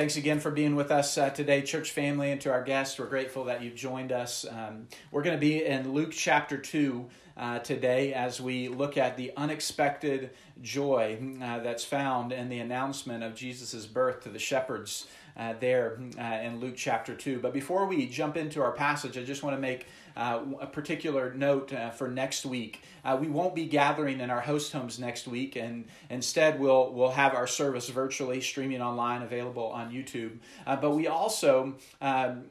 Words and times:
thanks 0.00 0.16
again 0.16 0.40
for 0.40 0.50
being 0.50 0.76
with 0.76 0.90
us 0.90 1.18
uh, 1.18 1.28
today, 1.28 1.60
church 1.60 1.90
family, 1.90 2.32
and 2.32 2.40
to 2.40 2.50
our 2.50 2.62
guests. 2.62 2.98
We're 2.98 3.04
grateful 3.04 3.44
that 3.44 3.62
you've 3.62 3.74
joined 3.74 4.12
us. 4.12 4.46
Um, 4.50 4.88
we're 5.10 5.20
going 5.20 5.36
to 5.36 5.40
be 5.40 5.62
in 5.62 5.92
Luke 5.92 6.12
chapter 6.12 6.56
2 6.56 7.06
uh, 7.36 7.58
today 7.58 8.14
as 8.14 8.40
we 8.40 8.68
look 8.68 8.96
at 8.96 9.18
the 9.18 9.30
unexpected 9.36 10.30
joy 10.62 11.18
uh, 11.42 11.58
that's 11.58 11.84
found 11.84 12.32
in 12.32 12.48
the 12.48 12.60
announcement 12.60 13.22
of 13.22 13.34
Jesus' 13.34 13.84
birth 13.84 14.22
to 14.22 14.30
the 14.30 14.38
shepherds 14.38 15.06
uh, 15.36 15.52
there 15.60 16.00
uh, 16.18 16.22
in 16.22 16.60
Luke 16.60 16.76
chapter 16.78 17.14
2. 17.14 17.38
But 17.38 17.52
before 17.52 17.84
we 17.84 18.06
jump 18.06 18.38
into 18.38 18.62
our 18.62 18.72
passage, 18.72 19.18
I 19.18 19.22
just 19.22 19.42
want 19.42 19.54
to 19.54 19.60
make 19.60 19.86
uh, 20.16 20.40
a 20.60 20.66
particular 20.66 21.32
note 21.34 21.72
uh, 21.72 21.90
for 21.90 22.08
next 22.08 22.44
week. 22.44 22.82
Uh, 23.04 23.16
we 23.20 23.28
won't 23.28 23.54
be 23.54 23.66
gathering 23.66 24.20
in 24.20 24.30
our 24.30 24.40
host 24.40 24.72
homes 24.72 24.98
next 24.98 25.26
week, 25.26 25.56
and 25.56 25.86
instead 26.10 26.60
we'll 26.60 26.92
we'll 26.92 27.10
have 27.10 27.34
our 27.34 27.46
service 27.46 27.88
virtually 27.88 28.40
streaming 28.40 28.82
online, 28.82 29.22
available 29.22 29.66
on 29.66 29.90
YouTube. 29.90 30.38
Uh, 30.66 30.76
but 30.76 30.90
we 30.90 31.06
also 31.06 31.74
um, 32.00 32.44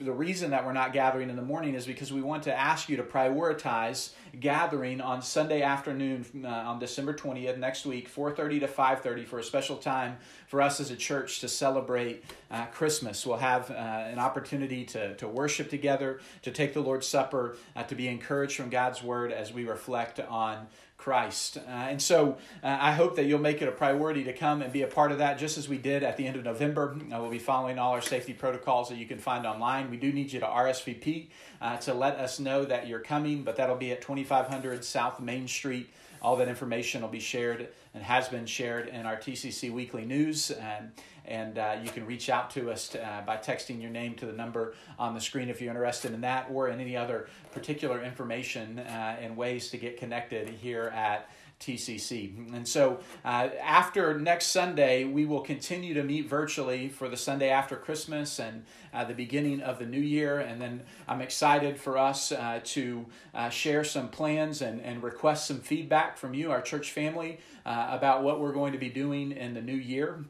the 0.00 0.12
reason 0.12 0.50
that 0.50 0.64
we're 0.64 0.72
not 0.72 0.92
gathering 0.92 1.30
in 1.30 1.36
the 1.36 1.42
morning 1.42 1.74
is 1.74 1.86
because 1.86 2.12
we 2.12 2.22
want 2.22 2.42
to 2.44 2.54
ask 2.54 2.88
you 2.88 2.96
to 2.96 3.02
prioritize 3.02 4.10
gathering 4.40 5.00
on 5.00 5.22
Sunday 5.22 5.62
afternoon 5.62 6.24
uh, 6.44 6.48
on 6.48 6.78
December 6.78 7.14
20th 7.14 7.58
next 7.58 7.86
week, 7.86 8.12
4:30 8.12 8.60
to 8.60 8.68
5:30 8.68 9.26
for 9.26 9.38
a 9.38 9.44
special 9.44 9.76
time 9.76 10.16
for 10.46 10.60
us 10.60 10.80
as 10.80 10.90
a 10.90 10.96
church 10.96 11.40
to 11.40 11.48
celebrate 11.48 12.24
uh, 12.50 12.66
Christmas. 12.66 13.26
We'll 13.26 13.38
have 13.38 13.70
uh, 13.70 13.74
an 13.74 14.18
opportunity 14.18 14.84
to, 14.86 15.14
to 15.16 15.28
worship 15.28 15.70
together, 15.70 16.20
to 16.42 16.50
take 16.50 16.74
the 16.74 16.80
Lord's 16.80 17.06
Supper, 17.06 17.56
uh, 17.76 17.82
to 17.84 17.94
be 17.94 18.08
encouraged 18.08 18.56
from 18.56 18.70
God's 18.70 19.02
Word 19.02 19.32
as 19.32 19.52
we 19.52 19.64
reflect 19.64 20.20
on 20.20 20.66
Christ. 21.04 21.58
Uh, 21.58 21.60
and 21.68 22.00
so 22.00 22.38
uh, 22.62 22.78
I 22.80 22.92
hope 22.92 23.16
that 23.16 23.26
you'll 23.26 23.38
make 23.38 23.60
it 23.60 23.68
a 23.68 23.72
priority 23.72 24.24
to 24.24 24.32
come 24.32 24.62
and 24.62 24.72
be 24.72 24.80
a 24.80 24.86
part 24.86 25.12
of 25.12 25.18
that, 25.18 25.38
just 25.38 25.58
as 25.58 25.68
we 25.68 25.76
did 25.76 26.02
at 26.02 26.16
the 26.16 26.26
end 26.26 26.36
of 26.36 26.44
November. 26.44 26.96
Uh, 27.12 27.20
we'll 27.20 27.30
be 27.30 27.38
following 27.38 27.78
all 27.78 27.92
our 27.92 28.00
safety 28.00 28.32
protocols 28.32 28.88
that 28.88 28.96
you 28.96 29.04
can 29.04 29.18
find 29.18 29.44
online. 29.44 29.90
We 29.90 29.98
do 29.98 30.10
need 30.10 30.32
you 30.32 30.40
to 30.40 30.46
RSVP 30.46 31.26
uh, 31.60 31.76
to 31.76 31.92
let 31.92 32.16
us 32.16 32.40
know 32.40 32.64
that 32.64 32.88
you're 32.88 33.00
coming, 33.00 33.42
but 33.42 33.56
that'll 33.56 33.76
be 33.76 33.92
at 33.92 34.00
2500 34.00 34.82
South 34.82 35.20
Main 35.20 35.46
Street. 35.46 35.90
All 36.24 36.36
that 36.36 36.48
information 36.48 37.02
will 37.02 37.10
be 37.10 37.20
shared 37.20 37.68
and 37.92 38.02
has 38.02 38.30
been 38.30 38.46
shared 38.46 38.88
in 38.88 39.04
our 39.04 39.16
TCC 39.16 39.70
Weekly 39.70 40.06
News. 40.06 40.50
And 40.50 40.90
and 41.26 41.58
uh, 41.58 41.76
you 41.82 41.90
can 41.90 42.04
reach 42.06 42.28
out 42.28 42.50
to 42.50 42.70
us 42.70 42.88
to, 42.88 43.06
uh, 43.06 43.22
by 43.22 43.36
texting 43.36 43.80
your 43.80 43.90
name 43.90 44.14
to 44.14 44.26
the 44.26 44.32
number 44.32 44.74
on 44.98 45.14
the 45.14 45.20
screen 45.20 45.48
if 45.48 45.60
you're 45.60 45.70
interested 45.70 46.12
in 46.12 46.20
that 46.20 46.48
or 46.50 46.68
in 46.68 46.80
any 46.80 46.96
other 46.96 47.28
particular 47.52 48.02
information 48.02 48.78
uh, 48.78 49.16
and 49.20 49.34
ways 49.36 49.70
to 49.70 49.78
get 49.78 49.98
connected 49.98 50.48
here 50.48 50.92
at 50.94 51.30
TCC. 51.64 52.54
And 52.54 52.68
so 52.68 53.00
uh, 53.24 53.48
after 53.62 54.18
next 54.18 54.48
Sunday, 54.48 55.04
we 55.04 55.24
will 55.24 55.40
continue 55.40 55.94
to 55.94 56.02
meet 56.02 56.28
virtually 56.28 56.88
for 56.88 57.08
the 57.08 57.16
Sunday 57.16 57.48
after 57.48 57.76
Christmas 57.76 58.38
and 58.38 58.64
uh, 58.92 59.04
the 59.04 59.14
beginning 59.14 59.62
of 59.62 59.78
the 59.78 59.86
new 59.86 60.00
year. 60.00 60.40
And 60.40 60.60
then 60.60 60.82
I'm 61.08 61.22
excited 61.22 61.80
for 61.80 61.96
us 61.96 62.32
uh, 62.32 62.60
to 62.64 63.06
uh, 63.34 63.48
share 63.48 63.82
some 63.82 64.08
plans 64.08 64.60
and, 64.60 64.80
and 64.82 65.02
request 65.02 65.46
some 65.46 65.60
feedback 65.60 66.18
from 66.18 66.34
you, 66.34 66.50
our 66.50 66.60
church 66.60 66.92
family, 66.92 67.38
uh, 67.64 67.88
about 67.90 68.22
what 68.22 68.40
we're 68.40 68.52
going 68.52 68.72
to 68.72 68.78
be 68.78 68.90
doing 68.90 69.32
in 69.32 69.54
the 69.54 69.62
new 69.62 69.72
year 69.72 70.24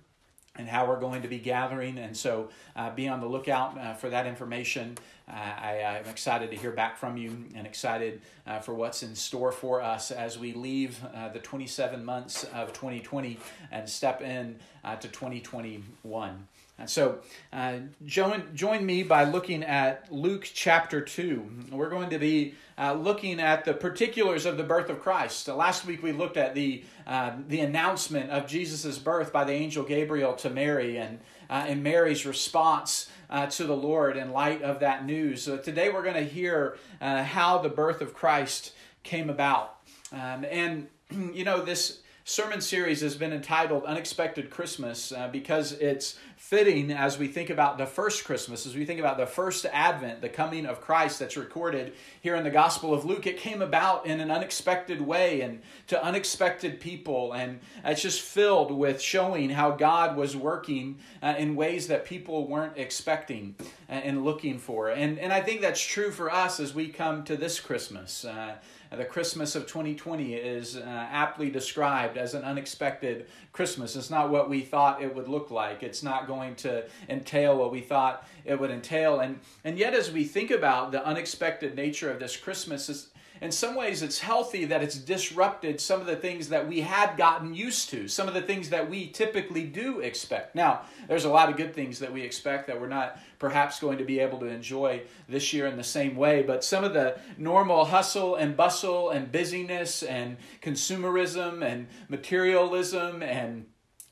and 0.56 0.68
how 0.68 0.86
we're 0.86 1.00
going 1.00 1.22
to 1.22 1.28
be 1.28 1.38
gathering. 1.38 1.98
And 1.98 2.16
so 2.16 2.50
uh, 2.76 2.90
be 2.90 3.08
on 3.08 3.20
the 3.20 3.26
lookout 3.26 3.78
uh, 3.78 3.94
for 3.94 4.08
that 4.10 4.26
information. 4.26 4.96
Uh, 5.28 5.32
I, 5.32 6.00
am 6.00 6.06
excited 6.06 6.50
to 6.50 6.56
hear 6.56 6.70
back 6.70 6.96
from 6.96 7.16
you 7.16 7.44
and 7.54 7.66
excited 7.66 8.20
uh, 8.46 8.60
for 8.60 8.74
what's 8.74 9.02
in 9.02 9.14
store 9.14 9.52
for 9.52 9.82
us 9.82 10.10
as 10.10 10.38
we 10.38 10.52
leave 10.52 10.98
uh, 11.14 11.30
the 11.30 11.38
27 11.38 12.04
months 12.04 12.44
of 12.54 12.72
2020 12.72 13.38
and 13.72 13.88
step 13.88 14.20
in 14.20 14.56
uh, 14.84 14.96
to 14.96 15.08
2021. 15.08 16.46
And 16.76 16.90
so, 16.90 17.20
uh, 17.52 17.78
join, 18.04 18.42
join 18.54 18.84
me 18.84 19.04
by 19.04 19.24
looking 19.24 19.62
at 19.62 20.12
Luke 20.12 20.50
chapter 20.52 21.00
2. 21.00 21.68
We're 21.70 21.88
going 21.88 22.10
to 22.10 22.18
be 22.18 22.54
uh, 22.76 22.94
looking 22.94 23.38
at 23.38 23.64
the 23.64 23.74
particulars 23.74 24.44
of 24.44 24.56
the 24.56 24.64
birth 24.64 24.90
of 24.90 25.00
Christ. 25.00 25.48
Uh, 25.48 25.54
last 25.54 25.86
week 25.86 26.02
we 26.02 26.10
looked 26.10 26.36
at 26.36 26.56
the, 26.56 26.82
uh, 27.06 27.34
the 27.46 27.60
announcement 27.60 28.30
of 28.30 28.48
Jesus' 28.48 28.98
birth 28.98 29.32
by 29.32 29.44
the 29.44 29.52
angel 29.52 29.84
Gabriel 29.84 30.32
to 30.34 30.50
Mary 30.50 30.96
and, 30.98 31.20
uh, 31.48 31.64
and 31.68 31.84
Mary's 31.84 32.26
response 32.26 33.08
uh, 33.30 33.46
to 33.46 33.64
the 33.64 33.76
Lord 33.76 34.16
in 34.16 34.32
light 34.32 34.62
of 34.62 34.80
that 34.80 35.06
news. 35.06 35.42
So 35.42 35.56
today 35.56 35.90
we're 35.90 36.02
going 36.02 36.14
to 36.14 36.24
hear 36.24 36.76
how 37.00 37.58
the 37.58 37.68
birth 37.68 38.00
of 38.00 38.14
Christ 38.14 38.72
came 39.04 39.30
about. 39.30 39.76
Um, 40.12 40.44
and, 40.50 40.88
you 41.32 41.44
know, 41.44 41.62
this 41.62 42.00
sermon 42.26 42.62
series 42.62 43.02
has 43.02 43.16
been 43.16 43.34
entitled 43.34 43.84
Unexpected 43.84 44.48
Christmas 44.48 45.12
uh, 45.12 45.28
because 45.28 45.72
it's 45.72 46.18
fitting 46.38 46.90
as 46.90 47.18
we 47.18 47.28
think 47.28 47.50
about 47.50 47.76
the 47.76 47.84
first 47.84 48.24
Christmas, 48.24 48.64
as 48.64 48.74
we 48.74 48.86
think 48.86 48.98
about 48.98 49.18
the 49.18 49.26
first 49.26 49.66
Advent, 49.70 50.22
the 50.22 50.28
coming 50.30 50.64
of 50.64 50.80
Christ 50.80 51.18
that's 51.18 51.36
recorded 51.36 51.92
here 52.22 52.34
in 52.34 52.42
the 52.42 52.50
Gospel 52.50 52.94
of 52.94 53.04
Luke. 53.04 53.26
It 53.26 53.36
came 53.36 53.60
about 53.60 54.06
in 54.06 54.20
an 54.20 54.30
unexpected 54.30 55.02
way 55.02 55.42
and 55.42 55.60
to 55.88 56.02
unexpected 56.02 56.80
people, 56.80 57.34
and 57.34 57.60
it's 57.84 58.00
just 58.00 58.22
filled 58.22 58.70
with 58.70 59.02
showing 59.02 59.50
how 59.50 59.72
God 59.72 60.16
was 60.16 60.34
working 60.34 60.98
uh, 61.22 61.34
in 61.36 61.54
ways 61.54 61.88
that 61.88 62.06
people 62.06 62.48
weren't 62.48 62.78
expecting 62.78 63.54
uh, 63.60 63.92
and 63.92 64.24
looking 64.24 64.58
for. 64.58 64.88
And, 64.88 65.18
and 65.18 65.30
I 65.30 65.42
think 65.42 65.60
that's 65.60 65.84
true 65.84 66.10
for 66.10 66.32
us 66.32 66.58
as 66.58 66.74
we 66.74 66.88
come 66.88 67.24
to 67.24 67.36
this 67.36 67.60
Christmas. 67.60 68.24
Uh, 68.24 68.54
the 68.94 69.04
Christmas 69.04 69.54
of 69.54 69.66
2020 69.66 70.34
is 70.34 70.76
uh, 70.76 70.80
aptly 70.84 71.50
described 71.50 72.16
as 72.16 72.34
an 72.34 72.42
unexpected 72.42 73.26
Christmas. 73.52 73.96
It's 73.96 74.10
not 74.10 74.30
what 74.30 74.48
we 74.48 74.60
thought 74.60 75.02
it 75.02 75.14
would 75.14 75.28
look 75.28 75.50
like. 75.50 75.82
It's 75.82 76.02
not 76.02 76.26
going 76.26 76.54
to 76.56 76.84
entail 77.08 77.56
what 77.56 77.72
we 77.72 77.80
thought 77.80 78.26
it 78.44 78.58
would 78.58 78.70
entail. 78.70 79.20
And, 79.20 79.40
and 79.64 79.78
yet, 79.78 79.94
as 79.94 80.10
we 80.10 80.24
think 80.24 80.50
about 80.50 80.92
the 80.92 81.04
unexpected 81.04 81.74
nature 81.76 82.10
of 82.10 82.20
this 82.20 82.36
Christmas, 82.36 83.08
in 83.44 83.52
some 83.52 83.74
ways 83.74 84.02
it's 84.02 84.18
healthy 84.20 84.64
that 84.64 84.82
it's 84.82 84.96
disrupted 84.96 85.78
some 85.78 86.00
of 86.00 86.06
the 86.06 86.16
things 86.16 86.48
that 86.48 86.66
we 86.66 86.80
had 86.80 87.14
gotten 87.18 87.54
used 87.54 87.90
to, 87.90 88.08
some 88.08 88.26
of 88.26 88.32
the 88.32 88.40
things 88.40 88.70
that 88.70 88.88
we 88.88 89.08
typically 89.08 89.64
do 89.64 90.00
expect. 90.00 90.54
Now, 90.54 90.80
there's 91.08 91.26
a 91.26 91.30
lot 91.30 91.50
of 91.50 91.58
good 91.58 91.74
things 91.74 91.98
that 91.98 92.10
we 92.10 92.22
expect 92.22 92.66
that 92.68 92.80
we're 92.80 92.88
not 92.88 93.18
perhaps 93.38 93.78
going 93.78 93.98
to 93.98 94.04
be 94.04 94.18
able 94.18 94.38
to 94.38 94.46
enjoy 94.46 95.02
this 95.28 95.52
year 95.52 95.66
in 95.66 95.76
the 95.76 95.84
same 95.84 96.16
way, 96.16 96.42
but 96.42 96.64
some 96.64 96.84
of 96.84 96.94
the 96.94 97.18
normal 97.36 97.84
hustle 97.84 98.36
and 98.36 98.56
bustle 98.56 99.10
and 99.10 99.30
busyness 99.30 100.02
and 100.02 100.38
consumerism 100.62 101.62
and 101.62 101.86
materialism 102.08 103.22
and 103.22 103.66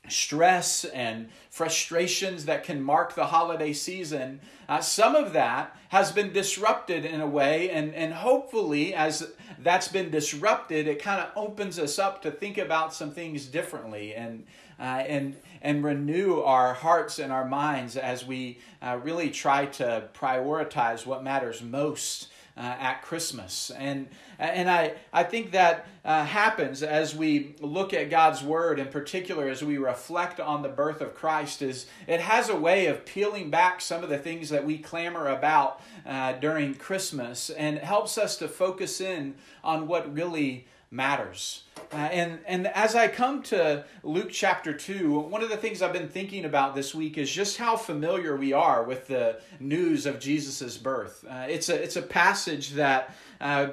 stress 0.09 0.83
and 0.85 1.29
frustrations 1.49 2.45
that 2.45 2.63
can 2.63 2.81
mark 2.81 3.15
the 3.15 3.27
holiday 3.27 3.71
season, 3.71 4.39
uh, 4.67 4.81
some 4.81 5.15
of 5.15 5.33
that 5.33 5.75
has 5.89 6.11
been 6.11 6.33
disrupted 6.33 7.05
in 7.05 7.21
a 7.21 7.27
way, 7.27 7.69
and, 7.69 7.93
and 7.93 8.13
hopefully, 8.13 8.93
as 8.93 9.31
that's 9.59 9.87
been 9.87 10.09
disrupted, 10.09 10.87
it 10.87 11.01
kind 11.01 11.21
of 11.21 11.29
opens 11.35 11.79
us 11.79 11.97
up 11.99 12.21
to 12.21 12.31
think 12.31 12.57
about 12.57 12.93
some 12.93 13.11
things 13.11 13.45
differently 13.45 14.13
and 14.13 14.45
uh, 14.79 15.03
and 15.07 15.35
and 15.61 15.83
renew 15.83 16.41
our 16.41 16.73
hearts 16.73 17.19
and 17.19 17.31
our 17.31 17.45
minds 17.45 17.95
as 17.95 18.25
we 18.25 18.57
uh, 18.81 18.99
really 19.03 19.29
try 19.29 19.65
to 19.65 20.03
prioritize 20.13 21.05
what 21.05 21.23
matters 21.23 21.61
most 21.61 22.29
uh, 22.57 22.75
at 22.79 23.01
Christmas. 23.01 23.71
And, 23.71 24.07
and 24.45 24.69
I, 24.69 24.93
I 25.11 25.23
think 25.23 25.51
that 25.51 25.87
uh, 26.03 26.25
happens 26.25 26.83
as 26.83 27.15
we 27.15 27.55
look 27.61 27.93
at 27.93 28.09
God's 28.09 28.43
Word, 28.43 28.79
in 28.79 28.87
particular 28.87 29.47
as 29.47 29.63
we 29.63 29.77
reflect 29.77 30.39
on 30.39 30.61
the 30.61 30.69
birth 30.69 31.01
of 31.01 31.15
Christ, 31.15 31.61
is 31.61 31.85
it 32.07 32.19
has 32.19 32.49
a 32.49 32.55
way 32.55 32.87
of 32.87 33.05
peeling 33.05 33.49
back 33.49 33.79
some 33.79 34.03
of 34.03 34.09
the 34.09 34.17
things 34.17 34.49
that 34.49 34.65
we 34.65 34.77
clamor 34.77 35.27
about 35.27 35.81
uh, 36.05 36.33
during 36.33 36.75
Christmas 36.75 37.49
and 37.49 37.77
helps 37.77 38.17
us 38.17 38.35
to 38.37 38.47
focus 38.47 38.99
in 38.99 39.35
on 39.63 39.87
what 39.87 40.13
really 40.13 40.65
matters. 40.93 41.63
Uh, 41.91 41.95
and, 41.95 42.39
and 42.45 42.67
as 42.67 42.95
I 42.95 43.07
come 43.07 43.41
to 43.43 43.83
Luke 44.03 44.29
chapter 44.31 44.73
2, 44.73 45.19
one 45.19 45.41
of 45.41 45.49
the 45.49 45.57
things 45.57 45.81
I've 45.81 45.93
been 45.93 46.07
thinking 46.07 46.45
about 46.45 46.75
this 46.75 46.93
week 46.93 47.17
is 47.17 47.31
just 47.31 47.57
how 47.57 47.75
familiar 47.75 48.35
we 48.35 48.53
are 48.53 48.83
with 48.83 49.07
the 49.07 49.39
news 49.59 50.05
of 50.05 50.19
Jesus' 50.19 50.77
birth. 50.77 51.25
Uh, 51.27 51.45
it's, 51.49 51.69
a, 51.69 51.81
it's 51.81 51.95
a 51.95 52.01
passage 52.01 52.71
that, 52.71 53.15
uh, 53.41 53.67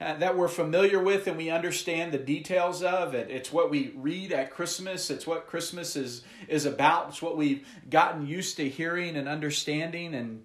uh, 0.00 0.14
that 0.14 0.36
we're 0.36 0.48
familiar 0.48 1.02
with 1.02 1.26
and 1.26 1.36
we 1.36 1.50
understand 1.50 2.12
the 2.12 2.18
details 2.18 2.82
of. 2.82 3.14
It, 3.14 3.30
it's 3.30 3.52
what 3.52 3.70
we 3.70 3.92
read 3.96 4.32
at 4.32 4.50
Christmas, 4.50 5.10
it's 5.10 5.26
what 5.26 5.46
Christmas 5.46 5.96
is, 5.96 6.22
is 6.48 6.66
about, 6.66 7.08
it's 7.08 7.22
what 7.22 7.36
we've 7.36 7.66
gotten 7.88 8.26
used 8.26 8.56
to 8.56 8.68
hearing 8.68 9.16
and 9.16 9.28
understanding. 9.28 10.14
And, 10.14 10.44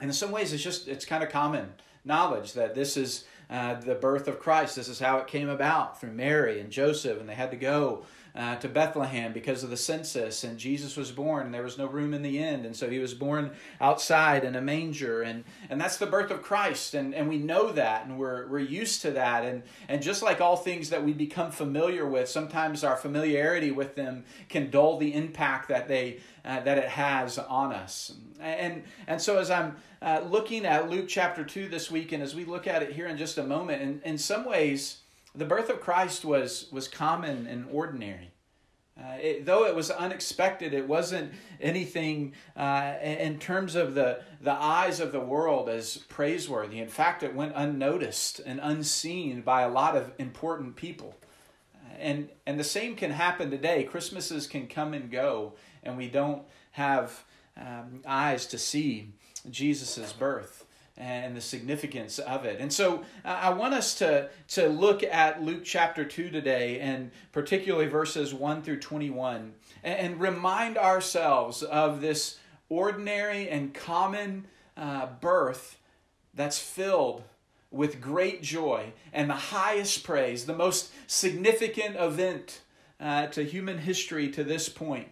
and 0.00 0.10
in 0.10 0.12
some 0.12 0.30
ways, 0.30 0.52
it's 0.52 0.62
just 0.62 0.88
it's 0.88 1.04
kind 1.04 1.22
of 1.22 1.30
common 1.30 1.72
knowledge 2.04 2.52
that 2.52 2.74
this 2.74 2.96
is 2.96 3.24
uh, 3.50 3.74
the 3.74 3.94
birth 3.94 4.28
of 4.28 4.40
Christ. 4.40 4.76
This 4.76 4.88
is 4.88 4.98
how 4.98 5.18
it 5.18 5.26
came 5.26 5.48
about 5.48 6.00
through 6.00 6.12
Mary 6.12 6.60
and 6.60 6.70
Joseph, 6.70 7.20
and 7.20 7.28
they 7.28 7.34
had 7.34 7.50
to 7.50 7.56
go 7.56 8.04
uh, 8.34 8.56
to 8.56 8.68
Bethlehem 8.68 9.32
because 9.32 9.62
of 9.62 9.70
the 9.70 9.76
census, 9.76 10.42
and 10.42 10.58
Jesus 10.58 10.96
was 10.96 11.12
born, 11.12 11.46
and 11.46 11.54
there 11.54 11.62
was 11.62 11.78
no 11.78 11.86
room 11.86 12.12
in 12.12 12.22
the 12.22 12.38
inn, 12.38 12.64
and 12.64 12.74
so 12.74 12.90
he 12.90 12.98
was 12.98 13.14
born 13.14 13.52
outside 13.80 14.44
in 14.44 14.56
a 14.56 14.60
manger, 14.60 15.22
and, 15.22 15.44
and 15.70 15.80
that's 15.80 15.98
the 15.98 16.06
birth 16.06 16.32
of 16.32 16.42
Christ, 16.42 16.94
and, 16.94 17.14
and 17.14 17.28
we 17.28 17.38
know 17.38 17.70
that, 17.70 18.06
and 18.06 18.18
we're, 18.18 18.48
we're 18.48 18.58
used 18.58 19.02
to 19.02 19.12
that, 19.12 19.44
and, 19.44 19.62
and 19.88 20.02
just 20.02 20.20
like 20.20 20.40
all 20.40 20.56
things 20.56 20.90
that 20.90 21.04
we 21.04 21.12
become 21.12 21.52
familiar 21.52 22.06
with, 22.06 22.28
sometimes 22.28 22.82
our 22.82 22.96
familiarity 22.96 23.70
with 23.70 23.94
them 23.94 24.24
can 24.48 24.68
dull 24.68 24.98
the 24.98 25.14
impact 25.14 25.68
that 25.68 25.86
they 25.86 26.18
uh, 26.44 26.60
that 26.60 26.76
it 26.76 26.88
has 26.88 27.38
on 27.38 27.72
us. 27.72 28.12
And, 28.38 28.82
and 29.06 29.22
so, 29.22 29.38
as 29.38 29.50
I'm 29.50 29.76
uh, 30.02 30.20
looking 30.28 30.66
at 30.66 30.90
Luke 30.90 31.06
chapter 31.08 31.42
2 31.42 31.68
this 31.68 31.90
week, 31.90 32.12
and 32.12 32.22
as 32.22 32.34
we 32.34 32.44
look 32.44 32.66
at 32.66 32.82
it 32.82 32.92
here 32.92 33.06
in 33.06 33.16
just 33.16 33.38
a 33.38 33.42
moment, 33.42 33.80
in, 33.80 34.02
in 34.04 34.18
some 34.18 34.44
ways, 34.44 34.98
the 35.34 35.44
birth 35.44 35.68
of 35.70 35.80
Christ 35.80 36.24
was, 36.24 36.68
was 36.70 36.88
common 36.88 37.46
and 37.46 37.66
ordinary. 37.70 38.30
Uh, 38.96 39.16
it, 39.20 39.44
though 39.44 39.66
it 39.66 39.74
was 39.74 39.90
unexpected, 39.90 40.72
it 40.72 40.86
wasn't 40.86 41.32
anything 41.60 42.32
uh, 42.56 42.94
in 43.02 43.40
terms 43.40 43.74
of 43.74 43.94
the, 43.94 44.20
the 44.40 44.52
eyes 44.52 45.00
of 45.00 45.10
the 45.10 45.18
world 45.18 45.68
as 45.68 45.96
praiseworthy. 45.96 46.78
In 46.78 46.88
fact, 46.88 47.24
it 47.24 47.34
went 47.34 47.52
unnoticed 47.56 48.40
and 48.46 48.60
unseen 48.62 49.40
by 49.40 49.62
a 49.62 49.68
lot 49.68 49.96
of 49.96 50.12
important 50.18 50.76
people. 50.76 51.16
And, 51.98 52.28
and 52.46 52.58
the 52.58 52.64
same 52.64 52.94
can 52.94 53.10
happen 53.10 53.50
today. 53.50 53.82
Christmases 53.82 54.46
can 54.46 54.68
come 54.68 54.94
and 54.94 55.10
go, 55.10 55.54
and 55.82 55.96
we 55.96 56.08
don't 56.08 56.42
have 56.72 57.24
um, 57.56 58.02
eyes 58.06 58.46
to 58.46 58.58
see 58.58 59.12
Jesus' 59.50 60.12
birth 60.12 60.63
and 60.96 61.36
the 61.36 61.40
significance 61.40 62.18
of 62.20 62.44
it. 62.44 62.60
And 62.60 62.72
so 62.72 63.02
uh, 63.24 63.28
I 63.28 63.50
want 63.50 63.74
us 63.74 63.94
to, 63.96 64.28
to 64.48 64.68
look 64.68 65.02
at 65.02 65.42
Luke 65.42 65.64
chapter 65.64 66.04
2 66.04 66.30
today, 66.30 66.78
and 66.78 67.10
particularly 67.32 67.88
verses 67.88 68.32
1 68.32 68.62
through 68.62 68.78
21, 68.78 69.54
and, 69.82 69.98
and 69.98 70.20
remind 70.20 70.78
ourselves 70.78 71.62
of 71.62 72.00
this 72.00 72.38
ordinary 72.68 73.48
and 73.48 73.74
common 73.74 74.46
uh, 74.76 75.06
birth 75.20 75.78
that's 76.32 76.58
filled 76.58 77.24
with 77.70 78.00
great 78.00 78.40
joy 78.40 78.92
and 79.12 79.28
the 79.28 79.34
highest 79.34 80.04
praise, 80.04 80.46
the 80.46 80.54
most 80.54 80.92
significant 81.08 81.96
event 81.96 82.60
uh, 83.00 83.26
to 83.26 83.42
human 83.42 83.78
history 83.78 84.30
to 84.30 84.44
this 84.44 84.68
point, 84.68 85.08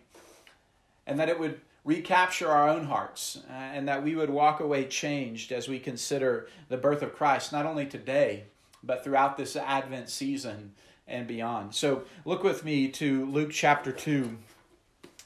and 1.07 1.19
that 1.19 1.29
it 1.29 1.41
would 1.41 1.61
recapture 1.85 2.49
our 2.49 2.69
own 2.69 2.85
hearts 2.85 3.41
uh, 3.51 3.53
and 3.53 3.89
that 3.89 4.05
we 4.05 4.15
would 4.15 4.31
walk 4.31 4.61
away 4.61 4.85
changed 4.85 5.51
as 5.51 5.69
we 5.69 5.79
consider 5.79 6.49
the 6.69 6.77
birth 6.77 7.03
of 7.03 7.15
Christ, 7.15 7.53
not 7.53 7.67
only 7.67 7.87
today, 7.87 8.45
but 8.83 9.03
throughout 9.03 9.37
this 9.37 9.57
Advent 9.57 10.09
season 10.09 10.73
and 11.07 11.27
beyond. 11.27 11.75
So 11.75 12.05
look 12.25 12.45
with 12.45 12.65
me 12.65 12.89
to 12.89 13.27
Luke 13.27 13.51
chapter 13.51 13.93
2, 13.93 14.37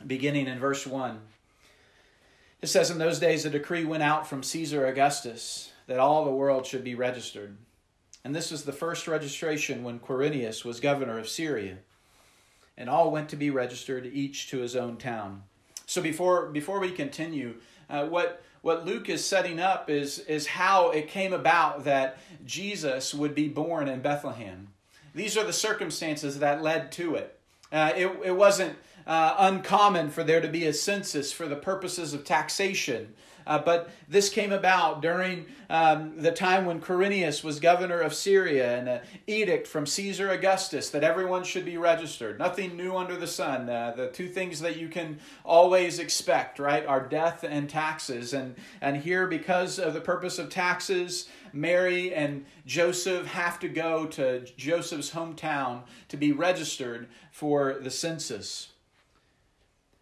beginning 0.06 0.46
in 0.46 0.58
verse 0.58 0.86
1. 0.86 1.20
It 2.62 2.68
says, 2.68 2.90
In 2.90 2.98
those 2.98 3.18
days 3.18 3.44
a 3.44 3.50
decree 3.50 3.84
went 3.84 4.02
out 4.02 4.26
from 4.26 4.42
Caesar 4.42 4.86
Augustus 4.86 5.72
that 5.86 6.00
all 6.00 6.24
the 6.24 6.30
world 6.30 6.66
should 6.66 6.82
be 6.82 6.94
registered. 6.94 7.56
And 8.24 8.34
this 8.34 8.50
was 8.50 8.64
the 8.64 8.72
first 8.72 9.06
registration 9.06 9.84
when 9.84 10.00
Quirinius 10.00 10.64
was 10.64 10.80
governor 10.80 11.18
of 11.18 11.28
Syria. 11.28 11.78
And 12.76 12.90
all 12.90 13.10
went 13.10 13.28
to 13.28 13.36
be 13.36 13.50
registered, 13.50 14.04
each 14.06 14.50
to 14.50 14.58
his 14.58 14.74
own 14.74 14.96
town. 14.96 15.44
So 15.86 16.02
before 16.02 16.46
before 16.46 16.80
we 16.80 16.90
continue, 16.90 17.54
uh, 17.88 18.06
what 18.06 18.42
what 18.62 18.84
Luke 18.84 19.08
is 19.08 19.24
setting 19.24 19.60
up 19.60 19.88
is 19.88 20.18
is 20.18 20.46
how 20.46 20.90
it 20.90 21.08
came 21.08 21.32
about 21.32 21.84
that 21.84 22.18
Jesus 22.44 23.14
would 23.14 23.34
be 23.34 23.48
born 23.48 23.88
in 23.88 24.00
Bethlehem. 24.00 24.68
These 25.14 25.36
are 25.36 25.44
the 25.44 25.52
circumstances 25.52 26.40
that 26.40 26.62
led 26.62 26.92
to 26.92 27.14
it. 27.14 27.38
Uh, 27.72 27.92
it, 27.96 28.06
it 28.24 28.36
wasn't 28.36 28.76
uh, 29.06 29.34
uncommon 29.38 30.10
for 30.10 30.24
there 30.24 30.40
to 30.40 30.48
be 30.48 30.66
a 30.66 30.72
census 30.72 31.32
for 31.32 31.46
the 31.46 31.56
purposes 31.56 32.12
of 32.12 32.24
taxation. 32.24 33.14
Uh, 33.46 33.60
but 33.60 33.90
this 34.08 34.28
came 34.28 34.50
about 34.50 35.00
during 35.00 35.46
um, 35.70 36.14
the 36.16 36.32
time 36.32 36.66
when 36.66 36.80
Quirinius 36.80 37.44
was 37.44 37.60
governor 37.60 38.00
of 38.00 38.12
Syria 38.12 38.76
and 38.76 38.88
an 38.88 39.00
edict 39.28 39.68
from 39.68 39.86
Caesar 39.86 40.30
Augustus 40.30 40.90
that 40.90 41.04
everyone 41.04 41.44
should 41.44 41.64
be 41.64 41.76
registered. 41.76 42.40
Nothing 42.40 42.76
new 42.76 42.96
under 42.96 43.16
the 43.16 43.26
sun. 43.26 43.68
Uh, 43.68 43.94
the 43.96 44.08
two 44.08 44.28
things 44.28 44.60
that 44.60 44.76
you 44.76 44.88
can 44.88 45.20
always 45.44 46.00
expect, 46.00 46.58
right, 46.58 46.84
are 46.86 47.06
death 47.06 47.44
and 47.44 47.70
taxes. 47.70 48.32
And, 48.32 48.56
and 48.80 48.96
here, 48.96 49.28
because 49.28 49.78
of 49.78 49.94
the 49.94 50.00
purpose 50.00 50.40
of 50.40 50.50
taxes, 50.50 51.28
Mary 51.52 52.12
and 52.12 52.44
Joseph 52.66 53.26
have 53.26 53.60
to 53.60 53.68
go 53.68 54.06
to 54.06 54.40
Joseph's 54.56 55.12
hometown 55.12 55.82
to 56.08 56.16
be 56.16 56.32
registered 56.32 57.06
for 57.30 57.74
the 57.80 57.90
census. 57.90 58.72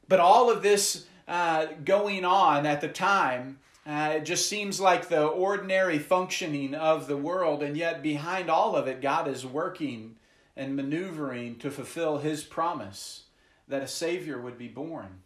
But 0.08 0.20
all 0.20 0.50
of 0.50 0.62
this 0.62 1.06
uh, 1.26 1.66
going 1.84 2.24
on 2.24 2.66
at 2.66 2.80
the 2.80 2.88
time. 2.88 3.58
Uh, 3.86 4.14
it 4.16 4.24
just 4.24 4.48
seems 4.48 4.80
like 4.80 5.08
the 5.08 5.26
ordinary 5.26 5.98
functioning 5.98 6.74
of 6.74 7.06
the 7.06 7.16
world, 7.16 7.62
and 7.62 7.76
yet 7.76 8.02
behind 8.02 8.48
all 8.48 8.76
of 8.76 8.88
it, 8.88 9.02
God 9.02 9.28
is 9.28 9.44
working 9.44 10.16
and 10.56 10.76
maneuvering 10.76 11.56
to 11.58 11.70
fulfill 11.70 12.18
His 12.18 12.44
promise 12.44 13.24
that 13.68 13.82
a 13.82 13.88
Savior 13.88 14.40
would 14.40 14.56
be 14.56 14.68
born 14.68 15.22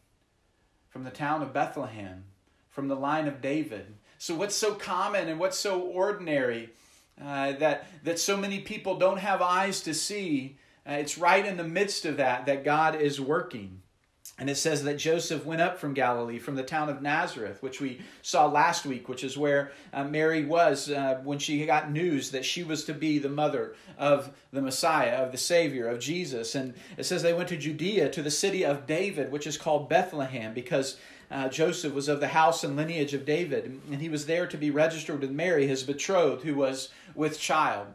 from 0.89 1.05
the 1.05 1.11
town 1.11 1.43
of 1.43 1.53
Bethlehem, 1.53 2.25
from 2.69 2.89
the 2.89 2.97
line 2.97 3.29
of 3.29 3.41
David. 3.41 3.95
So, 4.19 4.35
what's 4.35 4.57
so 4.57 4.75
common 4.75 5.29
and 5.29 5.39
what's 5.39 5.59
so 5.59 5.81
ordinary 5.81 6.71
uh, 7.23 7.53
that, 7.53 7.87
that 8.05 8.19
so 8.19 8.37
many 8.37 8.61
people 8.61 8.99
don't 8.99 9.19
have 9.19 9.43
eyes 9.43 9.83
to 9.83 9.95
see? 9.95 10.59
Uh, 10.89 10.93
it's 10.93 11.19
right 11.19 11.45
in 11.45 11.57
the 11.57 11.65
midst 11.65 12.05
of 12.05 12.17
that 12.17 12.47
that 12.47 12.65
God 12.65 13.01
is 13.01 13.21
working. 13.21 13.83
And 14.41 14.49
it 14.49 14.55
says 14.55 14.85
that 14.85 14.99
Joseph 14.99 15.45
went 15.45 15.61
up 15.61 15.79
from 15.79 15.95
Galilee, 15.95 16.39
from 16.39 16.55
the 16.55 16.63
town 16.63 16.89
of 16.89 17.03
Nazareth, 17.03 17.61
which 17.61 17.81
we 17.81 18.01
saw 18.23 18.47
last 18.47 18.87
week, 18.87 19.09
which 19.09 19.25
is 19.25 19.37
where 19.37 19.73
uh, 19.93 20.05
Mary 20.05 20.45
was 20.45 20.89
uh, 20.89 21.21
when 21.25 21.41
she 21.41 21.67
got 21.67 21.91
news 21.91 22.31
that 22.31 22.45
she 22.45 22.63
was 22.63 22.85
to 22.85 22.95
be 22.95 23.19
the 23.19 23.29
mother 23.29 23.75
of 23.99 24.31
the 24.53 24.63
Messiah, 24.63 25.17
of 25.17 25.33
the 25.33 25.39
Savior, 25.39 25.89
of 25.89 25.99
Jesus. 25.99 26.55
And 26.55 26.75
it 26.97 27.05
says 27.05 27.23
they 27.23 27.33
went 27.33 27.49
to 27.49 27.57
Judea, 27.57 28.11
to 28.11 28.23
the 28.23 28.31
city 28.31 28.65
of 28.65 28.87
David, 28.87 29.33
which 29.33 29.47
is 29.47 29.59
called 29.59 29.89
Bethlehem, 29.89 30.55
because 30.55 30.99
uh, 31.33 31.49
Joseph 31.49 31.93
was 31.93 32.09
of 32.09 32.21
the 32.21 32.29
house 32.29 32.63
and 32.63 32.77
lineage 32.77 33.15
of 33.15 33.27
David. 33.27 33.81
And 33.91 34.01
he 34.01 34.09
was 34.09 34.27
there 34.27 34.47
to 34.47 34.57
be 34.57 34.71
registered 34.71 35.21
with 35.21 35.33
Mary, 35.33 35.67
his 35.67 35.83
betrothed, 35.83 36.45
who 36.45 36.55
was 36.55 36.91
with 37.17 37.41
child. 37.41 37.89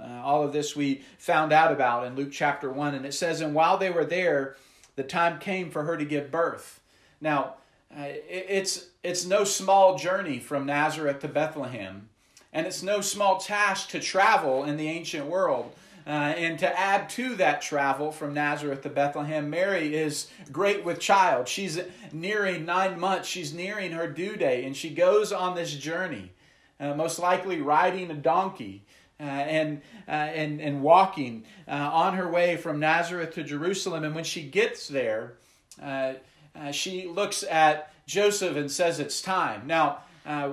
Uh, 0.00 0.22
all 0.24 0.42
of 0.42 0.52
this 0.54 0.74
we 0.74 1.02
found 1.18 1.52
out 1.52 1.72
about 1.72 2.06
in 2.06 2.16
Luke 2.16 2.32
chapter 2.32 2.70
1. 2.70 2.94
And 2.94 3.04
it 3.04 3.12
says, 3.12 3.42
And 3.42 3.54
while 3.54 3.76
they 3.76 3.90
were 3.90 4.04
there, 4.06 4.56
the 4.96 5.04
time 5.04 5.38
came 5.38 5.70
for 5.70 5.84
her 5.84 5.96
to 5.96 6.04
give 6.04 6.30
birth. 6.30 6.80
Now, 7.20 7.54
uh, 7.96 8.06
it's, 8.28 8.88
it's 9.02 9.24
no 9.24 9.44
small 9.44 9.96
journey 9.96 10.38
from 10.38 10.66
Nazareth 10.66 11.20
to 11.20 11.28
Bethlehem, 11.28 12.08
and 12.52 12.66
it's 12.66 12.82
no 12.82 13.00
small 13.00 13.38
task 13.38 13.90
to 13.90 14.00
travel 14.00 14.64
in 14.64 14.76
the 14.76 14.88
ancient 14.88 15.26
world. 15.26 15.72
Uh, 16.06 16.34
and 16.36 16.56
to 16.60 16.78
add 16.78 17.08
to 17.10 17.34
that 17.34 17.60
travel 17.60 18.12
from 18.12 18.32
Nazareth 18.32 18.82
to 18.82 18.88
Bethlehem, 18.88 19.50
Mary 19.50 19.96
is 19.96 20.28
great 20.52 20.84
with 20.84 21.00
child. 21.00 21.48
She's 21.48 21.80
nearing 22.12 22.64
nine 22.64 23.00
months. 23.00 23.28
She's 23.28 23.52
nearing 23.52 23.90
her 23.90 24.06
due 24.06 24.36
date, 24.36 24.64
and 24.64 24.76
she 24.76 24.90
goes 24.90 25.32
on 25.32 25.56
this 25.56 25.74
journey, 25.74 26.30
uh, 26.78 26.94
most 26.94 27.18
likely 27.18 27.60
riding 27.60 28.08
a 28.12 28.14
donkey 28.14 28.84
uh, 29.18 29.22
and, 29.22 29.80
uh, 30.06 30.10
and, 30.10 30.60
and 30.60 30.82
walking 30.82 31.44
uh, 31.66 31.72
on 31.72 32.14
her 32.14 32.28
way 32.28 32.56
from 32.56 32.78
Nazareth 32.78 33.34
to 33.34 33.42
Jerusalem. 33.42 34.04
And 34.04 34.14
when 34.14 34.24
she 34.24 34.42
gets 34.42 34.88
there, 34.88 35.34
uh, 35.82 36.14
uh, 36.54 36.70
she 36.70 37.06
looks 37.06 37.42
at 37.42 37.92
Joseph 38.06 38.56
and 38.56 38.70
says, 38.70 39.00
It's 39.00 39.22
time. 39.22 39.66
Now, 39.66 39.98
uh, 40.26 40.52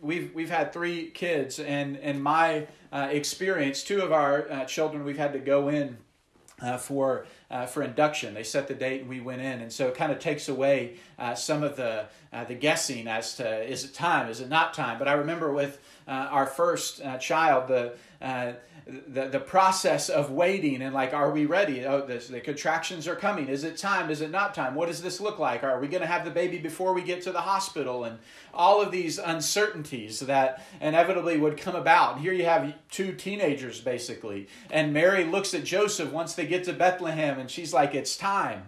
we've, 0.00 0.32
we've 0.34 0.50
had 0.50 0.72
three 0.72 1.10
kids, 1.10 1.58
and 1.58 1.96
in 1.96 2.20
my 2.20 2.66
experience, 2.92 3.82
two 3.82 4.02
of 4.02 4.12
our 4.12 4.64
children 4.66 5.04
we've 5.04 5.18
had 5.18 5.32
to 5.32 5.40
go 5.40 5.68
in 5.68 5.96
uh, 6.60 6.76
for 6.78 7.26
uh, 7.50 7.66
for 7.66 7.82
induction. 7.82 8.34
They 8.34 8.42
set 8.42 8.68
the 8.68 8.74
date 8.74 9.00
and 9.00 9.10
we 9.10 9.20
went 9.20 9.42
in, 9.42 9.60
and 9.60 9.72
so 9.72 9.88
it 9.88 9.94
kind 9.94 10.10
of 10.12 10.18
takes 10.18 10.48
away 10.48 10.96
uh, 11.18 11.34
some 11.34 11.62
of 11.62 11.76
the 11.76 12.06
the 12.48 12.54
guessing 12.54 13.06
as 13.06 13.36
to 13.36 13.62
is 13.64 13.84
it 13.84 13.94
time, 13.94 14.28
is 14.28 14.40
it 14.40 14.48
not 14.48 14.74
time. 14.74 14.98
But 14.98 15.08
I 15.08 15.12
remember 15.12 15.52
with 15.52 15.80
our 16.12 16.46
first 16.46 17.02
uh, 17.02 17.18
child, 17.18 17.68
the, 17.68 17.94
uh, 18.20 18.52
the 18.86 19.28
the 19.28 19.40
process 19.40 20.10
of 20.10 20.30
waiting 20.30 20.82
and 20.82 20.94
like, 20.94 21.14
are 21.14 21.30
we 21.30 21.46
ready? 21.46 21.86
Oh, 21.86 22.04
this, 22.04 22.28
the 22.28 22.40
contractions 22.40 23.08
are 23.08 23.16
coming. 23.16 23.48
Is 23.48 23.64
it 23.64 23.78
time? 23.78 24.10
Is 24.10 24.20
it 24.20 24.30
not 24.30 24.54
time? 24.54 24.74
What 24.74 24.88
does 24.88 25.00
this 25.00 25.20
look 25.20 25.38
like? 25.38 25.64
Are 25.64 25.80
we 25.80 25.88
going 25.88 26.02
to 26.02 26.06
have 26.06 26.26
the 26.26 26.30
baby 26.30 26.58
before 26.58 26.92
we 26.92 27.02
get 27.02 27.22
to 27.22 27.32
the 27.32 27.40
hospital? 27.40 28.04
And 28.04 28.18
all 28.52 28.82
of 28.82 28.92
these 28.92 29.18
uncertainties 29.18 30.20
that 30.20 30.62
inevitably 30.82 31.38
would 31.38 31.56
come 31.56 31.74
about. 31.74 32.16
And 32.16 32.22
here 32.22 32.34
you 32.34 32.44
have 32.44 32.74
two 32.90 33.14
teenagers 33.14 33.80
basically, 33.80 34.48
and 34.70 34.92
Mary 34.92 35.24
looks 35.24 35.54
at 35.54 35.64
Joseph 35.64 36.12
once 36.12 36.34
they 36.34 36.46
get 36.46 36.64
to 36.64 36.74
Bethlehem, 36.74 37.38
and 37.38 37.50
she's 37.50 37.72
like, 37.72 37.94
it's 37.94 38.16
time. 38.18 38.64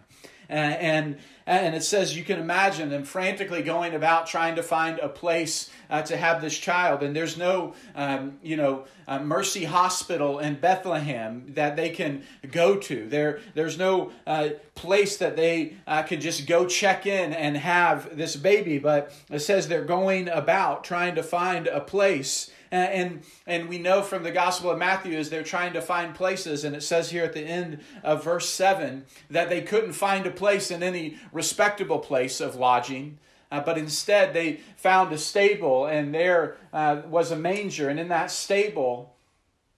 And 0.49 1.19
and 1.47 1.77
it 1.77 1.85
says 1.85 2.17
you 2.17 2.25
can 2.25 2.41
imagine 2.41 2.91
them 2.91 3.05
frantically 3.05 3.63
going 3.63 3.95
about 3.95 4.27
trying 4.27 4.57
to 4.57 4.65
find 4.65 4.99
a 4.99 5.09
place 5.09 5.71
uh, 5.89 6.03
to 6.03 6.17
have 6.17 6.43
this 6.43 6.59
child. 6.59 7.05
And 7.05 7.15
there's 7.15 7.37
no, 7.37 7.75
um, 7.95 8.39
you 8.43 8.57
know, 8.57 8.85
uh, 9.07 9.21
Mercy 9.21 9.65
Hospital 9.65 10.41
in 10.41 10.57
Bethlehem 10.57 11.45
that 11.55 11.77
they 11.77 11.91
can 11.91 12.25
go 12.51 12.77
to. 12.79 13.09
There, 13.09 13.39
there's 13.55 13.79
no 13.79 14.11
uh, 14.27 14.51
place 14.75 15.19
that 15.19 15.37
they 15.37 15.77
uh, 15.87 16.03
can 16.03 16.21
just 16.21 16.49
go 16.49 16.67
check 16.67 17.07
in 17.07 17.33
and 17.33 17.57
have 17.57 18.17
this 18.17 18.35
baby. 18.35 18.79
But 18.79 19.13
it 19.31 19.39
says 19.39 19.69
they're 19.69 19.85
going 19.85 20.29
about 20.29 20.83
trying 20.83 21.15
to 21.15 21.23
find 21.23 21.69
a 21.69 21.81
place. 21.81 22.51
And, 22.71 23.23
and 23.47 23.69
we 23.69 23.79
know 23.79 24.03
from 24.03 24.23
the 24.23 24.31
Gospel 24.31 24.71
of 24.71 24.79
Matthew 24.79 25.17
is 25.17 25.31
they're 25.31 25.43
trying 25.43 25.73
to 25.75 25.83
find 25.83 26.15
places, 26.15 26.65
and 26.65 26.75
it 26.75 26.83
says 26.83 27.11
here 27.11 27.25
at 27.25 27.33
the 27.33 27.43
end 27.43 27.81
of 28.03 28.25
verse 28.25 28.49
7 28.49 29.05
that 29.31 29.49
they 29.49 29.63
couldn't 29.63 29.93
find 29.93 30.27
a 30.27 30.31
place 30.31 30.71
in 30.71 30.83
any 30.83 31.19
respectable 31.33 31.99
place 31.99 32.41
of 32.41 32.57
lodging. 32.57 33.19
Uh, 33.51 33.61
but 33.61 33.79
instead, 33.79 34.35
they 34.35 34.61
found 34.77 35.13
a 35.13 35.19
stable, 35.19 35.87
and 35.87 36.13
there 36.13 36.57
uh, 36.73 37.03
was 37.07 37.31
a 37.31 37.37
manger. 37.37 37.89
And 37.89 38.01
in 38.01 38.09
that 38.09 38.31
stable, 38.31 39.15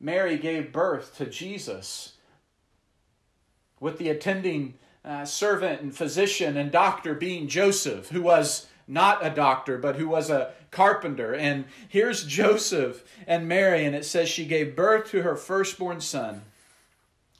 Mary 0.00 0.38
gave 0.38 0.72
birth 0.72 1.16
to 1.18 1.26
Jesus 1.26 2.14
with 3.80 3.98
the 3.98 4.08
attending 4.08 4.74
uh, 5.04 5.24
servant 5.24 5.80
and 5.80 5.94
physician 5.94 6.56
and 6.56 6.70
doctor 6.70 7.14
being 7.14 7.48
Joseph, 7.48 8.08
who 8.08 8.22
was 8.22 8.66
not 8.86 9.24
a 9.24 9.30
doctor, 9.30 9.78
but 9.78 9.96
who 9.96 10.08
was 10.08 10.30
a 10.30 10.52
carpenter. 10.70 11.34
And 11.34 11.64
here's 11.88 12.24
Joseph 12.24 13.04
and 13.26 13.48
Mary, 13.48 13.84
and 13.84 13.94
it 13.94 14.04
says 14.04 14.28
she 14.28 14.44
gave 14.44 14.76
birth 14.76 15.10
to 15.10 15.22
her 15.22 15.36
firstborn 15.36 16.00
son 16.00 16.42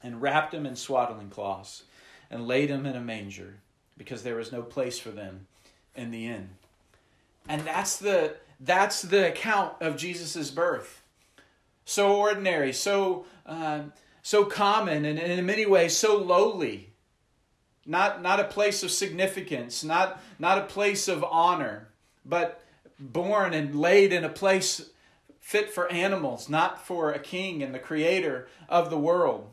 and 0.03 0.21
wrapped 0.21 0.53
him 0.53 0.65
in 0.65 0.75
swaddling 0.75 1.29
cloths 1.29 1.83
and 2.31 2.47
laid 2.47 2.69
him 2.69 2.85
in 2.85 2.95
a 2.95 3.01
manger 3.01 3.55
because 3.97 4.23
there 4.23 4.35
was 4.35 4.51
no 4.51 4.61
place 4.61 4.97
for 4.99 5.09
them 5.09 5.47
in 5.95 6.11
the 6.11 6.27
inn. 6.27 6.49
And 7.47 7.61
that's 7.65 7.97
the 7.97 8.35
that's 8.59 9.01
the 9.01 9.29
account 9.29 9.73
of 9.81 9.97
Jesus' 9.97 10.51
birth. 10.51 11.01
So 11.85 12.17
ordinary, 12.17 12.73
so 12.73 13.25
uh, 13.45 13.83
so 14.21 14.45
common, 14.45 15.05
and, 15.05 15.17
in 15.17 15.45
many 15.45 15.65
ways 15.65 15.97
so 15.97 16.17
lowly. 16.17 16.89
Not, 17.85 18.21
not 18.21 18.39
a 18.39 18.43
place 18.43 18.83
of 18.83 18.91
significance, 18.91 19.83
not, 19.83 20.21
not 20.37 20.59
a 20.59 20.65
place 20.65 21.07
of 21.07 21.23
honor, 21.23 21.87
but 22.23 22.63
born 22.99 23.53
and 23.53 23.75
laid 23.75 24.11
in 24.11 24.23
a 24.23 24.29
place 24.29 24.89
fit 25.39 25.71
for 25.71 25.91
animals, 25.91 26.49
not 26.49 26.85
for 26.85 27.11
a 27.11 27.19
king 27.19 27.63
and 27.63 27.73
the 27.73 27.79
creator 27.79 28.47
of 28.67 28.89
the 28.89 28.99
world. 28.99 29.49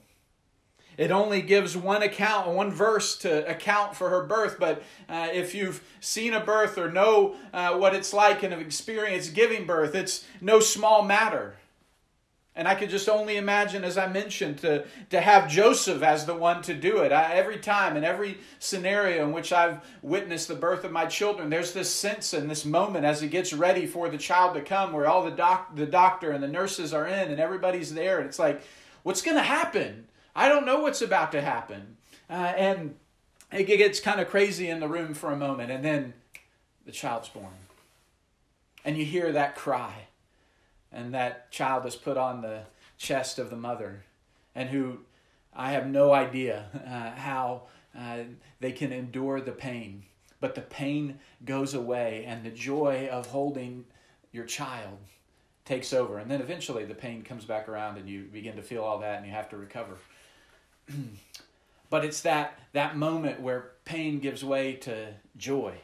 It 0.96 1.10
only 1.10 1.42
gives 1.42 1.76
one 1.76 2.02
account, 2.02 2.48
one 2.48 2.70
verse 2.70 3.16
to 3.18 3.48
account 3.48 3.94
for 3.94 4.08
her 4.08 4.24
birth. 4.24 4.56
But 4.58 4.82
uh, 5.08 5.28
if 5.32 5.54
you've 5.54 5.82
seen 6.00 6.32
a 6.32 6.40
birth 6.40 6.78
or 6.78 6.90
know 6.90 7.36
uh, 7.52 7.76
what 7.76 7.94
it's 7.94 8.12
like 8.12 8.42
and 8.42 8.52
have 8.52 8.62
experienced 8.62 9.34
giving 9.34 9.66
birth, 9.66 9.94
it's 9.94 10.24
no 10.40 10.58
small 10.60 11.02
matter. 11.02 11.56
And 12.56 12.66
I 12.66 12.74
could 12.74 12.88
just 12.88 13.08
only 13.08 13.36
imagine, 13.36 13.84
as 13.84 13.98
I 13.98 14.08
mentioned, 14.08 14.58
to, 14.60 14.86
to 15.10 15.20
have 15.20 15.50
Joseph 15.50 16.02
as 16.02 16.24
the 16.24 16.34
one 16.34 16.62
to 16.62 16.74
do 16.74 17.02
it. 17.02 17.12
I, 17.12 17.34
every 17.34 17.58
time, 17.58 17.98
in 17.98 18.02
every 18.02 18.38
scenario 18.58 19.24
in 19.24 19.32
which 19.32 19.52
I've 19.52 19.80
witnessed 20.00 20.48
the 20.48 20.54
birth 20.54 20.82
of 20.84 20.90
my 20.90 21.04
children, 21.04 21.50
there's 21.50 21.72
this 21.72 21.94
sense 21.94 22.32
and 22.32 22.50
this 22.50 22.64
moment 22.64 23.04
as 23.04 23.22
it 23.22 23.28
gets 23.28 23.52
ready 23.52 23.86
for 23.86 24.08
the 24.08 24.16
child 24.16 24.54
to 24.54 24.62
come 24.62 24.94
where 24.94 25.06
all 25.06 25.22
the, 25.22 25.30
doc, 25.30 25.76
the 25.76 25.84
doctor 25.84 26.30
and 26.30 26.42
the 26.42 26.48
nurses 26.48 26.94
are 26.94 27.06
in 27.06 27.30
and 27.30 27.38
everybody's 27.38 27.92
there. 27.92 28.18
And 28.18 28.26
it's 28.26 28.38
like, 28.38 28.62
what's 29.02 29.20
going 29.20 29.36
to 29.36 29.42
happen? 29.42 30.06
I 30.34 30.48
don't 30.48 30.64
know 30.64 30.80
what's 30.80 31.02
about 31.02 31.32
to 31.32 31.42
happen. 31.42 31.98
Uh, 32.30 32.52
and 32.56 32.94
it 33.52 33.64
gets 33.64 34.00
kind 34.00 34.20
of 34.20 34.28
crazy 34.28 34.68
in 34.68 34.80
the 34.80 34.88
room 34.88 35.14
for 35.14 35.30
a 35.30 35.36
moment, 35.36 35.70
and 35.70 35.84
then 35.84 36.14
the 36.84 36.92
child's 36.92 37.28
born. 37.28 37.52
And 38.84 38.96
you 38.96 39.04
hear 39.04 39.32
that 39.32 39.56
cry, 39.56 40.05
and 40.96 41.12
that 41.12 41.50
child 41.52 41.84
is 41.86 41.94
put 41.94 42.16
on 42.16 42.40
the 42.40 42.62
chest 42.96 43.38
of 43.38 43.50
the 43.50 43.56
mother, 43.56 44.04
and 44.54 44.70
who 44.70 45.00
I 45.54 45.72
have 45.72 45.86
no 45.86 46.12
idea 46.12 46.66
uh, 46.74 47.20
how 47.20 47.62
uh, 47.96 48.20
they 48.60 48.72
can 48.72 48.92
endure 48.92 49.40
the 49.40 49.52
pain. 49.52 50.04
But 50.40 50.54
the 50.54 50.62
pain 50.62 51.18
goes 51.44 51.74
away, 51.74 52.24
and 52.26 52.42
the 52.42 52.50
joy 52.50 53.08
of 53.12 53.26
holding 53.26 53.84
your 54.32 54.44
child 54.44 54.98
takes 55.64 55.92
over. 55.92 56.18
And 56.18 56.30
then 56.30 56.40
eventually 56.40 56.84
the 56.84 56.94
pain 56.94 57.22
comes 57.22 57.44
back 57.44 57.68
around, 57.68 57.98
and 57.98 58.08
you 58.08 58.22
begin 58.24 58.56
to 58.56 58.62
feel 58.62 58.82
all 58.82 58.98
that, 59.00 59.18
and 59.18 59.26
you 59.26 59.32
have 59.32 59.50
to 59.50 59.56
recover. 59.56 59.98
but 61.90 62.04
it's 62.04 62.22
that 62.22 62.58
that 62.72 62.96
moment 62.96 63.40
where 63.40 63.72
pain 63.84 64.18
gives 64.18 64.42
way 64.42 64.74
to 64.74 65.14
joy. 65.36 65.74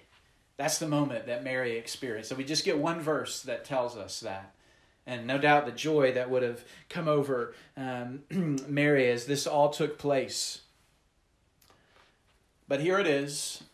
That's 0.57 0.79
the 0.79 0.89
moment 0.89 1.27
that 1.27 1.45
Mary 1.45 1.77
experienced. 1.77 2.31
So 2.31 2.37
we 2.37 2.45
just 2.45 2.65
get 2.65 2.79
one 2.79 3.01
verse 3.01 3.43
that 3.43 3.65
tells 3.65 3.97
us 3.97 4.21
that. 4.21 4.55
And 5.07 5.27
no 5.27 5.39
doubt 5.39 5.67
the 5.67 5.73
joy 5.73 6.13
that 6.13 6.31
would 6.31 6.43
have 6.43 6.65
come 6.89 7.09
over 7.09 7.55
um, 7.77 8.23
Mary 8.69 9.11
as 9.11 9.27
this 9.27 9.47
all 9.47 9.71
took 9.71 9.99
place. 9.99 10.61
But 12.69 12.81
here 12.81 12.99
it 12.99 13.07
is, 13.07 13.65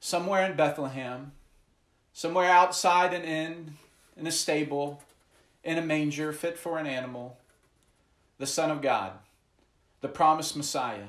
somewhere 0.00 0.44
in 0.44 0.56
Bethlehem, 0.56 1.32
somewhere 2.12 2.50
outside 2.50 3.14
an 3.14 3.22
inn, 3.22 3.74
in 4.16 4.26
a 4.26 4.32
stable, 4.32 5.00
in 5.62 5.78
a 5.78 5.82
manger 5.82 6.32
fit 6.32 6.58
for 6.58 6.78
an 6.78 6.86
animal, 6.86 7.38
the 8.38 8.46
Son 8.46 8.70
of 8.70 8.82
God 8.82 9.12
the 10.00 10.08
promised 10.08 10.56
Messiah, 10.56 11.08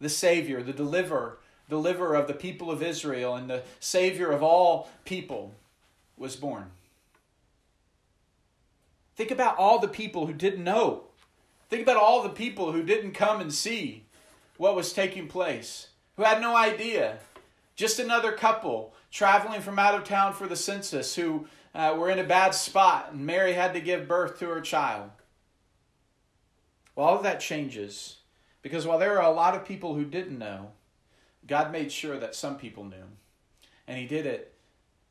the 0.00 0.08
Savior, 0.08 0.62
the 0.62 0.72
deliverer, 0.72 1.38
deliverer 1.68 2.14
of 2.14 2.26
the 2.26 2.34
people 2.34 2.70
of 2.70 2.82
Israel, 2.82 3.34
and 3.34 3.48
the 3.48 3.62
Savior 3.80 4.30
of 4.30 4.42
all 4.42 4.88
people, 5.04 5.54
was 6.16 6.34
born. 6.34 6.70
Think 9.18 9.32
about 9.32 9.58
all 9.58 9.80
the 9.80 9.88
people 9.88 10.28
who 10.28 10.32
didn't 10.32 10.62
know. 10.62 11.02
Think 11.68 11.82
about 11.82 11.96
all 11.96 12.22
the 12.22 12.28
people 12.28 12.70
who 12.70 12.84
didn't 12.84 13.14
come 13.14 13.40
and 13.40 13.52
see 13.52 14.04
what 14.58 14.76
was 14.76 14.92
taking 14.92 15.26
place, 15.26 15.88
who 16.16 16.22
had 16.22 16.40
no 16.40 16.56
idea. 16.56 17.18
Just 17.74 17.98
another 17.98 18.30
couple 18.30 18.94
traveling 19.10 19.60
from 19.60 19.76
out 19.76 19.96
of 19.96 20.04
town 20.04 20.34
for 20.34 20.46
the 20.46 20.54
census 20.54 21.16
who 21.16 21.48
uh, 21.74 21.96
were 21.98 22.10
in 22.10 22.20
a 22.20 22.24
bad 22.24 22.54
spot, 22.54 23.08
and 23.10 23.26
Mary 23.26 23.54
had 23.54 23.74
to 23.74 23.80
give 23.80 24.06
birth 24.06 24.38
to 24.38 24.46
her 24.46 24.60
child. 24.60 25.10
Well, 26.94 27.08
all 27.08 27.16
of 27.16 27.24
that 27.24 27.40
changes 27.40 28.18
because 28.62 28.86
while 28.86 29.00
there 29.00 29.20
are 29.20 29.28
a 29.28 29.34
lot 29.34 29.56
of 29.56 29.64
people 29.64 29.96
who 29.96 30.04
didn't 30.04 30.38
know, 30.38 30.70
God 31.44 31.72
made 31.72 31.90
sure 31.90 32.20
that 32.20 32.36
some 32.36 32.56
people 32.56 32.84
knew. 32.84 33.08
And 33.88 33.98
He 33.98 34.06
did 34.06 34.26
it 34.26 34.54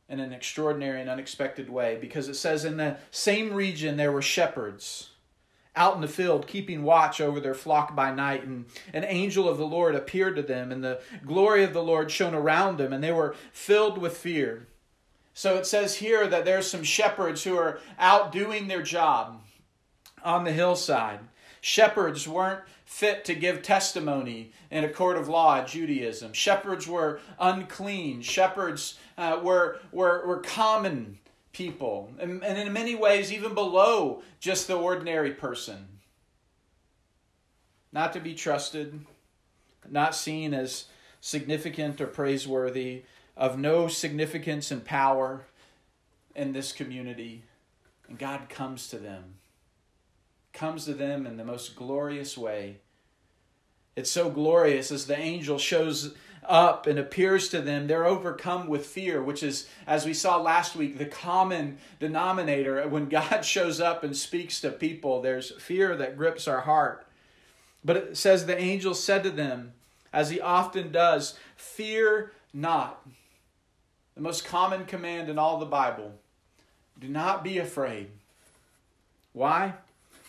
in 0.10 0.20
an 0.20 0.34
extraordinary 0.34 1.02
and 1.02 1.10
unexpected 1.10 1.70
way 1.70 1.98
because 2.00 2.28
it 2.28 2.36
says 2.36 2.66
in 2.66 2.78
the 2.78 2.98
same 3.12 3.54
region 3.54 3.98
there 3.98 4.12
were 4.12 4.22
shepherds 4.22 5.10
out 5.76 5.96
in 5.96 6.02
the 6.02 6.08
field 6.08 6.48
keeping 6.48 6.84
watch 6.84 7.22
over 7.22 7.40
their 7.40 7.54
flock 7.54 7.96
by 7.96 8.12
night 8.12 8.44
and 8.44 8.66
an 8.94 9.04
angel 9.04 9.48
of 9.48 9.58
the 9.58 9.66
lord 9.66 9.96
appeared 9.96 10.36
to 10.36 10.42
them 10.42 10.72
and 10.72 10.84
the 10.84 11.00
glory 11.26 11.64
of 11.64 11.74
the 11.74 11.84
lord 11.84 12.10
shone 12.10 12.34
around 12.34 12.78
them 12.78 12.94
and 12.94 13.04
they 13.04 13.12
were 13.12 13.36
filled 13.52 13.98
with 13.98 14.18
fear 14.18 14.68
so 15.34 15.56
it 15.56 15.68
says 15.68 15.96
here 15.96 16.28
that 16.28 16.46
there's 16.46 16.70
some 16.70 16.84
shepherds 16.84 17.44
who 17.44 17.58
are 17.58 17.80
out 18.00 18.32
doing 18.32 18.68
their 18.68 18.82
job 18.82 19.42
on 20.24 20.46
the 20.46 20.52
hillside 20.52 21.20
Shepherds 21.62 22.28
weren't 22.28 22.62
fit 22.86 23.26
to 23.26 23.36
give 23.36 23.62
testimony 23.62 24.52
in 24.72 24.84
a 24.84 24.90
court 24.90 25.18
of 25.18 25.28
law 25.28 25.64
Judaism. 25.66 26.32
Shepherds 26.34 26.88
were 26.88 27.20
unclean. 27.40 28.22
Shepherds 28.22 28.98
uh, 29.18 29.40
were, 29.42 29.80
were, 29.92 30.26
were 30.26 30.40
common 30.40 31.18
people, 31.52 32.12
and, 32.20 32.44
and 32.44 32.58
in 32.58 32.72
many 32.72 32.96
ways, 32.96 33.32
even 33.32 33.54
below 33.54 34.22
just 34.40 34.68
the 34.68 34.76
ordinary 34.76 35.32
person. 35.32 35.88
Not 37.92 38.14
to 38.14 38.20
be 38.20 38.36
trusted, 38.36 39.06
not 39.90 40.16
seen 40.16 40.54
as 40.54 40.86
significant 41.20 42.00
or 42.00 42.08
praiseworthy, 42.08 43.04
of 43.36 43.58
no 43.58 43.88
significance 43.88 44.72
and 44.72 44.84
power 44.84 45.46
in 46.36 46.54
this 46.54 46.72
community. 46.72 47.44
And 48.08 48.18
God 48.18 48.50
comes 48.50 48.90
to 48.90 48.98
them 48.98 49.36
comes 50.58 50.86
to 50.86 50.94
them 50.94 51.28
in 51.28 51.38
the 51.38 51.46
most 51.46 51.76
glorious 51.76 52.36
way. 52.36 52.78
It's 53.96 54.10
so 54.10 54.30
glorious 54.30 54.92
as 54.92 55.06
the 55.06 55.18
angel 55.18 55.60
shows 55.60 56.16
up 56.48 56.88
and 56.88 56.98
appears 56.98 57.50
to 57.50 57.62
them, 57.62 57.88
they're 57.88 58.06
overcome 58.06 58.68
with 58.68 58.86
fear, 58.86 59.22
which 59.22 59.44
is, 59.44 59.68
as 59.86 60.06
we 60.06 60.14
saw 60.14 60.38
last 60.38 60.76
week, 60.76 60.98
the 60.98 61.06
common 61.06 61.78
denominator. 62.00 62.88
When 62.88 63.10
God 63.10 63.42
shows 63.46 63.80
up 63.80 64.04
and 64.04 64.16
speaks 64.16 64.62
to 64.62 64.72
people, 64.72 65.22
there's 65.22 65.52
fear 65.62 65.96
that 65.98 66.18
grips 66.18 66.48
our 66.48 66.62
heart. 66.62 67.06
But 67.84 67.98
it 67.98 68.18
says 68.18 68.46
the 68.46 68.58
angel 68.58 68.94
said 68.94 69.24
to 69.24 69.30
them, 69.30 69.74
as 70.14 70.30
he 70.30 70.42
often 70.42 70.92
does, 70.92 71.38
Fear 71.56 72.32
not. 72.54 73.06
The 74.16 74.22
most 74.22 74.46
common 74.46 74.86
command 74.86 75.30
in 75.30 75.38
all 75.38 75.60
the 75.60 75.66
Bible. 75.66 76.14
Do 77.00 77.08
not 77.08 77.44
be 77.44 77.60
afraid. 77.60 78.10
Why? 79.34 79.76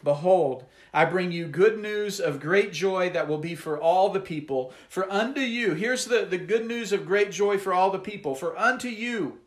Behold, 0.04 0.66
I 0.92 1.04
bring 1.04 1.32
you 1.32 1.46
good 1.46 1.78
news 1.78 2.20
of 2.20 2.40
great 2.40 2.72
joy 2.72 3.10
that 3.10 3.28
will 3.28 3.38
be 3.38 3.54
for 3.54 3.78
all 3.78 4.08
the 4.08 4.20
people. 4.20 4.72
For 4.88 5.10
unto 5.12 5.40
you, 5.40 5.74
here's 5.74 6.06
the, 6.06 6.24
the 6.24 6.38
good 6.38 6.66
news 6.66 6.92
of 6.92 7.06
great 7.06 7.30
joy 7.30 7.58
for 7.58 7.72
all 7.72 7.90
the 7.90 7.98
people. 7.98 8.34
For 8.34 8.58
unto 8.58 8.88
you 8.88 9.38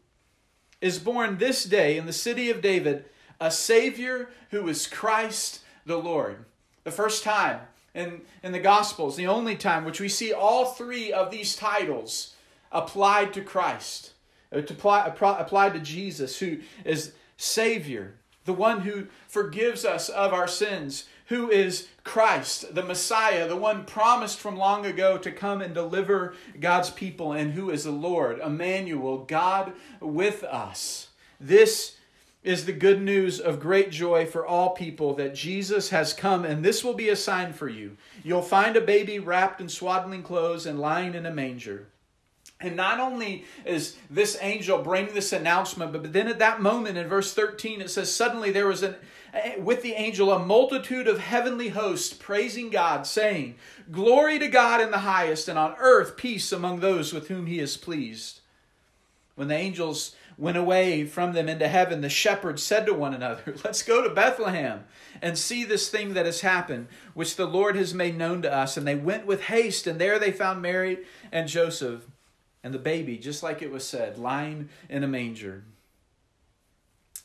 is 0.81 1.00
born 1.00 1.38
this 1.38 1.63
day 1.63 1.98
in 1.98 2.05
the 2.05 2.13
city 2.13 2.50
of 2.50 2.62
David 2.62 3.05
a 3.39 3.50
Savior 3.50 4.29
who 4.51 4.67
is 4.67 4.88
Christ 4.88 5.62
the 5.86 5.98
Lord. 5.98 6.45
The 6.83 6.91
first 6.91 7.24
time 7.24 7.62
in, 7.93 8.21
in 8.43 8.51
the 8.51 8.60
Gospels, 8.60 9.15
the 9.15 9.27
only 9.27 9.55
time 9.55 9.83
which 9.83 10.00
we 10.00 10.10
see 10.10 10.31
all 10.31 10.65
three 10.65 11.12
of 11.12 11.31
these 11.31 11.55
titles 11.55 12.36
applied 12.71 13.33
to 13.33 13.41
Christ, 13.41 14.12
uh, 14.55 14.60
apply, 14.60 15.07
applied 15.39 15.74
to 15.74 15.79
Jesus, 15.79 16.39
who 16.39 16.60
is 16.86 17.13
Savior, 17.36 18.15
the 18.45 18.53
one 18.53 18.81
who 18.81 19.07
forgives 19.27 19.86
us 19.86 20.10
of 20.10 20.33
our 20.33 20.48
sins, 20.48 21.05
who 21.31 21.50
is 21.50 21.88
Christ, 22.03 22.75
the 22.75 22.83
Messiah, 22.83 23.47
the 23.47 23.55
one 23.55 23.85
promised 23.85 24.38
from 24.38 24.57
long 24.57 24.85
ago 24.85 25.17
to 25.17 25.31
come 25.31 25.61
and 25.61 25.73
deliver 25.73 26.35
God's 26.59 26.89
people, 26.89 27.31
and 27.31 27.53
who 27.53 27.69
is 27.69 27.85
the 27.85 27.91
Lord, 27.91 28.41
Emmanuel, 28.41 29.19
God 29.19 29.71
with 30.01 30.43
us. 30.43 31.07
This 31.39 31.95
is 32.43 32.65
the 32.65 32.73
good 32.73 33.01
news 33.01 33.39
of 33.39 33.61
great 33.61 33.91
joy 33.91 34.25
for 34.25 34.45
all 34.45 34.71
people 34.71 35.13
that 35.13 35.33
Jesus 35.33 35.91
has 35.91 36.11
come, 36.11 36.43
and 36.43 36.65
this 36.65 36.83
will 36.83 36.95
be 36.95 37.07
a 37.07 37.15
sign 37.15 37.53
for 37.53 37.69
you. 37.69 37.95
You'll 38.25 38.41
find 38.41 38.75
a 38.75 38.81
baby 38.81 39.17
wrapped 39.17 39.61
in 39.61 39.69
swaddling 39.69 40.23
clothes 40.23 40.65
and 40.65 40.81
lying 40.81 41.15
in 41.15 41.25
a 41.25 41.33
manger. 41.33 41.88
And 42.59 42.75
not 42.75 43.00
only 43.00 43.45
is 43.65 43.95
this 44.09 44.38
angel 44.41 44.79
bringing 44.79 45.13
this 45.13 45.31
announcement, 45.31 45.93
but 45.93 46.11
then 46.11 46.27
at 46.27 46.39
that 46.39 46.61
moment 46.61 46.97
in 46.97 47.07
verse 47.07 47.33
13 47.33 47.79
it 47.79 47.89
says, 47.89 48.13
Suddenly 48.13 48.51
there 48.51 48.67
was 48.67 48.83
an, 48.83 48.95
with 49.59 49.81
the 49.81 49.93
angel 49.93 50.31
a 50.31 50.39
multitude 50.39 51.07
of 51.07 51.19
heavenly 51.19 51.69
hosts 51.69 52.13
praising 52.13 52.69
God, 52.69 53.07
saying, 53.07 53.55
Glory 53.91 54.39
to 54.39 54.47
God 54.47 54.81
in 54.81 54.91
the 54.91 55.00
highest, 55.00 55.47
and 55.47 55.57
on 55.57 55.75
earth 55.79 56.17
peace 56.17 56.51
among 56.51 56.79
those 56.79 57.13
with 57.13 57.27
whom 57.27 57.45
he 57.45 57.59
is 57.59 57.77
pleased. 57.77 58.41
When 59.35 59.47
the 59.47 59.55
angels 59.55 60.15
went 60.38 60.57
away 60.57 61.05
from 61.05 61.33
them 61.33 61.47
into 61.47 61.67
heaven, 61.67 62.01
the 62.01 62.09
shepherds 62.09 62.63
said 62.63 62.85
to 62.85 62.93
one 62.93 63.13
another, 63.13 63.55
Let's 63.63 63.83
go 63.83 64.03
to 64.03 64.13
Bethlehem 64.13 64.85
and 65.21 65.38
see 65.38 65.63
this 65.63 65.89
thing 65.89 66.13
that 66.13 66.25
has 66.25 66.41
happened, 66.41 66.88
which 67.13 67.35
the 67.35 67.45
Lord 67.45 67.75
has 67.75 67.93
made 67.93 68.17
known 68.17 68.41
to 68.41 68.53
us. 68.53 68.75
And 68.75 68.88
they 68.88 68.95
went 68.95 69.25
with 69.25 69.43
haste, 69.43 69.88
and 69.88 70.00
there 70.00 70.19
they 70.19 70.31
found 70.31 70.61
Mary 70.61 71.00
and 71.31 71.47
Joseph 71.47 72.07
and 72.63 72.73
the 72.73 72.79
baby, 72.79 73.17
just 73.17 73.43
like 73.43 73.61
it 73.61 73.71
was 73.71 73.88
said, 73.88 74.17
lying 74.17 74.69
in 74.89 75.03
a 75.03 75.07
manger. 75.07 75.63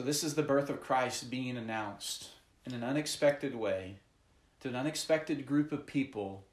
So, 0.00 0.06
this 0.06 0.24
is 0.24 0.34
the 0.34 0.42
birth 0.42 0.70
of 0.70 0.80
Christ 0.80 1.30
being 1.30 1.58
announced 1.58 2.30
in 2.64 2.72
an 2.72 2.82
unexpected 2.82 3.54
way 3.54 3.96
to 4.60 4.68
an 4.68 4.74
unexpected 4.74 5.44
group 5.44 5.72
of 5.72 5.84
people 5.84 6.46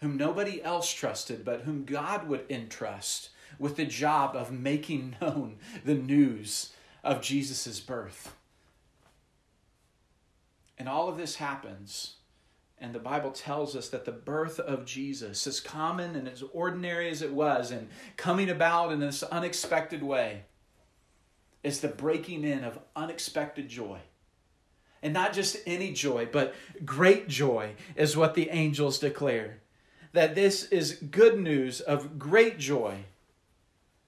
whom 0.00 0.16
nobody 0.16 0.62
else 0.62 0.90
trusted, 0.90 1.44
but 1.44 1.60
whom 1.60 1.84
God 1.84 2.26
would 2.28 2.46
entrust 2.48 3.28
with 3.58 3.76
the 3.76 3.84
job 3.84 4.34
of 4.34 4.50
making 4.50 5.16
known 5.20 5.58
the 5.84 5.96
news 5.96 6.72
of 7.04 7.20
Jesus' 7.20 7.78
birth. 7.78 8.34
And 10.78 10.88
all 10.88 11.10
of 11.10 11.18
this 11.18 11.34
happens 11.34 12.14
and 12.78 12.94
the 12.94 13.00
Bible 13.00 13.32
tells 13.32 13.76
us 13.76 13.90
that 13.90 14.06
the 14.06 14.12
birth 14.12 14.58
of 14.58 14.86
Jesus, 14.86 15.46
as 15.46 15.60
common 15.60 16.16
and 16.16 16.26
as 16.26 16.42
ordinary 16.54 17.10
as 17.10 17.20
it 17.20 17.34
was, 17.34 17.70
and 17.70 17.90
coming 18.16 18.48
about 18.48 18.92
in 18.92 19.00
this 19.00 19.22
unexpected 19.24 20.02
way, 20.02 20.44
is 21.62 21.80
the 21.80 21.88
breaking 21.88 22.44
in 22.44 22.64
of 22.64 22.78
unexpected 22.94 23.68
joy. 23.68 23.98
And 25.02 25.12
not 25.14 25.32
just 25.32 25.58
any 25.66 25.92
joy, 25.92 26.28
but 26.30 26.54
great 26.84 27.28
joy 27.28 27.74
is 27.94 28.16
what 28.16 28.34
the 28.34 28.50
angels 28.50 28.98
declare. 28.98 29.60
That 30.12 30.34
this 30.34 30.64
is 30.64 30.92
good 30.92 31.38
news 31.38 31.80
of 31.80 32.18
great 32.18 32.58
joy 32.58 33.04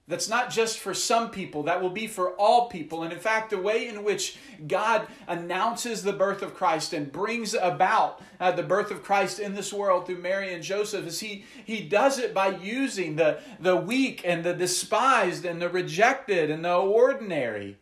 that's 0.07 0.27
not 0.27 0.49
just 0.49 0.79
for 0.79 0.93
some 0.93 1.29
people, 1.29 1.63
that 1.63 1.81
will 1.81 1.89
be 1.89 2.07
for 2.07 2.31
all 2.31 2.67
people. 2.67 3.03
And 3.03 3.13
in 3.13 3.19
fact, 3.19 3.49
the 3.49 3.57
way 3.57 3.87
in 3.87 4.03
which 4.03 4.37
God 4.67 5.07
announces 5.27 6.03
the 6.03 6.11
birth 6.11 6.41
of 6.41 6.53
Christ 6.53 6.91
and 6.93 7.11
brings 7.11 7.53
about 7.53 8.21
uh, 8.39 8.51
the 8.51 8.63
birth 8.63 8.91
of 8.91 9.03
Christ 9.03 9.39
in 9.39 9.53
this 9.53 9.71
world 9.71 10.05
through 10.05 10.17
Mary 10.17 10.53
and 10.53 10.63
Joseph 10.63 11.05
is 11.07 11.19
he, 11.19 11.45
he 11.65 11.81
does 11.81 12.19
it 12.19 12.33
by 12.33 12.49
using 12.49 13.15
the, 13.15 13.39
the 13.59 13.75
weak 13.75 14.21
and 14.25 14.43
the 14.43 14.53
despised 14.53 15.45
and 15.45 15.61
the 15.61 15.69
rejected 15.69 16.49
and 16.49 16.65
the 16.65 16.75
ordinary. 16.75 17.77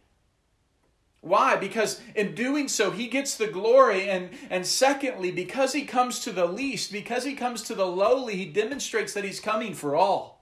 Why? 1.22 1.56
Because 1.56 2.00
in 2.16 2.36
doing 2.36 2.68
so, 2.68 2.92
he 2.92 3.08
gets 3.08 3.36
the 3.36 3.48
glory. 3.48 4.10
And, 4.10 4.30
and 4.50 4.66
secondly, 4.66 5.32
because 5.32 5.74
he 5.74 5.84
comes 5.84 6.20
to 6.22 6.32
the 6.32 6.46
least, 6.46 6.92
because 6.92 7.24
he 7.24 7.34
comes 7.34 7.64
to 7.64 7.76
the 7.76 7.88
lowly, 7.88 8.36
he 8.36 8.46
demonstrates 8.46 9.14
that 9.14 9.26
he's 9.26 9.40
coming 9.40 9.74
for 9.74 9.96
all. 9.96 10.39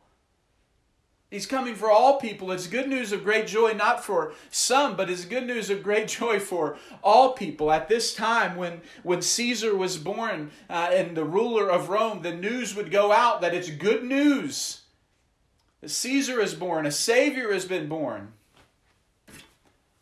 He's 1.30 1.46
coming 1.46 1.76
for 1.76 1.92
all 1.92 2.20
people. 2.20 2.54
It's 2.54 2.68
good 2.68 2.88
news 2.88 3.12
of 3.12 3.26
great 3.26 3.48
joy, 3.48 3.74
not 3.74 4.04
for 4.04 4.34
some, 4.50 4.96
but 4.96 5.10
it's 5.10 5.26
good 5.26 5.46
news 5.46 5.70
of 5.70 5.84
great 5.84 6.08
joy 6.20 6.40
for 6.40 6.78
all 7.04 7.34
people. 7.34 7.70
At 7.70 7.90
this 7.90 8.14
time, 8.14 8.56
when, 8.56 8.82
when 9.04 9.22
Caesar 9.22 9.76
was 9.76 9.98
born 9.98 10.52
uh, 10.70 10.90
and 10.94 11.18
the 11.18 11.26
ruler 11.26 11.70
of 11.70 11.90
Rome, 11.90 12.22
the 12.22 12.34
news 12.34 12.76
would 12.76 12.92
go 12.92 13.12
out 13.12 13.42
that 13.42 13.54
it's 13.54 13.70
good 13.70 14.06
news. 14.06 14.82
Caesar 15.86 16.40
is 16.40 16.54
born, 16.54 16.86
a 16.86 16.92
Savior 16.92 17.52
has 17.52 17.66
been 17.66 17.88
born. 17.88 18.34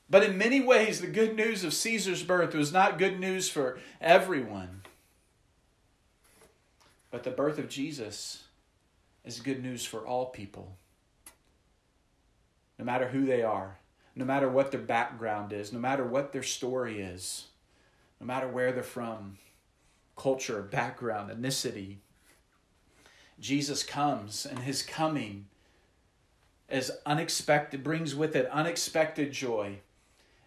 But 0.07 0.23
in 0.23 0.37
many 0.37 0.61
ways, 0.61 1.01
the 1.01 1.07
good 1.07 1.35
news 1.35 1.63
of 1.63 1.73
Caesar's 1.73 2.21
birth 2.21 2.53
was 2.53 2.71
not 2.71 2.99
good 2.99 3.19
news 3.19 3.49
for 3.49 3.79
everyone. 3.99 4.83
But 7.09 7.23
the 7.23 7.31
birth 7.31 7.57
of 7.57 7.67
Jesus 7.67 8.43
is 9.25 9.39
good 9.39 9.63
news 9.63 9.83
for 9.83 10.05
all 10.05 10.27
people 10.27 10.77
no 12.77 12.85
matter 12.85 13.07
who 13.07 13.25
they 13.25 13.41
are, 13.41 13.77
no 14.15 14.25
matter 14.25 14.49
what 14.49 14.71
their 14.71 14.81
background 14.81 15.53
is, 15.53 15.73
no 15.73 15.79
matter 15.79 16.05
what 16.05 16.31
their 16.31 16.43
story 16.43 17.01
is, 17.01 17.45
no 18.19 18.27
matter 18.27 18.47
where 18.47 18.71
they're 18.71 18.83
from, 18.83 19.37
culture, 20.15 20.61
background, 20.61 21.29
ethnicity. 21.29 21.97
Jesus 23.39 23.83
comes, 23.83 24.45
and 24.45 24.59
his 24.59 24.81
coming 24.81 25.47
is 26.69 26.91
unexpected, 27.05 27.83
brings 27.83 28.15
with 28.15 28.35
it 28.35 28.49
unexpected 28.49 29.31
joy, 29.31 29.79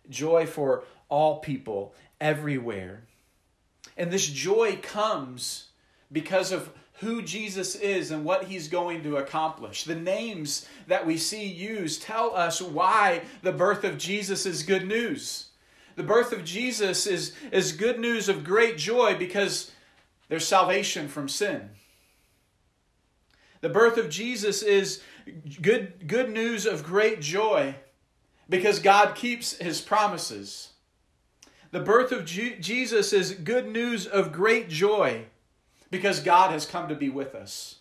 joy 0.08 0.46
for 0.46 0.84
all 1.08 1.40
people 1.40 1.94
everywhere. 2.20 3.02
And 3.96 4.10
this 4.10 4.26
joy 4.26 4.78
comes 4.82 5.68
because 6.10 6.52
of 6.52 6.70
who 7.00 7.22
Jesus 7.22 7.76
is 7.76 8.10
and 8.10 8.24
what 8.24 8.44
he's 8.44 8.68
going 8.68 9.02
to 9.04 9.18
accomplish. 9.18 9.84
The 9.84 9.94
names 9.94 10.66
that 10.88 11.06
we 11.06 11.16
see 11.16 11.46
used 11.46 12.02
tell 12.02 12.34
us 12.34 12.60
why 12.60 13.22
the 13.42 13.52
birth 13.52 13.84
of 13.84 13.98
Jesus 13.98 14.46
is 14.46 14.62
good 14.64 14.86
news. 14.86 15.46
The 15.94 16.02
birth 16.02 16.32
of 16.32 16.44
Jesus 16.44 17.06
is, 17.06 17.34
is 17.52 17.72
good 17.72 18.00
news 18.00 18.28
of 18.28 18.44
great 18.44 18.78
joy 18.78 19.16
because 19.16 19.70
there's 20.28 20.46
salvation 20.46 21.08
from 21.08 21.28
sin. 21.28 21.70
The 23.60 23.68
birth 23.68 23.96
of 23.96 24.10
Jesus 24.10 24.62
is 24.62 25.00
good, 25.60 26.06
good 26.06 26.30
news 26.30 26.66
of 26.66 26.84
great 26.84 27.20
joy 27.20 27.76
because 28.48 28.78
God 28.80 29.14
keeps 29.14 29.56
his 29.58 29.80
promises. 29.80 30.70
The 31.70 31.80
birth 31.80 32.12
of 32.12 32.24
Jesus 32.24 33.12
is 33.12 33.32
good 33.32 33.68
news 33.68 34.06
of 34.06 34.32
great 34.32 34.68
joy 34.68 35.26
because 35.90 36.20
God 36.20 36.50
has 36.50 36.66
come 36.66 36.88
to 36.88 36.94
be 36.94 37.08
with 37.08 37.34
us. 37.34 37.76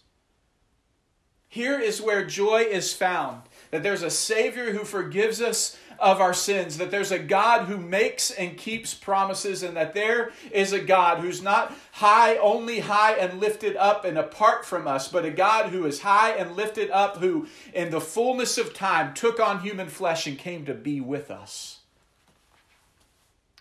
Here 1.49 1.79
is 1.79 2.01
where 2.01 2.25
joy 2.25 2.63
is 2.63 2.93
found 2.93 3.43
that 3.71 3.83
there's 3.83 4.03
a 4.03 4.09
Savior 4.09 4.71
who 4.73 4.83
forgives 4.83 5.41
us 5.41 5.77
of 5.99 6.21
our 6.21 6.33
sins, 6.33 6.77
that 6.77 6.91
there's 6.91 7.11
a 7.11 7.19
God 7.19 7.65
who 7.65 7.77
makes 7.77 8.31
and 8.31 8.57
keeps 8.57 8.93
promises, 8.93 9.63
and 9.63 9.75
that 9.75 9.93
there 9.93 10.31
is 10.51 10.71
a 10.71 10.79
God 10.79 11.19
who's 11.19 11.41
not 11.41 11.73
high, 11.93 12.37
only 12.37 12.79
high 12.79 13.13
and 13.13 13.39
lifted 13.39 13.75
up 13.75 14.05
and 14.05 14.17
apart 14.17 14.65
from 14.65 14.87
us, 14.87 15.07
but 15.07 15.25
a 15.25 15.31
God 15.31 15.71
who 15.71 15.85
is 15.85 16.01
high 16.01 16.31
and 16.31 16.55
lifted 16.55 16.91
up, 16.91 17.17
who 17.17 17.47
in 17.73 17.89
the 17.89 18.01
fullness 18.01 18.57
of 18.57 18.73
time 18.73 19.13
took 19.13 19.39
on 19.39 19.61
human 19.61 19.87
flesh 19.87 20.27
and 20.27 20.37
came 20.37 20.65
to 20.65 20.73
be 20.73 21.01
with 21.01 21.31
us. 21.31 21.79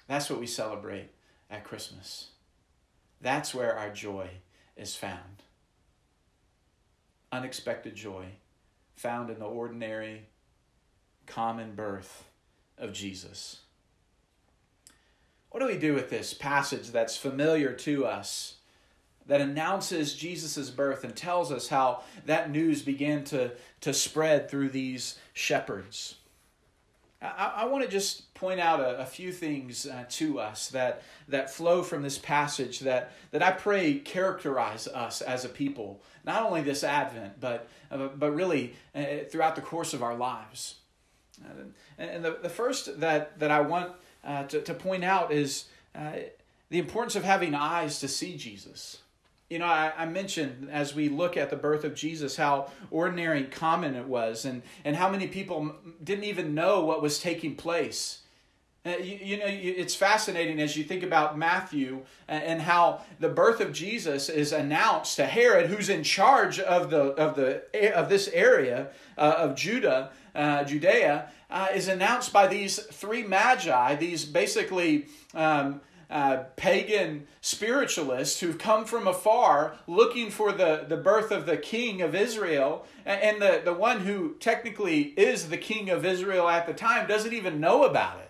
That's 0.09 0.29
what 0.29 0.39
we 0.39 0.47
celebrate 0.47 1.09
at 1.51 1.65
Christmas. 1.65 2.29
That's 3.21 3.55
where 3.55 3.77
our 3.79 3.91
joy 3.91 4.29
is 4.77 4.95
found. 4.95 5.43
Unexpected 7.33 7.95
joy 7.95 8.27
found 8.95 9.31
in 9.31 9.39
the 9.39 9.47
ordinary, 9.47 10.27
common 11.27 11.75
birth 11.75 12.25
of 12.79 12.93
Jesus. 12.93 13.61
What 15.51 15.61
do 15.61 15.67
we 15.67 15.79
do 15.79 15.95
with 15.95 16.11
this 16.11 16.35
passage 16.35 16.89
that's 16.89 17.17
familiar 17.17 17.73
to 17.73 18.07
us? 18.07 18.57
that 19.27 19.41
announces 19.41 20.15
Jesus' 20.15 20.71
birth 20.71 21.05
and 21.05 21.15
tells 21.15 21.51
us 21.51 21.69
how 21.69 22.03
that 22.27 22.51
news 22.51 22.83
began 22.83 23.25
to, 23.25 23.53
to 23.81 23.93
spread 23.93 24.49
through 24.49 24.71
these 24.71 25.19
shepherds. 25.33 26.17
I, 27.21 27.53
I 27.57 27.65
want 27.67 27.85
to 27.85 27.91
just 27.91 28.23
point 28.37 28.61
out 28.61 28.81
a, 28.81 29.01
a 29.01 29.07
few 29.07 29.33
things 29.33 29.87
uh, 29.87 30.05
to 30.11 30.39
us 30.39 30.69
that, 30.69 31.03
that 31.29 31.51
flow 31.51 31.83
from 31.83 32.03
this 32.03 32.19
passage 32.19 32.81
that, 32.81 33.13
that 33.33 33.43
I 33.43 33.51
pray 33.51 33.95
characterize 33.95 34.87
us 34.87 35.21
as 35.21 35.45
a 35.45 35.49
people, 35.49 36.03
not 36.25 36.43
only 36.43 36.63
this 36.63 36.85
Advent, 36.85 37.41
but, 37.41 37.69
uh, 37.91 38.09
but 38.17 38.31
really 38.33 38.75
uh, 38.95 39.05
throughout 39.31 39.57
the 39.57 39.63
course 39.63 39.95
of 39.95 40.03
our 40.03 40.15
lives. 40.15 40.77
and 41.99 42.25
the, 42.25 42.39
the 42.43 42.49
first 42.49 43.01
that, 43.01 43.39
that 43.39 43.51
I 43.51 43.61
want 43.61 43.93
uh, 44.25 44.45
to, 44.45 44.61
to 44.63 44.75
point 44.75 45.05
out 45.05 45.33
is 45.33 45.67
uh, 45.95 46.13
the 46.69 46.79
importance 46.79 47.17
of 47.17 47.25
having 47.25 47.55
eyes 47.55 48.01
to 48.01 48.09
see 48.09 48.37
Jesus. 48.37 48.99
You 49.49 49.61
know, 49.61 49.67
I, 49.67 49.93
I, 49.97 50.07
mentioned 50.07 50.69
as 50.73 50.93
we 50.93 51.09
look 51.09 51.37
at 51.37 51.51
the 51.51 51.57
birth 51.57 51.85
of 51.85 51.95
Jesus 51.95 52.37
how 52.37 52.73
ordinary 52.91 53.39
and 53.39 53.51
common 53.51 53.95
it 53.95 54.07
was, 54.07 54.45
and, 54.45 54.63
and 54.85 54.97
how 54.97 55.09
many 55.09 55.29
people 55.29 55.73
didn't 56.03 56.25
even 56.25 56.55
know 56.55 56.85
what 56.85 57.01
was 57.01 57.21
taking 57.21 57.55
place. 57.55 58.23
Uh, 58.87 58.99
you, 58.99 59.19
you, 59.21 59.39
know, 59.39 59.47
you, 59.47 59.75
it's 59.77 59.97
fascinating 59.97 60.61
as 60.61 60.77
you 60.77 60.85
think 60.85 61.03
about 61.03 61.37
Matthew 61.37 62.03
and, 62.29 62.45
and, 62.45 62.63
how 62.63 63.01
the 63.19 63.29
birth 63.29 63.61
of 63.61 63.73
Jesus 63.73 64.29
is 64.29 64.53
announced 64.53 65.17
to 65.17 65.27
Herod, 65.27 65.67
who's 65.67 65.89
in 65.89 66.05
charge 66.05 66.61
of 66.61 66.91
the 66.91 67.07
of 67.15 67.35
the 67.35 67.65
of 67.99 68.09
this 68.09 68.29
area 68.29 68.89
uh, 69.19 69.35
of 69.39 69.57
Judah, 69.57 70.11
uh, 70.37 70.63
Judea, 70.63 71.29
uh, 71.51 71.69
is 71.75 71.89
announced 71.89 72.33
by 72.33 72.47
these 72.47 72.79
three 72.79 73.25
magi, 73.25 73.97
these 73.97 74.25
basically. 74.25 75.07
Um, 75.35 75.81
uh, 76.09 76.45
pagan 76.55 77.27
spiritualists 77.41 78.39
who've 78.39 78.59
come 78.59 78.85
from 78.85 79.09
afar 79.09 79.75
looking 79.89 80.31
for 80.31 80.53
the, 80.53 80.85
the 80.89 80.97
birth 80.97 81.33
of 81.33 81.47
the 81.47 81.57
king 81.57 82.01
of 82.01 82.15
Israel. 82.15 82.87
And 83.05 83.43
the, 83.43 83.61
the 83.65 83.75
one 83.75 84.03
who 84.03 84.37
technically 84.39 85.01
is 85.17 85.49
the 85.49 85.57
king 85.57 85.91
of 85.91 86.05
Israel 86.05 86.49
at 86.49 86.69
the 86.69 86.75
time 86.75 87.09
doesn't 87.09 87.33
even 87.33 87.59
know 87.59 87.83
about 87.83 88.21
it. 88.21 88.26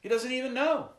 He 0.00 0.08
doesn't 0.08 0.32
even 0.32 0.54
know. 0.54 0.90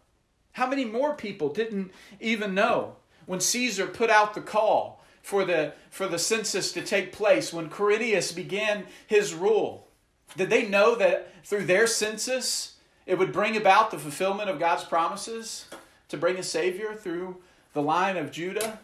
How 0.53 0.67
many 0.67 0.85
more 0.85 1.15
people 1.15 1.49
didn't 1.49 1.91
even 2.19 2.53
know 2.53 2.95
when 3.25 3.39
Caesar 3.39 3.87
put 3.87 4.09
out 4.09 4.33
the 4.33 4.41
call 4.41 5.03
for 5.21 5.45
the, 5.45 5.73
for 5.89 6.07
the 6.07 6.19
census 6.19 6.71
to 6.71 6.81
take 6.81 7.11
place, 7.11 7.53
when 7.53 7.69
Quirinius 7.69 8.35
began 8.35 8.85
his 9.07 9.33
rule? 9.33 9.87
Did 10.35 10.49
they 10.49 10.67
know 10.67 10.95
that 10.95 11.33
through 11.45 11.65
their 11.65 11.87
census, 11.87 12.77
it 13.05 13.17
would 13.17 13.31
bring 13.31 13.55
about 13.55 13.91
the 13.91 13.99
fulfillment 13.99 14.49
of 14.49 14.59
God's 14.59 14.83
promises 14.83 15.65
to 16.09 16.17
bring 16.17 16.37
a 16.37 16.43
Savior 16.43 16.93
through 16.93 17.37
the 17.73 17.81
line 17.81 18.17
of 18.17 18.31
Judah, 18.31 18.79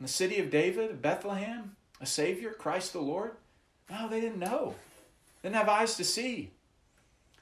the 0.00 0.08
city 0.08 0.38
of 0.38 0.50
David, 0.50 1.00
Bethlehem, 1.00 1.76
a 2.00 2.06
Savior, 2.06 2.50
Christ 2.52 2.92
the 2.92 3.00
Lord. 3.00 3.32
No, 3.90 4.08
they 4.08 4.20
didn't 4.20 4.38
know. 4.38 4.74
They 5.40 5.48
didn't 5.48 5.58
have 5.58 5.68
eyes 5.68 5.96
to 5.96 6.04
see. 6.04 6.50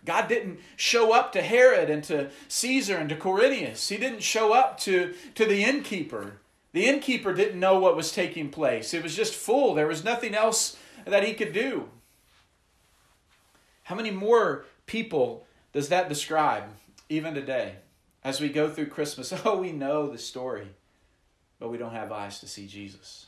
God 0.04 0.28
didn't 0.28 0.58
show 0.76 1.12
up 1.12 1.32
to 1.32 1.42
Herod 1.42 1.88
and 1.88 2.02
to 2.04 2.30
Caesar 2.48 2.96
and 2.96 3.08
to 3.08 3.16
Quirinius. 3.16 3.88
He 3.88 3.96
didn't 3.96 4.22
show 4.22 4.52
up 4.52 4.78
to, 4.80 5.14
to 5.36 5.44
the 5.44 5.62
innkeeper. 5.62 6.40
The 6.72 6.86
innkeeper 6.86 7.32
didn't 7.32 7.60
know 7.60 7.78
what 7.78 7.96
was 7.96 8.12
taking 8.12 8.48
place. 8.48 8.94
It 8.94 9.02
was 9.02 9.14
just 9.14 9.34
full. 9.34 9.74
There 9.74 9.86
was 9.86 10.02
nothing 10.02 10.34
else 10.34 10.76
that 11.06 11.24
he 11.24 11.34
could 11.34 11.52
do. 11.52 11.88
How 13.84 13.94
many 13.94 14.10
more 14.10 14.64
people 14.86 15.46
does 15.72 15.88
that 15.88 16.08
describe 16.08 16.64
even 17.08 17.34
today 17.34 17.76
as 18.24 18.40
we 18.40 18.48
go 18.48 18.68
through 18.68 18.86
Christmas? 18.86 19.32
Oh, 19.44 19.58
we 19.58 19.72
know 19.72 20.08
the 20.08 20.18
story, 20.18 20.68
but 21.60 21.68
we 21.68 21.78
don't 21.78 21.92
have 21.92 22.10
eyes 22.10 22.40
to 22.40 22.48
see 22.48 22.66
Jesus. 22.66 23.26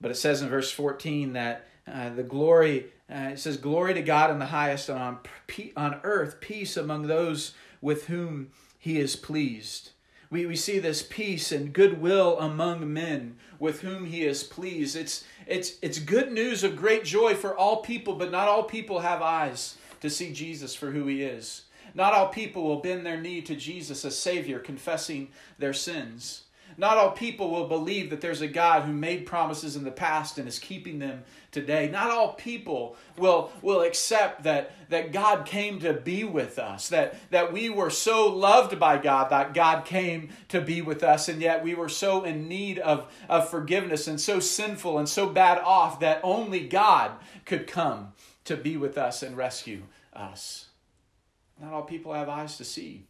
But 0.00 0.10
it 0.10 0.16
says 0.16 0.42
in 0.42 0.48
verse 0.48 0.70
14 0.70 1.32
that 1.34 1.66
uh, 1.90 2.10
the 2.10 2.22
glory, 2.22 2.86
uh, 3.10 3.30
it 3.32 3.38
says, 3.38 3.56
Glory 3.56 3.94
to 3.94 4.02
God 4.02 4.30
in 4.30 4.38
the 4.38 4.46
highest, 4.46 4.88
and 4.88 4.98
on, 4.98 5.18
on 5.76 6.00
earth 6.02 6.40
peace 6.40 6.76
among 6.76 7.06
those 7.06 7.54
with 7.80 8.06
whom 8.06 8.48
he 8.78 8.98
is 8.98 9.16
pleased. 9.16 9.90
We, 10.30 10.46
we 10.46 10.56
see 10.56 10.78
this 10.78 11.02
peace 11.02 11.52
and 11.52 11.72
goodwill 11.72 12.38
among 12.38 12.92
men 12.92 13.36
with 13.58 13.82
whom 13.82 14.06
he 14.06 14.24
is 14.24 14.42
pleased. 14.42 14.96
It's, 14.96 15.24
it's, 15.46 15.74
it's 15.82 15.98
good 15.98 16.32
news 16.32 16.64
of 16.64 16.76
great 16.76 17.04
joy 17.04 17.34
for 17.34 17.56
all 17.56 17.82
people, 17.82 18.14
but 18.14 18.32
not 18.32 18.48
all 18.48 18.64
people 18.64 19.00
have 19.00 19.22
eyes 19.22 19.76
to 20.00 20.10
see 20.10 20.32
Jesus 20.32 20.74
for 20.74 20.90
who 20.90 21.06
he 21.06 21.22
is. 21.22 21.62
Not 21.94 22.12
all 22.12 22.28
people 22.28 22.64
will 22.64 22.80
bend 22.80 23.06
their 23.06 23.20
knee 23.20 23.40
to 23.42 23.54
Jesus 23.54 24.04
as 24.04 24.18
Savior, 24.18 24.58
confessing 24.58 25.28
their 25.58 25.72
sins. 25.72 26.42
Not 26.78 26.98
all 26.98 27.10
people 27.12 27.50
will 27.50 27.68
believe 27.68 28.10
that 28.10 28.20
there's 28.20 28.42
a 28.42 28.48
God 28.48 28.82
who 28.82 28.92
made 28.92 29.24
promises 29.24 29.76
in 29.76 29.84
the 29.84 29.90
past 29.90 30.38
and 30.38 30.46
is 30.46 30.58
keeping 30.58 30.98
them 30.98 31.24
today. 31.50 31.88
Not 31.88 32.10
all 32.10 32.34
people 32.34 32.96
will, 33.16 33.50
will 33.62 33.80
accept 33.80 34.42
that, 34.42 34.72
that 34.90 35.12
God 35.12 35.46
came 35.46 35.80
to 35.80 35.94
be 35.94 36.24
with 36.24 36.58
us, 36.58 36.88
that, 36.90 37.16
that 37.30 37.52
we 37.52 37.70
were 37.70 37.88
so 37.88 38.28
loved 38.28 38.78
by 38.78 38.98
God 38.98 39.30
that 39.30 39.54
God 39.54 39.84
came 39.86 40.28
to 40.48 40.60
be 40.60 40.82
with 40.82 41.02
us, 41.02 41.28
and 41.28 41.40
yet 41.40 41.64
we 41.64 41.74
were 41.74 41.88
so 41.88 42.24
in 42.24 42.46
need 42.46 42.78
of, 42.78 43.10
of 43.28 43.48
forgiveness 43.48 44.06
and 44.06 44.20
so 44.20 44.38
sinful 44.38 44.98
and 44.98 45.08
so 45.08 45.26
bad 45.26 45.58
off 45.58 46.00
that 46.00 46.20
only 46.22 46.66
God 46.68 47.12
could 47.46 47.66
come 47.66 48.12
to 48.44 48.56
be 48.56 48.76
with 48.76 48.98
us 48.98 49.22
and 49.22 49.36
rescue 49.36 49.82
us. 50.12 50.66
Not 51.60 51.72
all 51.72 51.82
people 51.82 52.12
have 52.12 52.28
eyes 52.28 52.58
to 52.58 52.64
see. 52.64 53.06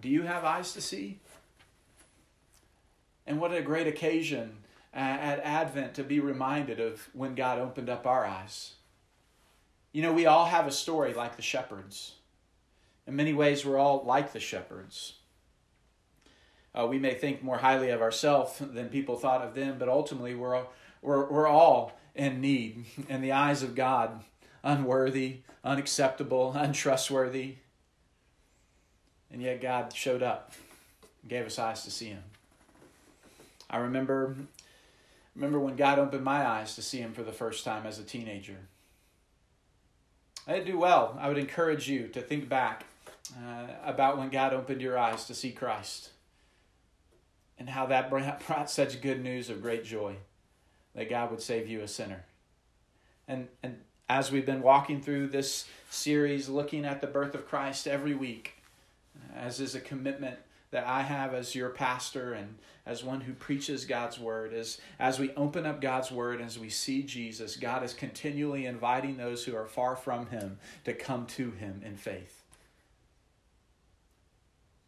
Do 0.00 0.08
you 0.08 0.22
have 0.22 0.44
eyes 0.44 0.72
to 0.72 0.80
see? 0.80 1.20
And 3.26 3.40
what 3.40 3.54
a 3.54 3.62
great 3.62 3.86
occasion 3.86 4.58
at 4.92 5.40
Advent 5.40 5.94
to 5.94 6.04
be 6.04 6.20
reminded 6.20 6.80
of 6.80 7.08
when 7.12 7.34
God 7.34 7.58
opened 7.58 7.88
up 7.88 8.06
our 8.06 8.24
eyes. 8.24 8.74
You 9.92 10.02
know, 10.02 10.12
we 10.12 10.26
all 10.26 10.46
have 10.46 10.66
a 10.66 10.72
story 10.72 11.14
like 11.14 11.36
the 11.36 11.42
shepherds. 11.42 12.14
In 13.06 13.16
many 13.16 13.32
ways, 13.32 13.64
we're 13.64 13.78
all 13.78 14.02
like 14.04 14.32
the 14.32 14.40
shepherds. 14.40 15.14
Uh, 16.74 16.86
we 16.86 16.98
may 16.98 17.14
think 17.14 17.42
more 17.42 17.58
highly 17.58 17.90
of 17.90 18.00
ourselves 18.00 18.58
than 18.58 18.88
people 18.88 19.16
thought 19.16 19.42
of 19.42 19.54
them, 19.54 19.76
but 19.78 19.88
ultimately, 19.88 20.34
we're, 20.34 20.54
all, 20.54 20.72
we're, 21.02 21.28
we're 21.30 21.48
all 21.48 21.92
in 22.14 22.40
need 22.40 22.84
in 23.08 23.20
the 23.20 23.32
eyes 23.32 23.62
of 23.62 23.74
God, 23.74 24.22
unworthy, 24.62 25.40
unacceptable, 25.64 26.52
untrustworthy. 26.56 27.56
And 29.30 29.42
yet, 29.42 29.60
God 29.60 29.92
showed 29.94 30.22
up, 30.22 30.52
gave 31.26 31.44
us 31.44 31.58
eyes 31.58 31.84
to 31.84 31.90
see 31.90 32.08
Him. 32.08 32.22
I 33.72 33.78
remember 33.78 34.36
remember 35.34 35.58
when 35.58 35.76
God 35.76 35.98
opened 35.98 36.22
my 36.22 36.46
eyes 36.46 36.74
to 36.74 36.82
see 36.82 36.98
him 36.98 37.14
for 37.14 37.22
the 37.22 37.32
first 37.32 37.64
time 37.64 37.86
as 37.86 37.98
a 37.98 38.04
teenager. 38.04 38.58
I 40.46 40.52
didn't 40.52 40.66
do 40.66 40.78
well. 40.78 41.16
I 41.18 41.28
would 41.28 41.38
encourage 41.38 41.88
you 41.88 42.08
to 42.08 42.20
think 42.20 42.48
back 42.48 42.84
uh, 43.36 43.66
about 43.84 44.18
when 44.18 44.28
God 44.28 44.52
opened 44.52 44.82
your 44.82 44.98
eyes 44.98 45.24
to 45.26 45.34
see 45.34 45.52
Christ 45.52 46.10
and 47.58 47.70
how 47.70 47.86
that 47.86 48.10
brought 48.46 48.70
such 48.70 49.00
good 49.00 49.22
news 49.22 49.48
of 49.48 49.62
great 49.62 49.84
joy 49.84 50.16
that 50.94 51.08
God 51.08 51.30
would 51.30 51.40
save 51.40 51.68
you 51.68 51.80
a 51.80 51.88
sinner. 51.88 52.24
And, 53.26 53.48
and 53.62 53.78
as 54.08 54.30
we've 54.30 54.44
been 54.44 54.62
walking 54.62 55.00
through 55.00 55.28
this 55.28 55.66
series, 55.88 56.48
looking 56.48 56.84
at 56.84 57.00
the 57.00 57.06
birth 57.06 57.34
of 57.34 57.48
Christ 57.48 57.86
every 57.86 58.14
week, 58.14 58.54
as 59.34 59.60
is 59.60 59.74
a 59.74 59.80
commitment 59.80 60.38
that 60.72 60.86
I 60.86 61.02
have 61.02 61.34
as 61.34 61.54
your 61.54 61.68
pastor 61.68 62.32
and 62.32 62.56
as 62.84 63.04
one 63.04 63.20
who 63.20 63.34
preaches 63.34 63.84
God's 63.84 64.18
word 64.18 64.52
is 64.52 64.80
as 64.98 65.18
we 65.18 65.30
open 65.36 65.66
up 65.66 65.80
God's 65.80 66.10
word 66.10 66.40
as 66.40 66.58
we 66.58 66.70
see 66.70 67.02
Jesus, 67.02 67.56
God 67.56 67.84
is 67.84 67.94
continually 67.94 68.66
inviting 68.66 69.16
those 69.16 69.44
who 69.44 69.54
are 69.54 69.66
far 69.66 69.94
from 69.94 70.26
him 70.26 70.58
to 70.84 70.94
come 70.94 71.26
to 71.26 71.52
him 71.52 71.82
in 71.84 71.96
faith. 71.96 72.42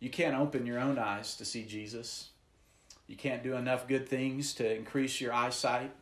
You 0.00 0.10
can't 0.10 0.36
open 0.36 0.66
your 0.66 0.80
own 0.80 0.98
eyes 0.98 1.36
to 1.36 1.44
see 1.44 1.64
Jesus. 1.64 2.30
You 3.06 3.16
can't 3.16 3.42
do 3.42 3.54
enough 3.54 3.86
good 3.86 4.08
things 4.08 4.54
to 4.54 4.74
increase 4.74 5.20
your 5.20 5.32
eyesight. 5.32 5.92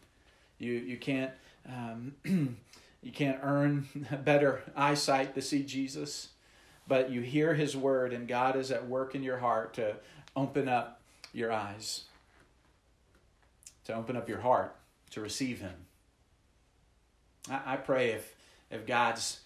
You 0.58 0.72
you 0.72 0.96
can't 0.96 1.32
um, 1.68 2.14
you 2.24 3.12
can't 3.12 3.38
earn 3.42 3.88
better 4.24 4.62
eyesight 4.76 5.34
to 5.34 5.42
see 5.42 5.64
Jesus 5.64 6.28
but 6.86 7.10
you 7.10 7.20
hear 7.20 7.54
his 7.54 7.76
word 7.76 8.12
and 8.12 8.28
God 8.28 8.56
is 8.56 8.70
at 8.70 8.88
work 8.88 9.14
in 9.14 9.22
your 9.22 9.38
heart 9.38 9.74
to 9.74 9.96
open 10.36 10.68
up 10.68 11.00
your 11.32 11.52
eyes, 11.52 12.04
to 13.84 13.94
open 13.94 14.16
up 14.16 14.28
your 14.28 14.40
heart 14.40 14.74
to 15.10 15.20
receive 15.20 15.60
him. 15.60 15.74
I, 17.50 17.74
I 17.74 17.76
pray 17.76 18.10
if, 18.10 18.34
if 18.70 18.86
God's 18.86 19.40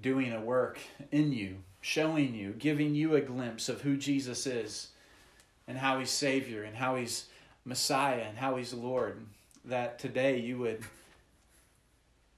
doing 0.00 0.32
a 0.32 0.40
work 0.40 0.78
in 1.10 1.32
you, 1.32 1.56
showing 1.80 2.34
you, 2.34 2.52
giving 2.52 2.94
you 2.94 3.14
a 3.16 3.20
glimpse 3.20 3.68
of 3.68 3.82
who 3.82 3.96
Jesus 3.96 4.46
is 4.46 4.88
and 5.66 5.78
how 5.78 5.98
he's 5.98 6.10
Savior 6.10 6.62
and 6.62 6.76
how 6.76 6.96
he's 6.96 7.26
Messiah 7.64 8.22
and 8.28 8.38
how 8.38 8.56
he's 8.56 8.72
Lord, 8.72 9.20
that 9.64 9.98
today 9.98 10.38
you 10.38 10.58
would 10.58 10.82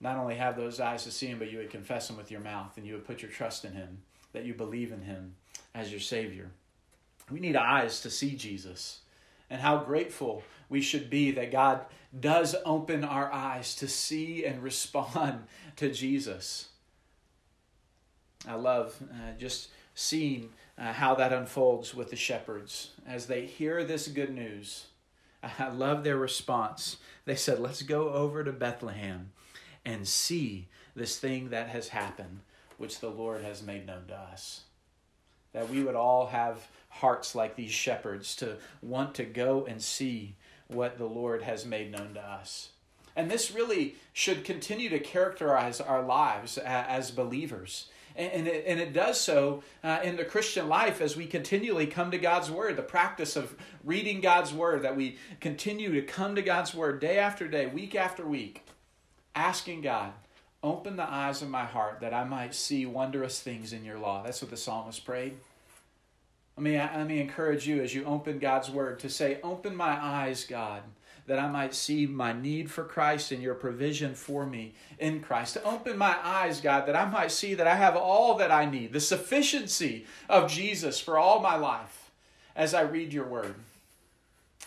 not 0.00 0.16
only 0.16 0.34
have 0.34 0.56
those 0.56 0.80
eyes 0.80 1.04
to 1.04 1.10
see 1.10 1.26
him, 1.26 1.38
but 1.38 1.50
you 1.50 1.58
would 1.58 1.70
confess 1.70 2.10
him 2.10 2.16
with 2.16 2.30
your 2.30 2.40
mouth 2.40 2.76
and 2.76 2.86
you 2.86 2.94
would 2.94 3.06
put 3.06 3.22
your 3.22 3.30
trust 3.30 3.64
in 3.64 3.72
him, 3.72 4.02
that 4.34 4.44
you 4.44 4.52
believe 4.52 4.92
in 4.92 5.00
him 5.00 5.36
as 5.74 5.90
your 5.90 6.00
Savior. 6.00 6.50
We 7.30 7.40
need 7.40 7.56
eyes 7.56 8.02
to 8.02 8.10
see 8.10 8.36
Jesus. 8.36 9.00
And 9.48 9.62
how 9.62 9.78
grateful 9.78 10.42
we 10.68 10.80
should 10.80 11.08
be 11.08 11.30
that 11.32 11.50
God 11.50 11.80
does 12.18 12.54
open 12.64 13.04
our 13.04 13.32
eyes 13.32 13.74
to 13.76 13.88
see 13.88 14.44
and 14.44 14.62
respond 14.62 15.44
to 15.76 15.90
Jesus. 15.90 16.68
I 18.46 18.54
love 18.54 18.96
uh, 19.02 19.38
just 19.38 19.70
seeing 19.94 20.50
uh, 20.76 20.92
how 20.92 21.14
that 21.14 21.32
unfolds 21.32 21.94
with 21.94 22.10
the 22.10 22.16
shepherds 22.16 22.90
as 23.06 23.26
they 23.26 23.46
hear 23.46 23.84
this 23.84 24.08
good 24.08 24.34
news. 24.34 24.86
I 25.58 25.68
love 25.68 26.04
their 26.04 26.16
response. 26.16 26.98
They 27.24 27.36
said, 27.36 27.58
Let's 27.58 27.82
go 27.82 28.10
over 28.10 28.44
to 28.44 28.52
Bethlehem 28.52 29.32
and 29.84 30.06
see 30.06 30.68
this 30.94 31.18
thing 31.18 31.50
that 31.50 31.68
has 31.68 31.88
happened, 31.88 32.40
which 32.78 33.00
the 33.00 33.10
Lord 33.10 33.42
has 33.42 33.62
made 33.62 33.86
known 33.86 34.06
to 34.08 34.14
us. 34.14 34.62
That 35.52 35.70
we 35.70 35.82
would 35.82 35.94
all 35.94 36.26
have 36.26 36.66
hearts 36.88 37.34
like 37.34 37.56
these 37.56 37.70
shepherds 37.70 38.36
to 38.36 38.56
want 38.82 39.14
to 39.16 39.24
go 39.24 39.64
and 39.66 39.80
see 39.80 40.36
what 40.68 40.98
the 40.98 41.06
Lord 41.06 41.42
has 41.42 41.66
made 41.66 41.92
known 41.92 42.14
to 42.14 42.20
us. 42.20 42.70
And 43.16 43.30
this 43.30 43.52
really 43.52 43.96
should 44.12 44.44
continue 44.44 44.88
to 44.88 44.98
characterize 44.98 45.80
our 45.80 46.02
lives 46.02 46.58
as 46.58 47.10
believers. 47.10 47.88
And 48.16 48.46
it, 48.46 48.64
and 48.66 48.78
it 48.78 48.92
does 48.92 49.20
so 49.20 49.64
uh, 49.82 50.00
in 50.04 50.16
the 50.16 50.24
Christian 50.24 50.68
life 50.68 51.00
as 51.00 51.16
we 51.16 51.26
continually 51.26 51.88
come 51.88 52.12
to 52.12 52.18
God's 52.18 52.48
Word, 52.48 52.76
the 52.76 52.82
practice 52.82 53.34
of 53.34 53.56
reading 53.82 54.20
God's 54.20 54.52
Word, 54.52 54.82
that 54.82 54.96
we 54.96 55.18
continue 55.40 55.92
to 55.92 56.02
come 56.02 56.36
to 56.36 56.42
God's 56.42 56.74
Word 56.74 57.00
day 57.00 57.18
after 57.18 57.48
day, 57.48 57.66
week 57.66 57.96
after 57.96 58.24
week, 58.24 58.64
asking 59.34 59.80
God, 59.80 60.12
open 60.64 60.96
the 60.96 61.08
eyes 61.08 61.42
of 61.42 61.50
my 61.50 61.64
heart 61.64 62.00
that 62.00 62.14
I 62.14 62.24
might 62.24 62.54
see 62.54 62.86
wondrous 62.86 63.40
things 63.40 63.72
in 63.72 63.84
your 63.84 63.98
law. 63.98 64.22
That's 64.22 64.40
what 64.40 64.50
the 64.50 64.56
psalmist 64.56 65.04
prayed. 65.04 65.34
Let 66.56 66.64
me, 66.64 66.76
let 66.78 67.06
me 67.06 67.20
encourage 67.20 67.68
you 67.68 67.82
as 67.82 67.94
you 67.94 68.04
open 68.04 68.38
God's 68.38 68.70
Word 68.70 68.98
to 69.00 69.10
say, 69.10 69.38
Open 69.42 69.76
my 69.76 70.02
eyes, 70.02 70.44
God, 70.44 70.82
that 71.26 71.38
I 71.38 71.48
might 71.48 71.74
see 71.74 72.06
my 72.06 72.32
need 72.32 72.70
for 72.70 72.84
Christ 72.84 73.32
and 73.32 73.42
your 73.42 73.54
provision 73.54 74.14
for 74.14 74.46
me 74.46 74.74
in 74.98 75.20
Christ. 75.20 75.54
To 75.54 75.64
open 75.64 75.98
my 75.98 76.16
eyes, 76.22 76.60
God, 76.60 76.86
that 76.86 76.96
I 76.96 77.04
might 77.04 77.32
see 77.32 77.54
that 77.54 77.66
I 77.66 77.74
have 77.74 77.96
all 77.96 78.36
that 78.36 78.50
I 78.50 78.64
need, 78.64 78.92
the 78.92 79.00
sufficiency 79.00 80.06
of 80.28 80.50
Jesus 80.50 81.00
for 81.00 81.18
all 81.18 81.40
my 81.40 81.56
life 81.56 82.10
as 82.56 82.72
I 82.72 82.82
read 82.82 83.12
your 83.12 83.26
Word. 83.26 83.54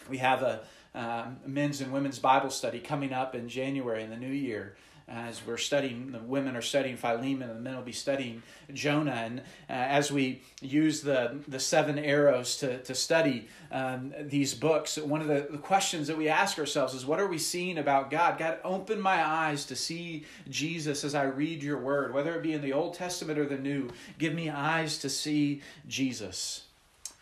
We 0.09 0.17
have 0.17 0.43
a 0.43 0.61
um, 0.93 1.37
men's 1.45 1.79
and 1.79 1.93
women's 1.93 2.19
Bible 2.19 2.49
study 2.49 2.79
coming 2.79 3.13
up 3.13 3.33
in 3.33 3.47
January 3.49 4.03
in 4.03 4.09
the 4.09 4.17
new 4.17 4.27
year 4.27 4.75
as 5.07 5.45
we're 5.45 5.57
studying, 5.57 6.11
the 6.11 6.19
women 6.19 6.55
are 6.57 6.61
studying 6.61 6.97
Philemon, 6.97 7.49
and 7.49 7.57
the 7.57 7.61
men 7.61 7.75
will 7.75 7.83
be 7.83 7.93
studying 7.93 8.43
Jonah. 8.73 9.11
And 9.11 9.39
uh, 9.39 9.43
as 9.69 10.11
we 10.11 10.41
use 10.61 11.01
the, 11.01 11.37
the 11.47 11.59
seven 11.59 11.97
arrows 11.97 12.57
to, 12.57 12.79
to 12.83 12.93
study 12.93 13.47
um, 13.71 14.13
these 14.19 14.53
books, 14.53 14.97
one 14.97 15.21
of 15.21 15.27
the, 15.27 15.47
the 15.49 15.57
questions 15.57 16.07
that 16.07 16.17
we 16.17 16.27
ask 16.27 16.59
ourselves 16.59 16.93
is 16.93 17.05
what 17.05 17.21
are 17.21 17.27
we 17.27 17.37
seeing 17.37 17.77
about 17.77 18.11
God? 18.11 18.37
God, 18.37 18.59
open 18.65 18.99
my 18.99 19.25
eyes 19.25 19.63
to 19.65 19.77
see 19.77 20.25
Jesus 20.49 21.05
as 21.05 21.15
I 21.15 21.23
read 21.23 21.63
your 21.63 21.77
word, 21.77 22.13
whether 22.13 22.35
it 22.35 22.43
be 22.43 22.53
in 22.53 22.61
the 22.61 22.73
Old 22.73 22.93
Testament 22.93 23.39
or 23.39 23.45
the 23.45 23.57
New. 23.57 23.89
Give 24.17 24.33
me 24.33 24.49
eyes 24.49 24.97
to 24.99 25.09
see 25.09 25.61
Jesus. 25.87 26.63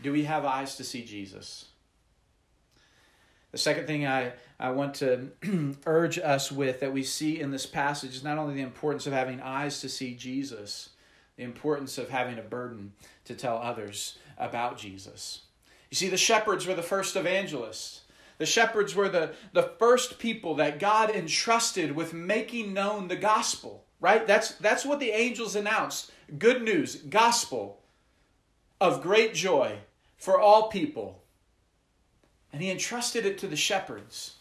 Do 0.02 0.12
we 0.12 0.24
have 0.24 0.44
eyes 0.44 0.76
to 0.78 0.84
see 0.84 1.04
Jesus? 1.04 1.66
The 3.56 3.60
second 3.60 3.88
thing 3.88 4.06
I, 4.06 4.34
I 4.60 4.72
want 4.72 4.96
to 4.96 5.30
urge 5.86 6.20
us 6.20 6.52
with 6.52 6.82
that 6.82 6.92
we 6.92 7.04
see 7.04 7.40
in 7.40 7.52
this 7.52 7.66
passage 7.66 8.14
is 8.14 8.22
not 8.22 8.38
only 8.38 8.54
the 8.54 8.62
importance 8.62 9.08
of 9.08 9.14
having 9.14 9.40
eyes 9.40 9.80
to 9.80 9.88
see 9.88 10.14
Jesus, 10.14 10.90
the 11.38 11.44
importance 11.44 11.98
of 11.98 12.10
having 12.10 12.38
a 12.38 12.42
burden 12.42 12.92
to 13.24 13.34
tell 13.34 13.58
others 13.58 14.18
about 14.38 14.78
Jesus. 14.78 15.44
You 15.90 15.96
see, 15.96 16.10
the 16.10 16.18
shepherds 16.18 16.68
were 16.68 16.74
the 16.74 16.82
first 16.82 17.16
evangelists. 17.16 18.02
The 18.40 18.46
shepherds 18.46 18.94
were 18.94 19.08
the, 19.08 19.32
the 19.54 19.72
first 19.80 20.20
people 20.20 20.56
that 20.56 20.78
God 20.78 21.10
entrusted 21.10 21.94
with 21.94 22.14
making 22.14 22.74
known 22.74 23.08
the 23.08 23.16
gospel, 23.16 23.86
right? 24.02 24.28
That's, 24.28 24.56
that's 24.56 24.86
what 24.86 25.00
the 25.00 25.12
angels 25.12 25.56
announced 25.56 26.12
good 26.38 26.62
news, 26.62 26.98
gospel 26.98 27.80
of 28.82 29.02
great 29.02 29.34
joy 29.34 29.78
for 30.18 30.42
all 30.42 30.68
people 30.68 31.22
and 32.56 32.64
he 32.64 32.72
entrusted 32.72 33.26
it 33.26 33.38
to 33.38 33.48
the 33.48 33.58
shepherds. 33.58 34.36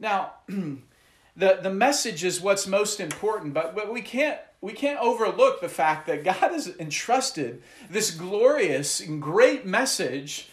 Now, 0.00 0.32
the, 0.48 1.60
the 1.62 1.70
message 1.70 2.24
is 2.24 2.40
what's 2.40 2.66
most 2.66 2.98
important, 2.98 3.54
but, 3.54 3.76
but 3.76 3.92
we 3.92 4.02
can't 4.02 4.40
we 4.60 4.72
can't 4.72 4.98
overlook 4.98 5.60
the 5.60 5.68
fact 5.68 6.08
that 6.08 6.24
God 6.24 6.34
has 6.34 6.74
entrusted 6.80 7.62
this 7.88 8.10
glorious 8.10 8.98
and 8.98 9.22
great 9.22 9.64
message 9.64 10.48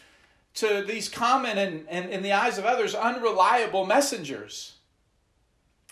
to 0.55 0.83
these 0.85 1.09
common 1.09 1.57
and, 1.57 1.87
and 1.89 2.11
in 2.11 2.21
the 2.21 2.33
eyes 2.33 2.59
of 2.59 2.65
others, 2.65 2.93
unreliable 2.93 3.87
messengers. 3.87 4.72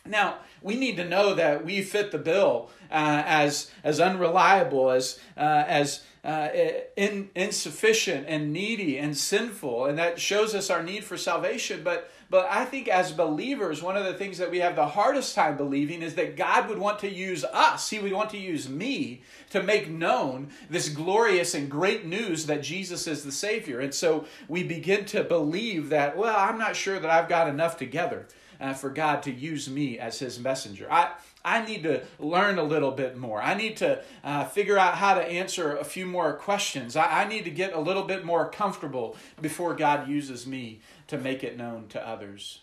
Now, 0.05 0.39
we 0.61 0.75
need 0.75 0.97
to 0.97 1.07
know 1.07 1.35
that 1.35 1.63
we 1.63 1.81
fit 1.81 2.11
the 2.11 2.17
bill 2.17 2.69
uh, 2.89 3.23
as, 3.25 3.71
as 3.83 3.99
unreliable, 3.99 4.89
as, 4.89 5.19
uh, 5.37 5.63
as 5.67 6.03
uh, 6.23 6.49
in, 6.95 7.29
insufficient 7.35 8.25
and 8.27 8.53
needy 8.53 8.97
and 8.97 9.17
sinful, 9.17 9.85
and 9.85 9.97
that 9.97 10.19
shows 10.19 10.53
us 10.53 10.69
our 10.69 10.83
need 10.83 11.03
for 11.03 11.17
salvation. 11.17 11.81
But, 11.83 12.11
but 12.29 12.47
I 12.49 12.65
think 12.65 12.87
as 12.87 13.11
believers, 13.11 13.81
one 13.81 13.97
of 13.97 14.05
the 14.05 14.13
things 14.13 14.37
that 14.37 14.51
we 14.51 14.59
have 14.59 14.75
the 14.75 14.87
hardest 14.87 15.33
time 15.33 15.57
believing 15.57 16.01
is 16.01 16.15
that 16.15 16.37
God 16.37 16.69
would 16.69 16.77
want 16.77 16.99
to 16.99 17.09
use 17.09 17.43
us, 17.43 17.89
He 17.89 17.99
would 17.99 18.11
want 18.11 18.29
to 18.31 18.37
use 18.37 18.69
me 18.69 19.21
to 19.49 19.63
make 19.63 19.89
known 19.89 20.49
this 20.69 20.89
glorious 20.89 21.53
and 21.55 21.69
great 21.69 22.05
news 22.05 22.45
that 22.47 22.61
Jesus 22.61 23.07
is 23.07 23.23
the 23.23 23.31
Savior. 23.31 23.79
And 23.79 23.93
so 23.93 24.25
we 24.47 24.63
begin 24.63 25.05
to 25.05 25.23
believe 25.23 25.89
that, 25.89 26.17
well, 26.17 26.37
I'm 26.37 26.57
not 26.57 26.75
sure 26.75 26.99
that 26.99 27.09
I've 27.09 27.29
got 27.29 27.47
enough 27.47 27.77
together 27.77 28.27
uh, 28.61 28.73
for 28.73 28.89
God 28.89 29.23
to 29.23 29.31
use 29.31 29.69
me 29.69 29.99
as 29.99 30.19
His 30.19 30.39
messenger. 30.39 30.87
I, 30.89 31.11
I 31.43 31.65
need 31.65 31.83
to 31.83 32.03
learn 32.19 32.59
a 32.59 32.63
little 32.63 32.91
bit 32.91 33.17
more. 33.17 33.41
I 33.41 33.55
need 33.55 33.77
to 33.77 34.01
uh, 34.23 34.45
figure 34.45 34.77
out 34.77 34.95
how 34.95 35.15
to 35.15 35.21
answer 35.21 35.75
a 35.75 35.83
few 35.83 36.05
more 36.05 36.33
questions. 36.33 36.95
I, 36.95 37.23
I 37.23 37.27
need 37.27 37.43
to 37.45 37.51
get 37.51 37.73
a 37.73 37.79
little 37.79 38.03
bit 38.03 38.23
more 38.23 38.49
comfortable 38.49 39.17
before 39.41 39.73
God 39.75 40.07
uses 40.07 40.45
me 40.45 40.81
to 41.07 41.17
make 41.17 41.43
it 41.43 41.57
known 41.57 41.87
to 41.89 42.07
others. 42.07 42.61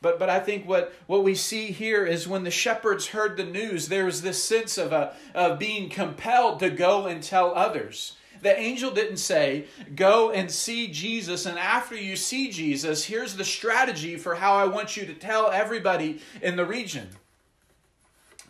But, 0.00 0.18
but 0.18 0.28
I 0.28 0.38
think 0.38 0.68
what, 0.68 0.92
what 1.06 1.24
we 1.24 1.34
see 1.34 1.66
here 1.68 2.04
is 2.04 2.28
when 2.28 2.44
the 2.44 2.50
shepherds 2.50 3.08
heard 3.08 3.36
the 3.36 3.44
news, 3.44 3.88
there 3.88 4.04
was 4.04 4.20
this 4.20 4.42
sense 4.42 4.76
of, 4.76 4.92
a, 4.92 5.14
of 5.34 5.58
being 5.58 5.88
compelled 5.88 6.60
to 6.60 6.68
go 6.68 7.06
and 7.06 7.22
tell 7.22 7.54
others. 7.54 8.16
The 8.44 8.60
angel 8.60 8.90
didn't 8.90 9.16
say, 9.16 9.64
Go 9.96 10.30
and 10.30 10.50
see 10.50 10.88
Jesus, 10.88 11.46
and 11.46 11.58
after 11.58 11.96
you 11.96 12.14
see 12.14 12.50
Jesus, 12.50 13.06
here's 13.06 13.36
the 13.36 13.44
strategy 13.44 14.16
for 14.16 14.34
how 14.34 14.52
I 14.52 14.66
want 14.66 14.98
you 14.98 15.06
to 15.06 15.14
tell 15.14 15.50
everybody 15.50 16.20
in 16.42 16.56
the 16.56 16.66
region. 16.66 17.08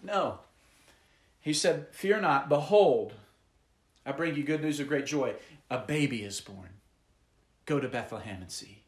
No. 0.02 0.40
He 1.40 1.52
said, 1.52 1.87
Fear 1.92 2.22
not, 2.22 2.48
behold, 2.48 3.12
I 4.04 4.11
bring 4.11 4.35
you 4.35 4.42
good 4.42 4.62
news 4.62 4.80
of 4.80 4.88
great 4.88 5.07
joy. 5.07 5.35
A 5.70 5.78
baby 5.78 6.24
is 6.24 6.40
born. 6.40 6.70
Go 7.64 7.78
to 7.78 7.87
Bethlehem 7.87 8.38
and 8.40 8.50
see. 8.50 8.83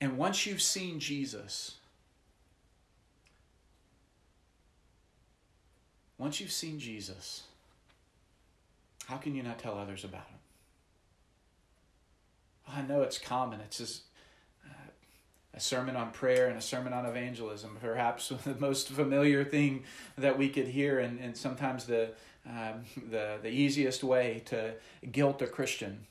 And 0.00 0.16
once 0.16 0.46
you've 0.46 0.62
seen 0.62 1.00
Jesus, 1.00 1.76
once 6.16 6.40
you've 6.40 6.50
seen 6.50 6.78
Jesus, 6.78 7.42
how 9.06 9.16
can 9.16 9.34
you 9.34 9.42
not 9.42 9.58
tell 9.58 9.78
others 9.78 10.04
about 10.04 10.26
him? 10.28 10.38
I 12.66 12.82
know 12.82 13.02
it's 13.02 13.18
common. 13.18 13.60
It's 13.60 13.78
just 13.78 14.02
a 15.54 15.60
sermon 15.60 15.94
on 15.96 16.10
prayer 16.10 16.48
and 16.48 16.58
a 16.58 16.60
sermon 16.60 16.92
on 16.92 17.06
evangelism, 17.06 17.76
perhaps 17.80 18.28
the 18.44 18.54
most 18.56 18.88
familiar 18.88 19.44
thing 19.44 19.84
that 20.18 20.36
we 20.36 20.48
could 20.48 20.68
hear, 20.68 20.98
and, 20.98 21.20
and 21.20 21.36
sometimes 21.36 21.86
the, 21.86 22.10
um, 22.46 22.84
the, 23.10 23.38
the 23.42 23.50
easiest 23.50 24.02
way 24.02 24.42
to 24.46 24.74
guilt 25.12 25.40
a 25.42 25.46
Christian. 25.46 26.06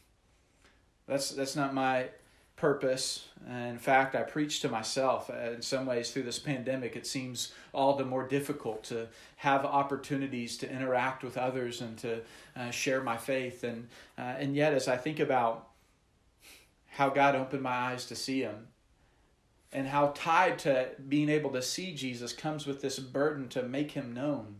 That's, 1.07 1.31
that's 1.31 1.55
not 1.55 1.73
my 1.73 2.07
purpose. 2.55 3.27
In 3.47 3.77
fact, 3.77 4.15
I 4.15 4.21
preach 4.21 4.61
to 4.61 4.69
myself. 4.69 5.29
In 5.29 5.61
some 5.61 5.85
ways, 5.85 6.11
through 6.11 6.23
this 6.23 6.39
pandemic, 6.39 6.95
it 6.95 7.05
seems 7.05 7.51
all 7.73 7.95
the 7.95 8.05
more 8.05 8.27
difficult 8.27 8.83
to 8.85 9.07
have 9.37 9.65
opportunities 9.65 10.57
to 10.57 10.71
interact 10.71 11.23
with 11.23 11.37
others 11.37 11.81
and 11.81 11.97
to 11.99 12.21
uh, 12.55 12.69
share 12.71 13.01
my 13.01 13.17
faith. 13.17 13.63
And, 13.63 13.87
uh, 14.17 14.35
and 14.37 14.55
yet, 14.55 14.73
as 14.73 14.87
I 14.87 14.97
think 14.97 15.19
about 15.19 15.69
how 16.87 17.09
God 17.09 17.35
opened 17.35 17.63
my 17.63 17.71
eyes 17.71 18.05
to 18.07 18.15
see 18.15 18.41
Him, 18.41 18.67
and 19.71 19.87
how 19.87 20.13
tied 20.15 20.59
to 20.59 20.89
being 21.09 21.29
able 21.29 21.49
to 21.49 21.61
see 21.61 21.95
Jesus 21.95 22.31
comes 22.31 22.67
with 22.67 22.81
this 22.81 22.99
burden 22.99 23.49
to 23.49 23.63
make 23.63 23.89
him 23.89 24.13
known 24.13 24.57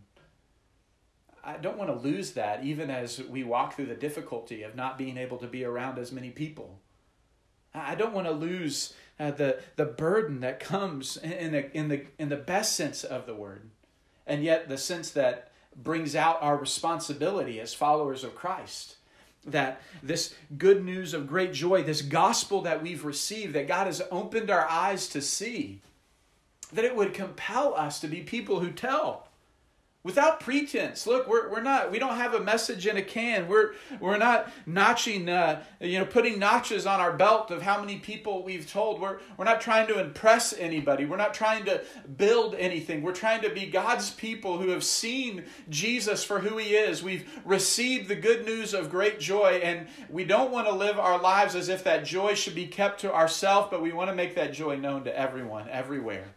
I 1.46 1.58
don't 1.58 1.76
want 1.76 1.90
to 1.90 2.08
lose 2.08 2.32
that 2.32 2.64
even 2.64 2.90
as 2.90 3.22
we 3.22 3.44
walk 3.44 3.74
through 3.74 3.86
the 3.86 3.94
difficulty 3.94 4.62
of 4.62 4.74
not 4.74 4.96
being 4.96 5.18
able 5.18 5.36
to 5.38 5.46
be 5.46 5.64
around 5.64 5.98
as 5.98 6.10
many 6.10 6.30
people. 6.30 6.80
I 7.74 7.94
don't 7.94 8.14
want 8.14 8.26
to 8.26 8.32
lose 8.32 8.94
uh, 9.18 9.32
the, 9.32 9.60
the 9.76 9.84
burden 9.84 10.40
that 10.40 10.60
comes 10.60 11.16
in 11.16 11.52
the, 11.52 11.76
in, 11.76 11.88
the, 11.88 12.02
in 12.18 12.28
the 12.28 12.36
best 12.36 12.76
sense 12.76 13.04
of 13.04 13.26
the 13.26 13.34
word, 13.34 13.70
and 14.26 14.42
yet 14.44 14.68
the 14.68 14.78
sense 14.78 15.10
that 15.10 15.50
brings 15.76 16.14
out 16.14 16.38
our 16.40 16.56
responsibility 16.56 17.60
as 17.60 17.74
followers 17.74 18.24
of 18.24 18.34
Christ. 18.34 18.96
That 19.46 19.82
this 20.02 20.34
good 20.56 20.84
news 20.84 21.12
of 21.12 21.28
great 21.28 21.52
joy, 21.52 21.82
this 21.82 22.00
gospel 22.00 22.62
that 22.62 22.82
we've 22.82 23.04
received, 23.04 23.54
that 23.54 23.68
God 23.68 23.86
has 23.86 24.00
opened 24.10 24.50
our 24.50 24.66
eyes 24.68 25.08
to 25.08 25.20
see, 25.20 25.80
that 26.72 26.84
it 26.84 26.96
would 26.96 27.12
compel 27.12 27.74
us 27.74 28.00
to 28.00 28.08
be 28.08 28.20
people 28.20 28.60
who 28.60 28.70
tell 28.70 29.28
without 30.04 30.38
pretense. 30.38 31.06
Look, 31.06 31.26
we're, 31.26 31.48
we're 31.48 31.62
not, 31.62 31.90
we 31.90 31.98
don't 31.98 32.16
have 32.16 32.34
a 32.34 32.40
message 32.40 32.86
in 32.86 32.98
a 32.98 33.02
can. 33.02 33.48
We're, 33.48 33.72
we're 33.98 34.18
not 34.18 34.52
notching, 34.66 35.30
uh, 35.30 35.62
you 35.80 35.98
know, 35.98 36.04
putting 36.04 36.38
notches 36.38 36.84
on 36.86 37.00
our 37.00 37.14
belt 37.14 37.50
of 37.50 37.62
how 37.62 37.80
many 37.80 37.98
people 37.98 38.44
we've 38.44 38.70
told. 38.70 39.00
We're, 39.00 39.18
we're 39.38 39.46
not 39.46 39.62
trying 39.62 39.86
to 39.88 39.98
impress 39.98 40.52
anybody. 40.52 41.06
We're 41.06 41.16
not 41.16 41.32
trying 41.32 41.64
to 41.64 41.82
build 42.18 42.54
anything. 42.56 43.02
We're 43.02 43.12
trying 43.12 43.40
to 43.42 43.50
be 43.50 43.64
God's 43.66 44.10
people 44.10 44.58
who 44.58 44.68
have 44.68 44.84
seen 44.84 45.44
Jesus 45.70 46.22
for 46.22 46.38
who 46.38 46.58
he 46.58 46.74
is. 46.74 47.02
We've 47.02 47.26
received 47.46 48.08
the 48.08 48.14
good 48.14 48.44
news 48.44 48.74
of 48.74 48.90
great 48.90 49.18
joy, 49.18 49.60
and 49.64 49.88
we 50.10 50.24
don't 50.24 50.52
want 50.52 50.66
to 50.66 50.74
live 50.74 50.98
our 50.98 51.18
lives 51.18 51.54
as 51.54 51.70
if 51.70 51.82
that 51.84 52.04
joy 52.04 52.34
should 52.34 52.54
be 52.54 52.66
kept 52.66 53.00
to 53.00 53.12
ourselves, 53.12 53.68
but 53.70 53.80
we 53.80 53.92
want 53.92 54.10
to 54.10 54.14
make 54.14 54.34
that 54.34 54.52
joy 54.52 54.76
known 54.76 55.04
to 55.04 55.18
everyone, 55.18 55.66
everywhere. 55.70 56.34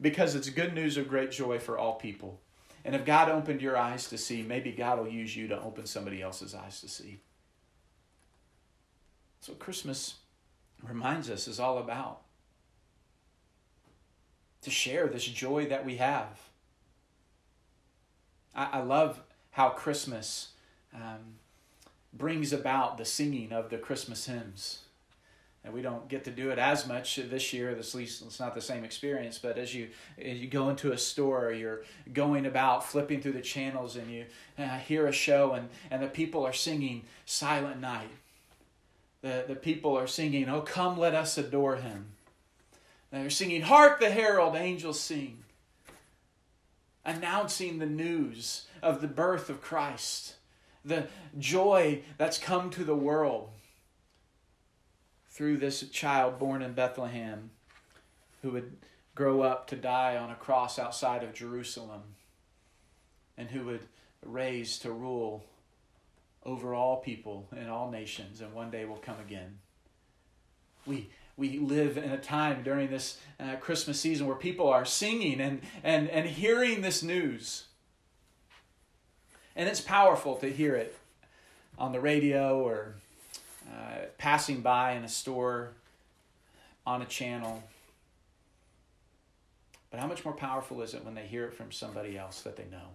Because 0.00 0.34
it's 0.34 0.48
good 0.48 0.72
news 0.74 0.96
of 0.96 1.08
great 1.08 1.30
joy 1.30 1.58
for 1.58 1.78
all 1.78 1.94
people. 1.94 2.40
And 2.86 2.94
if 2.94 3.04
God 3.04 3.28
opened 3.28 3.60
your 3.60 3.76
eyes 3.76 4.08
to 4.10 4.16
see, 4.16 4.42
maybe 4.42 4.70
God 4.70 5.00
will 5.00 5.08
use 5.08 5.36
you 5.36 5.48
to 5.48 5.60
open 5.60 5.86
somebody 5.86 6.22
else's 6.22 6.54
eyes 6.54 6.80
to 6.82 6.88
see. 6.88 7.18
That's 9.40 9.48
what 9.48 9.58
Christmas 9.58 10.14
reminds 10.84 11.28
us 11.28 11.48
is 11.48 11.58
all 11.58 11.78
about. 11.78 12.20
To 14.62 14.70
share 14.70 15.08
this 15.08 15.24
joy 15.24 15.66
that 15.66 15.84
we 15.84 15.96
have. 15.96 16.38
I, 18.54 18.68
I 18.74 18.82
love 18.82 19.20
how 19.50 19.70
Christmas 19.70 20.50
um, 20.94 21.40
brings 22.12 22.52
about 22.52 22.98
the 22.98 23.04
singing 23.04 23.52
of 23.52 23.68
the 23.68 23.78
Christmas 23.78 24.26
hymns 24.26 24.82
and 25.66 25.74
we 25.74 25.82
don't 25.82 26.08
get 26.08 26.24
to 26.24 26.30
do 26.30 26.50
it 26.50 26.60
as 26.60 26.86
much 26.86 27.16
this 27.16 27.52
year. 27.52 27.70
At 27.70 27.94
least 27.94 28.22
it's 28.22 28.38
not 28.38 28.54
the 28.54 28.60
same 28.60 28.84
experience. 28.84 29.36
But 29.36 29.58
as 29.58 29.74
you 29.74 29.88
as 30.16 30.38
you 30.38 30.46
go 30.46 30.68
into 30.68 30.92
a 30.92 30.98
store, 30.98 31.52
you're 31.52 31.82
going 32.12 32.46
about 32.46 32.86
flipping 32.86 33.20
through 33.20 33.32
the 33.32 33.42
channels, 33.42 33.96
and 33.96 34.08
you 34.08 34.26
uh, 34.56 34.78
hear 34.78 35.08
a 35.08 35.12
show, 35.12 35.52
and 35.52 35.68
and 35.90 36.00
the 36.00 36.06
people 36.06 36.46
are 36.46 36.52
singing 36.52 37.02
"Silent 37.24 37.80
Night." 37.80 38.10
The 39.22 39.44
the 39.48 39.56
people 39.56 39.98
are 39.98 40.06
singing, 40.06 40.48
"Oh 40.48 40.60
come, 40.60 40.96
let 40.96 41.14
us 41.14 41.36
adore 41.36 41.76
Him." 41.76 42.12
And 43.10 43.22
they're 43.22 43.30
singing, 43.30 43.62
"Hark 43.62 43.98
the 43.98 44.10
herald 44.10 44.54
angels 44.54 45.00
sing," 45.00 45.42
announcing 47.04 47.78
the 47.78 47.86
news 47.86 48.68
of 48.82 49.00
the 49.00 49.08
birth 49.08 49.50
of 49.50 49.60
Christ, 49.60 50.36
the 50.84 51.08
joy 51.36 52.02
that's 52.18 52.38
come 52.38 52.70
to 52.70 52.84
the 52.84 52.94
world 52.94 53.50
through 55.36 55.58
this 55.58 55.86
child 55.90 56.38
born 56.38 56.62
in 56.62 56.72
Bethlehem 56.72 57.50
who 58.40 58.52
would 58.52 58.74
grow 59.14 59.42
up 59.42 59.66
to 59.66 59.76
die 59.76 60.16
on 60.16 60.30
a 60.30 60.34
cross 60.34 60.78
outside 60.78 61.22
of 61.22 61.34
Jerusalem 61.34 62.00
and 63.36 63.50
who 63.50 63.66
would 63.66 63.82
raise 64.24 64.78
to 64.78 64.90
rule 64.90 65.44
over 66.42 66.74
all 66.74 66.96
people 66.96 67.48
and 67.54 67.68
all 67.68 67.90
nations 67.90 68.40
and 68.40 68.54
one 68.54 68.70
day 68.70 68.86
will 68.86 68.96
come 68.96 69.20
again. 69.20 69.58
We 70.86 71.10
we 71.36 71.58
live 71.58 71.98
in 71.98 72.10
a 72.10 72.16
time 72.16 72.62
during 72.62 72.88
this 72.88 73.18
uh, 73.38 73.56
Christmas 73.56 74.00
season 74.00 74.26
where 74.26 74.36
people 74.36 74.70
are 74.70 74.86
singing 74.86 75.38
and, 75.42 75.60
and, 75.84 76.08
and 76.08 76.26
hearing 76.26 76.80
this 76.80 77.02
news. 77.02 77.64
And 79.54 79.68
it's 79.68 79.82
powerful 79.82 80.36
to 80.36 80.50
hear 80.50 80.74
it 80.74 80.96
on 81.78 81.92
the 81.92 82.00
radio 82.00 82.58
or 82.58 82.94
uh, 83.70 84.06
passing 84.18 84.60
by 84.60 84.92
in 84.92 85.04
a 85.04 85.08
store, 85.08 85.72
on 86.86 87.02
a 87.02 87.06
channel. 87.06 87.62
But 89.90 90.00
how 90.00 90.06
much 90.06 90.24
more 90.24 90.34
powerful 90.34 90.82
is 90.82 90.94
it 90.94 91.04
when 91.04 91.14
they 91.14 91.26
hear 91.26 91.44
it 91.46 91.54
from 91.54 91.72
somebody 91.72 92.16
else 92.16 92.42
that 92.42 92.56
they 92.56 92.66
know? 92.70 92.94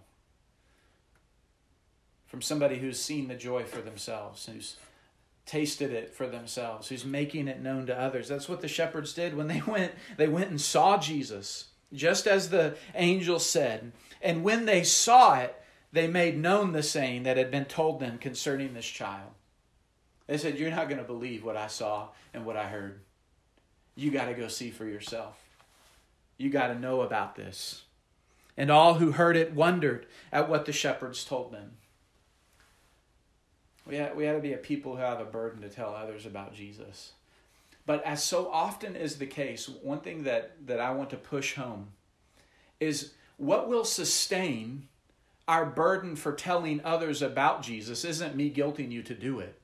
From 2.26 2.42
somebody 2.42 2.78
who's 2.78 2.98
seen 2.98 3.28
the 3.28 3.34
joy 3.34 3.64
for 3.64 3.80
themselves, 3.82 4.46
who's 4.46 4.76
tasted 5.44 5.92
it 5.92 6.14
for 6.14 6.26
themselves, 6.26 6.88
who's 6.88 7.04
making 7.04 7.48
it 7.48 7.60
known 7.60 7.86
to 7.86 7.98
others. 7.98 8.28
That's 8.28 8.48
what 8.48 8.60
the 8.60 8.68
shepherds 8.68 9.12
did 9.12 9.36
when 9.36 9.48
they 9.48 9.60
went 9.66 9.92
they 10.16 10.28
went 10.28 10.50
and 10.50 10.60
saw 10.60 10.98
Jesus, 10.98 11.66
just 11.92 12.26
as 12.26 12.50
the 12.50 12.76
angel 12.94 13.38
said. 13.38 13.92
And 14.22 14.44
when 14.44 14.64
they 14.64 14.84
saw 14.84 15.40
it, 15.40 15.60
they 15.92 16.06
made 16.06 16.38
known 16.38 16.72
the 16.72 16.82
saying 16.82 17.24
that 17.24 17.36
had 17.36 17.50
been 17.50 17.66
told 17.66 18.00
them 18.00 18.18
concerning 18.18 18.72
this 18.72 18.86
child. 18.86 19.32
They 20.32 20.38
said, 20.38 20.58
You're 20.58 20.70
not 20.70 20.88
going 20.88 20.98
to 20.98 21.06
believe 21.06 21.44
what 21.44 21.58
I 21.58 21.66
saw 21.66 22.08
and 22.32 22.46
what 22.46 22.56
I 22.56 22.64
heard. 22.64 23.00
You 23.94 24.10
got 24.10 24.28
to 24.28 24.32
go 24.32 24.48
see 24.48 24.70
for 24.70 24.86
yourself. 24.86 25.38
You 26.38 26.48
got 26.48 26.68
to 26.68 26.74
know 26.74 27.02
about 27.02 27.36
this. 27.36 27.82
And 28.56 28.70
all 28.70 28.94
who 28.94 29.12
heard 29.12 29.36
it 29.36 29.52
wondered 29.52 30.06
at 30.32 30.48
what 30.48 30.64
the 30.64 30.72
shepherds 30.72 31.26
told 31.26 31.52
them. 31.52 31.72
We 33.86 33.96
had, 33.96 34.16
we 34.16 34.24
had 34.24 34.32
to 34.32 34.40
be 34.40 34.54
a 34.54 34.56
people 34.56 34.96
who 34.96 35.02
have 35.02 35.20
a 35.20 35.26
burden 35.26 35.60
to 35.60 35.68
tell 35.68 35.94
others 35.94 36.24
about 36.24 36.54
Jesus. 36.54 37.12
But 37.84 38.02
as 38.02 38.24
so 38.24 38.50
often 38.50 38.96
is 38.96 39.18
the 39.18 39.26
case, 39.26 39.68
one 39.68 40.00
thing 40.00 40.22
that, 40.22 40.66
that 40.66 40.80
I 40.80 40.92
want 40.92 41.10
to 41.10 41.18
push 41.18 41.56
home 41.56 41.88
is 42.80 43.12
what 43.36 43.68
will 43.68 43.84
sustain 43.84 44.88
our 45.46 45.66
burden 45.66 46.16
for 46.16 46.32
telling 46.32 46.80
others 46.84 47.20
about 47.20 47.62
Jesus 47.62 48.02
isn't 48.02 48.34
me 48.34 48.50
guilting 48.50 48.90
you 48.90 49.02
to 49.02 49.14
do 49.14 49.38
it. 49.38 49.58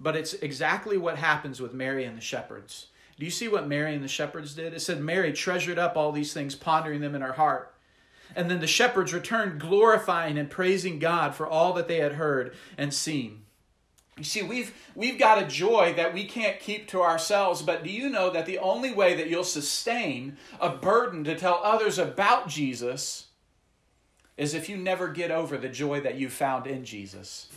But 0.00 0.16
it's 0.16 0.32
exactly 0.34 0.96
what 0.96 1.18
happens 1.18 1.60
with 1.60 1.74
Mary 1.74 2.04
and 2.04 2.16
the 2.16 2.22
shepherds. 2.22 2.86
Do 3.18 3.26
you 3.26 3.30
see 3.30 3.48
what 3.48 3.68
Mary 3.68 3.94
and 3.94 4.02
the 4.02 4.08
shepherds 4.08 4.54
did? 4.54 4.72
It 4.72 4.80
said 4.80 5.00
Mary 5.00 5.32
treasured 5.32 5.78
up 5.78 5.94
all 5.94 6.10
these 6.10 6.32
things, 6.32 6.54
pondering 6.54 7.02
them 7.02 7.14
in 7.14 7.20
her 7.20 7.34
heart. 7.34 7.74
And 8.34 8.50
then 8.50 8.60
the 8.60 8.66
shepherds 8.66 9.12
returned, 9.12 9.60
glorifying 9.60 10.38
and 10.38 10.48
praising 10.48 10.98
God 10.98 11.34
for 11.34 11.46
all 11.46 11.74
that 11.74 11.86
they 11.86 11.98
had 11.98 12.12
heard 12.12 12.54
and 12.78 12.94
seen. 12.94 13.42
You 14.16 14.24
see, 14.24 14.42
we've, 14.42 14.72
we've 14.94 15.18
got 15.18 15.42
a 15.42 15.46
joy 15.46 15.94
that 15.96 16.14
we 16.14 16.24
can't 16.24 16.60
keep 16.60 16.88
to 16.88 17.02
ourselves, 17.02 17.62
but 17.62 17.82
do 17.82 17.90
you 17.90 18.08
know 18.08 18.30
that 18.30 18.46
the 18.46 18.58
only 18.58 18.92
way 18.92 19.14
that 19.16 19.28
you'll 19.28 19.44
sustain 19.44 20.36
a 20.60 20.70
burden 20.70 21.24
to 21.24 21.34
tell 21.36 21.60
others 21.62 21.98
about 21.98 22.48
Jesus 22.48 23.26
is 24.36 24.54
if 24.54 24.68
you 24.68 24.76
never 24.76 25.08
get 25.08 25.30
over 25.30 25.58
the 25.58 25.68
joy 25.68 26.00
that 26.00 26.16
you 26.16 26.28
found 26.28 26.66
in 26.66 26.84
Jesus? 26.84 27.48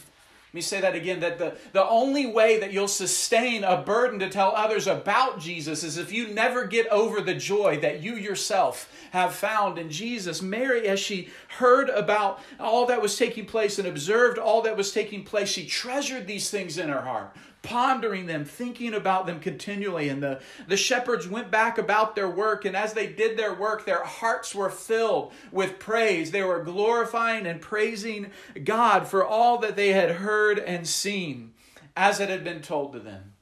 Let 0.53 0.57
me 0.57 0.61
say 0.61 0.81
that 0.81 0.93
again 0.93 1.21
that 1.21 1.39
the, 1.39 1.57
the 1.71 1.83
only 1.83 2.27
way 2.27 2.59
that 2.59 2.71
you'll 2.71 2.87
sustain 2.87 3.63
a 3.63 3.81
burden 3.81 4.19
to 4.19 4.29
tell 4.29 4.53
others 4.55 4.85
about 4.85 5.39
Jesus 5.39 5.83
is 5.83 5.97
if 5.97 6.11
you 6.11 6.27
never 6.27 6.67
get 6.67 6.85
over 6.89 7.21
the 7.21 7.33
joy 7.33 7.79
that 7.79 8.03
you 8.03 8.13
yourself 8.13 8.87
have 9.13 9.33
found 9.33 9.79
in 9.79 9.89
Jesus. 9.89 10.43
Mary, 10.43 10.87
as 10.87 10.99
she 10.99 11.29
heard 11.57 11.89
about 11.89 12.39
all 12.59 12.85
that 12.85 13.01
was 13.01 13.17
taking 13.17 13.47
place 13.47 13.79
and 13.79 13.87
observed 13.87 14.37
all 14.37 14.61
that 14.61 14.77
was 14.77 14.91
taking 14.91 15.23
place, 15.23 15.49
she 15.49 15.65
treasured 15.65 16.27
these 16.27 16.51
things 16.51 16.77
in 16.77 16.87
her 16.87 17.01
heart 17.01 17.35
pondering 17.63 18.27
them, 18.27 18.45
thinking 18.45 18.93
about 18.93 19.25
them 19.25 19.39
continually. 19.39 20.09
And 20.09 20.21
the, 20.21 20.41
the 20.67 20.77
shepherds 20.77 21.27
went 21.27 21.49
back 21.49 21.79
about 21.79 22.13
their 22.13 22.29
work, 22.29 22.65
and 22.65 22.75
as 22.75 22.93
they 22.93 23.07
did 23.07 23.37
their 23.37 23.53
work, 23.53 23.85
their 23.85 24.03
hearts 24.03 24.53
were 24.53 24.69
filled 24.69 25.31
with 25.51 25.79
praise. 25.79 26.29
They 26.29 26.43
were 26.43 26.61
glorifying 26.61 27.47
and 27.47 27.59
praising 27.59 28.29
God 28.63 29.07
for 29.07 29.25
all 29.25 29.57
that 29.59 29.75
they 29.75 29.93
had 29.93 30.11
heard 30.11 30.59
and 30.59 30.87
seen 30.87 31.53
as 31.95 32.19
it 32.19 32.29
had 32.29 32.43
been 32.43 32.61
told 32.61 32.93
to 32.93 32.99
them. 32.99 33.33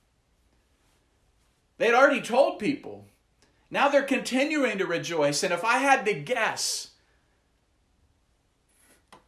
They 1.78 1.88
had 1.88 1.96
already 1.96 2.22
told 2.22 2.60
people. 2.60 3.06
Now 3.72 3.90
they're 3.90 4.04
continuing 4.04 4.78
to 4.78 4.86
rejoice. 4.86 5.42
And 5.42 5.52
if 5.52 5.64
I 5.64 5.78
had 5.78 6.06
to 6.06 6.14
guess, 6.14 6.92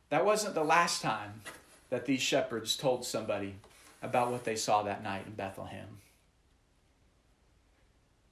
that 0.10 0.26
wasn't 0.26 0.54
the 0.54 0.64
last 0.64 1.02
time 1.02 1.42
that 1.90 2.06
these 2.06 2.22
shepherds 2.22 2.78
told 2.78 3.06
somebody 3.06 3.56
about 4.04 4.32
what 4.32 4.44
they 4.44 4.56
saw 4.56 4.84
that 4.84 5.04
night 5.04 5.26
in 5.26 5.34
Bethlehem. 5.34 6.00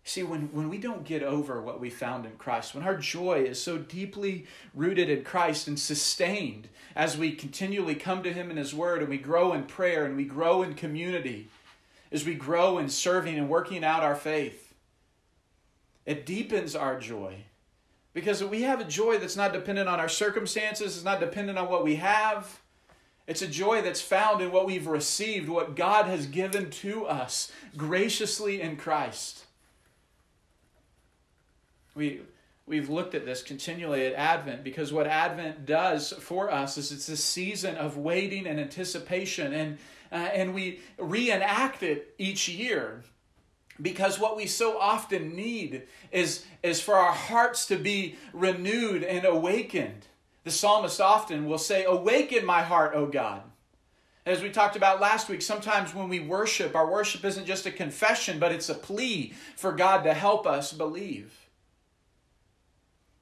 See, 0.03 0.23
when, 0.23 0.51
when 0.51 0.69
we 0.69 0.77
don't 0.77 1.05
get 1.05 1.23
over 1.23 1.61
what 1.61 1.79
we 1.79 1.89
found 1.89 2.25
in 2.25 2.33
Christ, 2.33 2.73
when 2.73 2.83
our 2.83 2.97
joy 2.97 3.43
is 3.43 3.61
so 3.61 3.77
deeply 3.77 4.45
rooted 4.73 5.09
in 5.09 5.23
Christ 5.23 5.67
and 5.67 5.79
sustained 5.79 6.67
as 6.95 7.17
we 7.17 7.31
continually 7.31 7.95
come 7.95 8.23
to 8.23 8.33
Him 8.33 8.51
in 8.51 8.57
His 8.57 8.73
Word 8.73 9.01
and 9.01 9.09
we 9.09 9.17
grow 9.17 9.53
in 9.53 9.63
prayer 9.63 10.05
and 10.05 10.17
we 10.17 10.25
grow 10.25 10.63
in 10.63 10.73
community, 10.73 11.49
as 12.11 12.25
we 12.25 12.35
grow 12.35 12.77
in 12.77 12.89
serving 12.89 13.37
and 13.37 13.47
working 13.47 13.83
out 13.83 14.03
our 14.03 14.15
faith, 14.15 14.73
it 16.05 16.25
deepens 16.25 16.75
our 16.75 16.99
joy 16.99 17.45
Because 18.13 18.43
we 18.43 18.63
have 18.63 18.81
a 18.81 18.85
joy 18.85 19.17
that's 19.17 19.37
not 19.37 19.53
dependent 19.53 19.87
on 19.87 19.99
our 19.99 20.09
circumstances, 20.09 20.95
it's 20.95 21.05
not 21.05 21.19
dependent 21.21 21.57
on 21.57 21.69
what 21.69 21.83
we 21.83 21.95
have. 21.95 22.60
It's 23.31 23.41
a 23.41 23.47
joy 23.47 23.81
that's 23.81 24.01
found 24.01 24.41
in 24.41 24.51
what 24.51 24.65
we've 24.65 24.87
received, 24.87 25.47
what 25.47 25.73
God 25.73 26.07
has 26.07 26.25
given 26.25 26.69
to 26.69 27.05
us 27.05 27.49
graciously 27.77 28.59
in 28.59 28.75
Christ. 28.75 29.45
We, 31.95 32.23
we've 32.65 32.89
looked 32.89 33.15
at 33.15 33.25
this 33.25 33.41
continually 33.41 34.05
at 34.05 34.15
Advent 34.15 34.65
because 34.65 34.91
what 34.91 35.07
Advent 35.07 35.65
does 35.65 36.11
for 36.11 36.51
us 36.51 36.77
is 36.77 36.91
it's 36.91 37.07
a 37.07 37.15
season 37.15 37.77
of 37.77 37.95
waiting 37.95 38.45
and 38.45 38.59
anticipation, 38.59 39.53
and, 39.53 39.77
uh, 40.11 40.15
and 40.15 40.53
we 40.53 40.81
reenact 40.97 41.83
it 41.83 42.13
each 42.17 42.49
year 42.49 43.01
because 43.81 44.19
what 44.19 44.35
we 44.35 44.45
so 44.45 44.77
often 44.77 45.37
need 45.37 45.83
is, 46.11 46.43
is 46.63 46.81
for 46.81 46.95
our 46.95 47.13
hearts 47.13 47.65
to 47.67 47.77
be 47.77 48.17
renewed 48.33 49.05
and 49.05 49.23
awakened. 49.23 50.07
The 50.43 50.51
psalmist 50.51 50.99
often 50.99 51.45
will 51.45 51.57
say, 51.57 51.83
Awaken 51.83 52.45
my 52.45 52.61
heart, 52.61 52.93
O 52.95 53.05
God. 53.05 53.43
As 54.25 54.41
we 54.41 54.49
talked 54.49 54.75
about 54.75 55.01
last 55.01 55.29
week, 55.29 55.41
sometimes 55.41 55.95
when 55.95 56.07
we 56.07 56.19
worship, 56.19 56.75
our 56.75 56.89
worship 56.89 57.25
isn't 57.25 57.47
just 57.47 57.65
a 57.65 57.71
confession, 57.71 58.37
but 58.37 58.51
it's 58.51 58.69
a 58.69 58.75
plea 58.75 59.33
for 59.55 59.71
God 59.71 60.03
to 60.03 60.13
help 60.13 60.45
us 60.45 60.71
believe. 60.71 61.41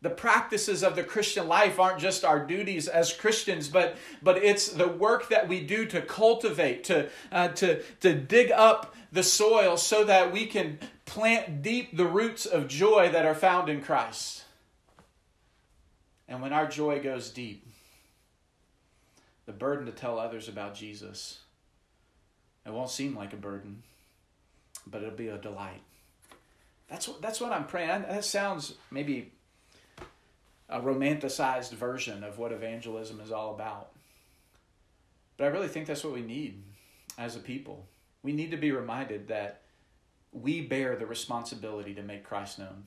The 0.02 0.10
practices 0.10 0.82
of 0.82 0.96
the 0.96 1.04
Christian 1.04 1.48
life 1.48 1.80
aren't 1.80 2.00
just 2.00 2.24
our 2.24 2.46
duties 2.46 2.88
as 2.88 3.14
Christians, 3.14 3.68
but, 3.68 3.98
but 4.22 4.38
it's 4.38 4.70
the 4.70 4.88
work 4.88 5.30
that 5.30 5.48
we 5.48 5.62
do 5.62 5.86
to 5.88 6.02
cultivate, 6.02 6.86
to, 6.86 7.10
uh, 7.32 7.50
to, 7.50 7.82
to 8.02 8.14
dig 8.14 8.52
up 8.52 8.96
the 9.12 9.24
soil 9.24 9.76
so 9.76 10.06
that 10.06 10.32
we 10.32 10.46
can 10.46 10.80
plant 11.06 11.62
deep 11.62 11.96
the 11.96 12.06
roots 12.06 12.46
of 12.46 12.68
joy 12.68 13.10
that 13.10 13.26
are 13.26 13.36
found 13.36 13.68
in 13.68 13.82
Christ. 13.82 14.44
And 16.30 16.44
when 16.44 16.54
our 16.54 16.68
joy 16.68 17.02
goes 17.02 17.32
deep, 17.32 17.66
the 19.48 19.52
burden 19.52 19.88
to 19.88 19.92
tell 19.92 20.20
others 20.20 20.48
about 20.48 20.76
Jesus, 20.76 21.40
it 22.66 22.72
won't 22.72 22.92
seem 22.92 23.16
like 23.16 23.34
a 23.34 23.38
burden, 23.38 23.82
but 24.86 25.02
it'll 25.02 25.16
be 25.16 25.30
a 25.30 25.40
delight. 25.40 25.82
That's 26.88 27.08
what, 27.08 27.20
that's 27.22 27.42
what 27.42 27.52
I'm 27.52 27.66
praying. 27.66 28.04
That 28.04 28.24
sounds 28.24 28.76
maybe 28.92 29.32
a 30.70 30.80
romanticized 30.80 31.72
version 31.72 32.24
of 32.24 32.38
what 32.38 32.52
evangelism 32.52 33.20
is 33.20 33.32
all 33.32 33.56
about. 33.56 33.90
But 35.36 35.46
I 35.46 35.48
really 35.48 35.68
think 35.68 35.88
that's 35.88 36.04
what 36.04 36.14
we 36.14 36.22
need 36.22 36.62
as 37.18 37.36
a 37.36 37.40
people. 37.40 37.88
We 38.22 38.34
need 38.34 38.52
to 38.52 38.58
be 38.58 38.72
reminded 38.72 39.30
that 39.30 39.62
we 40.32 40.62
bear 40.62 40.96
the 40.96 41.08
responsibility 41.08 41.96
to 41.96 42.04
make 42.04 42.24
Christ 42.24 42.60
known. 42.60 42.84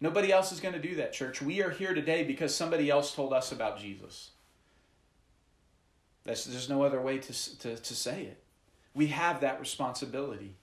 Nobody 0.00 0.32
else 0.32 0.50
is 0.50 0.60
going 0.60 0.74
to 0.74 0.80
do 0.80 0.96
that, 0.96 1.12
church. 1.12 1.42
We 1.42 1.62
are 1.62 1.70
here 1.70 1.94
today 1.94 2.24
because 2.24 2.54
somebody 2.54 2.88
else 2.88 3.14
told 3.14 3.32
us 3.32 3.52
about 3.52 3.78
Jesus. 3.78 4.30
That's, 6.24 6.44
there's 6.44 6.68
no 6.68 6.82
other 6.82 7.00
way 7.00 7.18
to, 7.18 7.58
to, 7.58 7.76
to 7.76 7.94
say 7.94 8.22
it. 8.22 8.42
We 8.94 9.08
have 9.08 9.40
that 9.40 9.60
responsibility. 9.60 10.56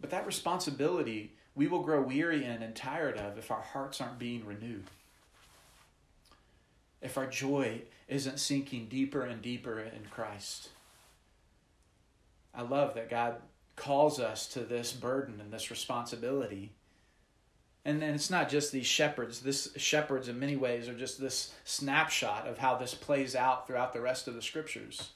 But 0.00 0.10
that 0.10 0.26
responsibility 0.26 1.32
we 1.54 1.68
will 1.68 1.82
grow 1.82 2.00
weary 2.00 2.44
in 2.44 2.62
and 2.62 2.74
tired 2.74 3.16
of 3.16 3.38
if 3.38 3.50
our 3.50 3.62
hearts 3.62 4.00
aren't 4.00 4.18
being 4.18 4.44
renewed. 4.44 4.84
If 7.00 7.16
our 7.16 7.26
joy 7.26 7.82
isn't 8.08 8.40
sinking 8.40 8.86
deeper 8.86 9.22
and 9.22 9.40
deeper 9.40 9.78
in 9.78 10.06
Christ. 10.10 10.70
I 12.54 12.62
love 12.62 12.94
that 12.94 13.10
God 13.10 13.36
calls 13.76 14.18
us 14.18 14.46
to 14.48 14.60
this 14.60 14.92
burden 14.92 15.40
and 15.40 15.52
this 15.52 15.70
responsibility. 15.70 16.72
And 17.84 18.00
then 18.00 18.14
it's 18.14 18.30
not 18.30 18.48
just 18.48 18.72
these 18.72 18.86
shepherds. 18.86 19.40
This 19.40 19.68
shepherds, 19.76 20.28
in 20.28 20.38
many 20.38 20.56
ways, 20.56 20.88
are 20.88 20.94
just 20.94 21.20
this 21.20 21.52
snapshot 21.64 22.46
of 22.48 22.58
how 22.58 22.76
this 22.76 22.94
plays 22.94 23.36
out 23.36 23.66
throughout 23.66 23.92
the 23.92 24.00
rest 24.00 24.26
of 24.26 24.34
the 24.34 24.40
scriptures. 24.40 25.10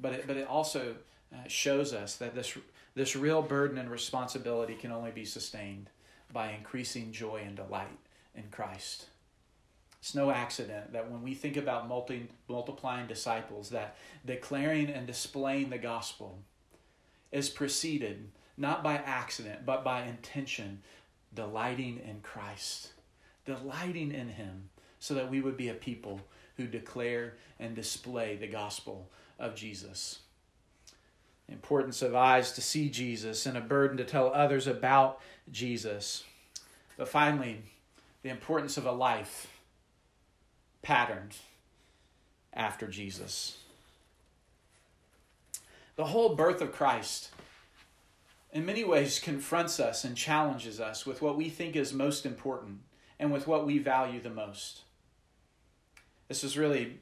But 0.00 0.12
it, 0.12 0.26
but 0.26 0.36
it 0.36 0.46
also 0.46 0.94
uh, 1.34 1.48
shows 1.48 1.92
us 1.92 2.16
that 2.16 2.34
this 2.34 2.56
this 2.94 3.16
real 3.16 3.42
burden 3.42 3.78
and 3.78 3.90
responsibility 3.90 4.74
can 4.74 4.92
only 4.92 5.10
be 5.10 5.24
sustained 5.24 5.90
by 6.32 6.52
increasing 6.52 7.12
joy 7.12 7.42
and 7.44 7.56
delight 7.56 7.98
in 8.34 8.44
Christ. 8.50 9.06
It's 10.00 10.14
no 10.14 10.30
accident 10.30 10.92
that 10.92 11.10
when 11.10 11.22
we 11.22 11.34
think 11.34 11.56
about 11.56 11.86
multi, 11.86 12.28
multiplying 12.48 13.06
disciples, 13.06 13.70
that 13.70 13.96
declaring 14.24 14.88
and 14.88 15.06
displaying 15.06 15.70
the 15.70 15.78
gospel 15.78 16.38
is 17.30 17.50
preceded 17.50 18.30
not 18.56 18.82
by 18.82 18.96
accident, 18.96 19.64
but 19.64 19.82
by 19.82 20.02
intention, 20.02 20.82
delighting 21.34 22.00
in 22.06 22.20
Christ, 22.22 22.90
delighting 23.44 24.12
in 24.12 24.28
Him, 24.28 24.70
so 24.98 25.14
that 25.14 25.30
we 25.30 25.40
would 25.40 25.56
be 25.56 25.68
a 25.68 25.74
people 25.74 26.20
who 26.56 26.66
declare 26.66 27.34
and 27.58 27.74
display 27.74 28.36
the 28.36 28.46
gospel 28.46 29.08
of 29.38 29.54
Jesus 29.54 30.20
importance 31.50 32.00
of 32.02 32.14
eyes 32.14 32.52
to 32.52 32.60
see 32.60 32.88
Jesus 32.88 33.44
and 33.46 33.56
a 33.56 33.60
burden 33.60 33.96
to 33.96 34.04
tell 34.04 34.32
others 34.32 34.66
about 34.66 35.20
Jesus. 35.50 36.24
But 36.96 37.08
finally, 37.08 37.62
the 38.22 38.28
importance 38.28 38.76
of 38.76 38.86
a 38.86 38.92
life 38.92 39.48
patterned 40.82 41.36
after 42.52 42.86
Jesus. 42.86 43.58
The 45.96 46.06
whole 46.06 46.34
birth 46.34 46.62
of 46.62 46.72
Christ, 46.72 47.30
in 48.52 48.66
many 48.66 48.84
ways, 48.84 49.18
confronts 49.18 49.78
us 49.78 50.04
and 50.04 50.16
challenges 50.16 50.80
us 50.80 51.06
with 51.06 51.22
what 51.22 51.36
we 51.36 51.48
think 51.48 51.76
is 51.76 51.92
most 51.92 52.26
important 52.26 52.80
and 53.18 53.32
with 53.32 53.46
what 53.46 53.66
we 53.66 53.78
value 53.78 54.20
the 54.20 54.30
most. 54.30 54.82
This 56.28 56.42
has 56.42 56.58
really 56.58 56.98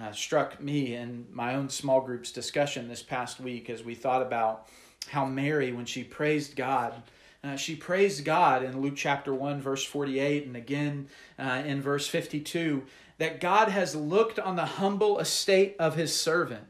uh, 0.00 0.12
struck 0.12 0.60
me 0.60 0.94
in 0.94 1.26
my 1.32 1.54
own 1.54 1.68
small 1.68 2.00
groups 2.00 2.30
discussion 2.30 2.88
this 2.88 3.02
past 3.02 3.40
week 3.40 3.70
as 3.70 3.82
we 3.82 3.94
thought 3.94 4.22
about 4.22 4.68
how 5.08 5.24
Mary, 5.24 5.72
when 5.72 5.86
she 5.86 6.04
praised 6.04 6.56
God, 6.56 7.02
uh, 7.42 7.56
she 7.56 7.76
praised 7.76 8.24
God 8.24 8.62
in 8.62 8.80
Luke 8.80 8.96
chapter 8.96 9.32
1, 9.32 9.60
verse 9.60 9.84
48, 9.84 10.46
and 10.46 10.56
again 10.56 11.08
uh, 11.38 11.62
in 11.64 11.80
verse 11.80 12.08
52, 12.08 12.84
that 13.18 13.40
God 13.40 13.68
has 13.68 13.94
looked 13.94 14.38
on 14.38 14.56
the 14.56 14.64
humble 14.64 15.18
estate 15.18 15.76
of 15.78 15.94
his 15.94 16.14
servant. 16.14 16.64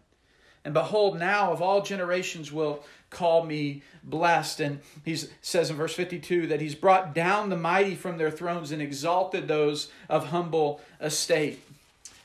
And 0.66 0.74
behold, 0.74 1.16
now 1.16 1.52
of 1.52 1.62
all 1.62 1.80
generations 1.80 2.50
will 2.50 2.84
call 3.08 3.44
me 3.44 3.82
blessed. 4.02 4.58
And 4.58 4.80
he 5.04 5.16
says 5.40 5.70
in 5.70 5.76
verse 5.76 5.94
52 5.94 6.48
that 6.48 6.60
he's 6.60 6.74
brought 6.74 7.14
down 7.14 7.50
the 7.50 7.56
mighty 7.56 7.94
from 7.94 8.18
their 8.18 8.32
thrones 8.32 8.72
and 8.72 8.82
exalted 8.82 9.46
those 9.46 9.92
of 10.08 10.26
humble 10.26 10.80
estate 11.00 11.60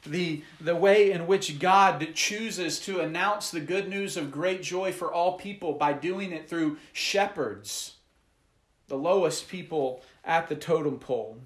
the, 0.03 0.43
the 0.59 0.75
way 0.75 1.11
in 1.11 1.27
which 1.27 1.59
God 1.59 2.15
chooses 2.15 2.79
to 2.81 3.01
announce 3.01 3.51
the 3.51 3.59
good 3.59 3.87
news 3.87 4.17
of 4.17 4.31
great 4.31 4.63
joy 4.63 4.91
for 4.91 5.13
all 5.13 5.37
people 5.37 5.73
by 5.73 5.93
doing 5.93 6.31
it 6.31 6.49
through 6.49 6.77
shepherds, 6.91 7.97
the 8.87 8.97
lowest 8.97 9.47
people 9.49 10.03
at 10.25 10.49
the 10.49 10.55
totem 10.55 10.97
pole. 10.97 11.37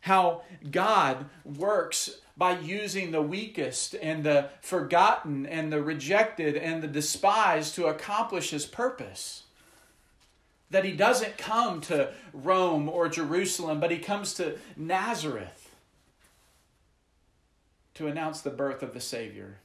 How 0.00 0.44
God 0.70 1.26
works 1.44 2.21
by 2.36 2.58
using 2.58 3.10
the 3.10 3.22
weakest 3.22 3.94
and 4.00 4.24
the 4.24 4.48
forgotten 4.60 5.46
and 5.46 5.72
the 5.72 5.82
rejected 5.82 6.56
and 6.56 6.82
the 6.82 6.88
despised 6.88 7.74
to 7.74 7.86
accomplish 7.86 8.50
his 8.50 8.66
purpose. 8.66 9.44
That 10.70 10.84
he 10.84 10.92
doesn't 10.92 11.36
come 11.36 11.82
to 11.82 12.12
Rome 12.32 12.88
or 12.88 13.08
Jerusalem, 13.08 13.78
but 13.78 13.90
he 13.90 13.98
comes 13.98 14.32
to 14.34 14.56
Nazareth 14.76 15.70
to 17.94 18.06
announce 18.06 18.40
the 18.40 18.50
birth 18.50 18.82
of 18.82 18.94
the 18.94 19.00
Savior. 19.00 19.58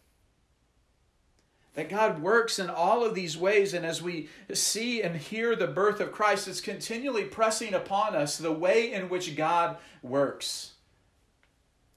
That 1.76 1.90
God 1.90 2.22
works 2.22 2.60
in 2.60 2.70
all 2.70 3.06
of 3.06 3.16
these 3.16 3.38
ways, 3.38 3.74
and 3.74 3.86
as 3.86 4.02
we 4.02 4.30
see 4.52 5.02
and 5.02 5.16
hear 5.16 5.56
the 5.56 5.68
birth 5.68 6.02
of 6.02 6.12
Christ, 6.12 6.48
it's 6.48 6.60
continually 6.60 7.24
pressing 7.24 7.74
upon 7.74 8.16
us 8.16 8.38
the 8.38 8.52
way 8.52 8.92
in 8.92 9.10
which 9.10 9.36
God 9.36 9.78
works. 10.02 10.72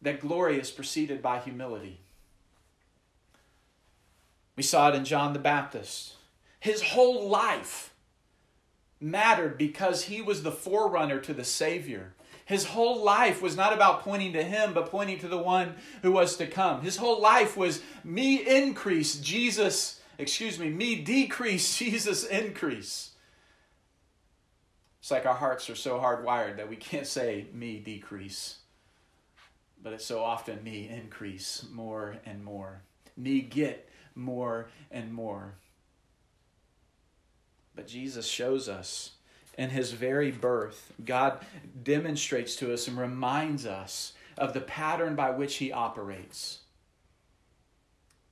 That 0.03 0.21
glory 0.21 0.59
is 0.59 0.71
preceded 0.71 1.21
by 1.21 1.41
humility. 1.41 2.01
We 4.57 4.63
saw 4.63 4.89
it 4.89 4.95
in 4.95 5.05
John 5.05 5.33
the 5.33 5.39
Baptist. 5.39 6.15
His 6.59 6.83
whole 6.83 7.29
life 7.29 7.95
mattered 9.01 9.57
because 9.57 10.05
he 10.05 10.21
was 10.21 10.43
the 10.43 10.53
forerunner 10.53 11.19
to 11.21 11.33
the 11.33 11.45
Savior. 11.45 12.15
His 12.45 12.67
whole 12.67 13.03
life 13.03 13.41
was 13.41 13.57
not 13.57 13.73
about 13.73 14.03
pointing 14.03 14.33
to 14.33 14.43
him, 14.43 14.75
but 14.75 14.91
pointing 14.91 15.19
to 15.21 15.29
the 15.29 15.39
one 15.39 15.77
who 16.03 16.13
was 16.13 16.37
to 16.37 16.47
come. 16.47 16.83
His 16.83 16.97
whole 16.97 17.21
life 17.21 17.57
was 17.57 17.81
me 18.03 18.37
increase, 18.37 19.21
Jesus, 19.21 20.01
excuse 20.19 20.59
me, 20.59 20.69
me 20.69 20.97
decrease, 20.97 21.79
Jesus 21.79 22.25
increase. 22.25 23.11
It's 25.01 25.11
like 25.11 25.27
our 25.27 25.35
hearts 25.35 25.71
are 25.71 25.77
so 25.77 25.99
hardwired 25.99 26.57
that 26.57 26.69
we 26.69 26.77
can't 26.77 27.07
say 27.07 27.47
me 27.55 27.79
decrease, 27.79 28.57
but 29.83 29.93
it's 29.93 30.05
so 30.05 30.23
often 30.23 30.63
me 30.63 30.89
increase 30.89 31.65
more 31.71 32.17
and 32.25 32.45
more, 32.45 32.83
me 33.17 33.41
get 33.41 33.89
more 34.15 34.69
and 34.91 35.13
more. 35.13 35.55
But 37.75 37.87
Jesus 37.87 38.27
shows 38.27 38.69
us 38.69 39.13
in 39.57 39.71
his 39.71 39.93
very 39.93 40.31
birth, 40.31 40.93
God 41.05 41.45
demonstrates 41.83 42.57
to 42.57 42.73
us 42.73 42.89
and 42.89 42.99
reminds 42.99 43.67
us 43.67 44.13
of 44.39 44.55
the 44.55 44.61
pattern 44.61 45.15
by 45.15 45.31
which 45.31 45.57
he 45.57 45.73
operates. 45.73 46.61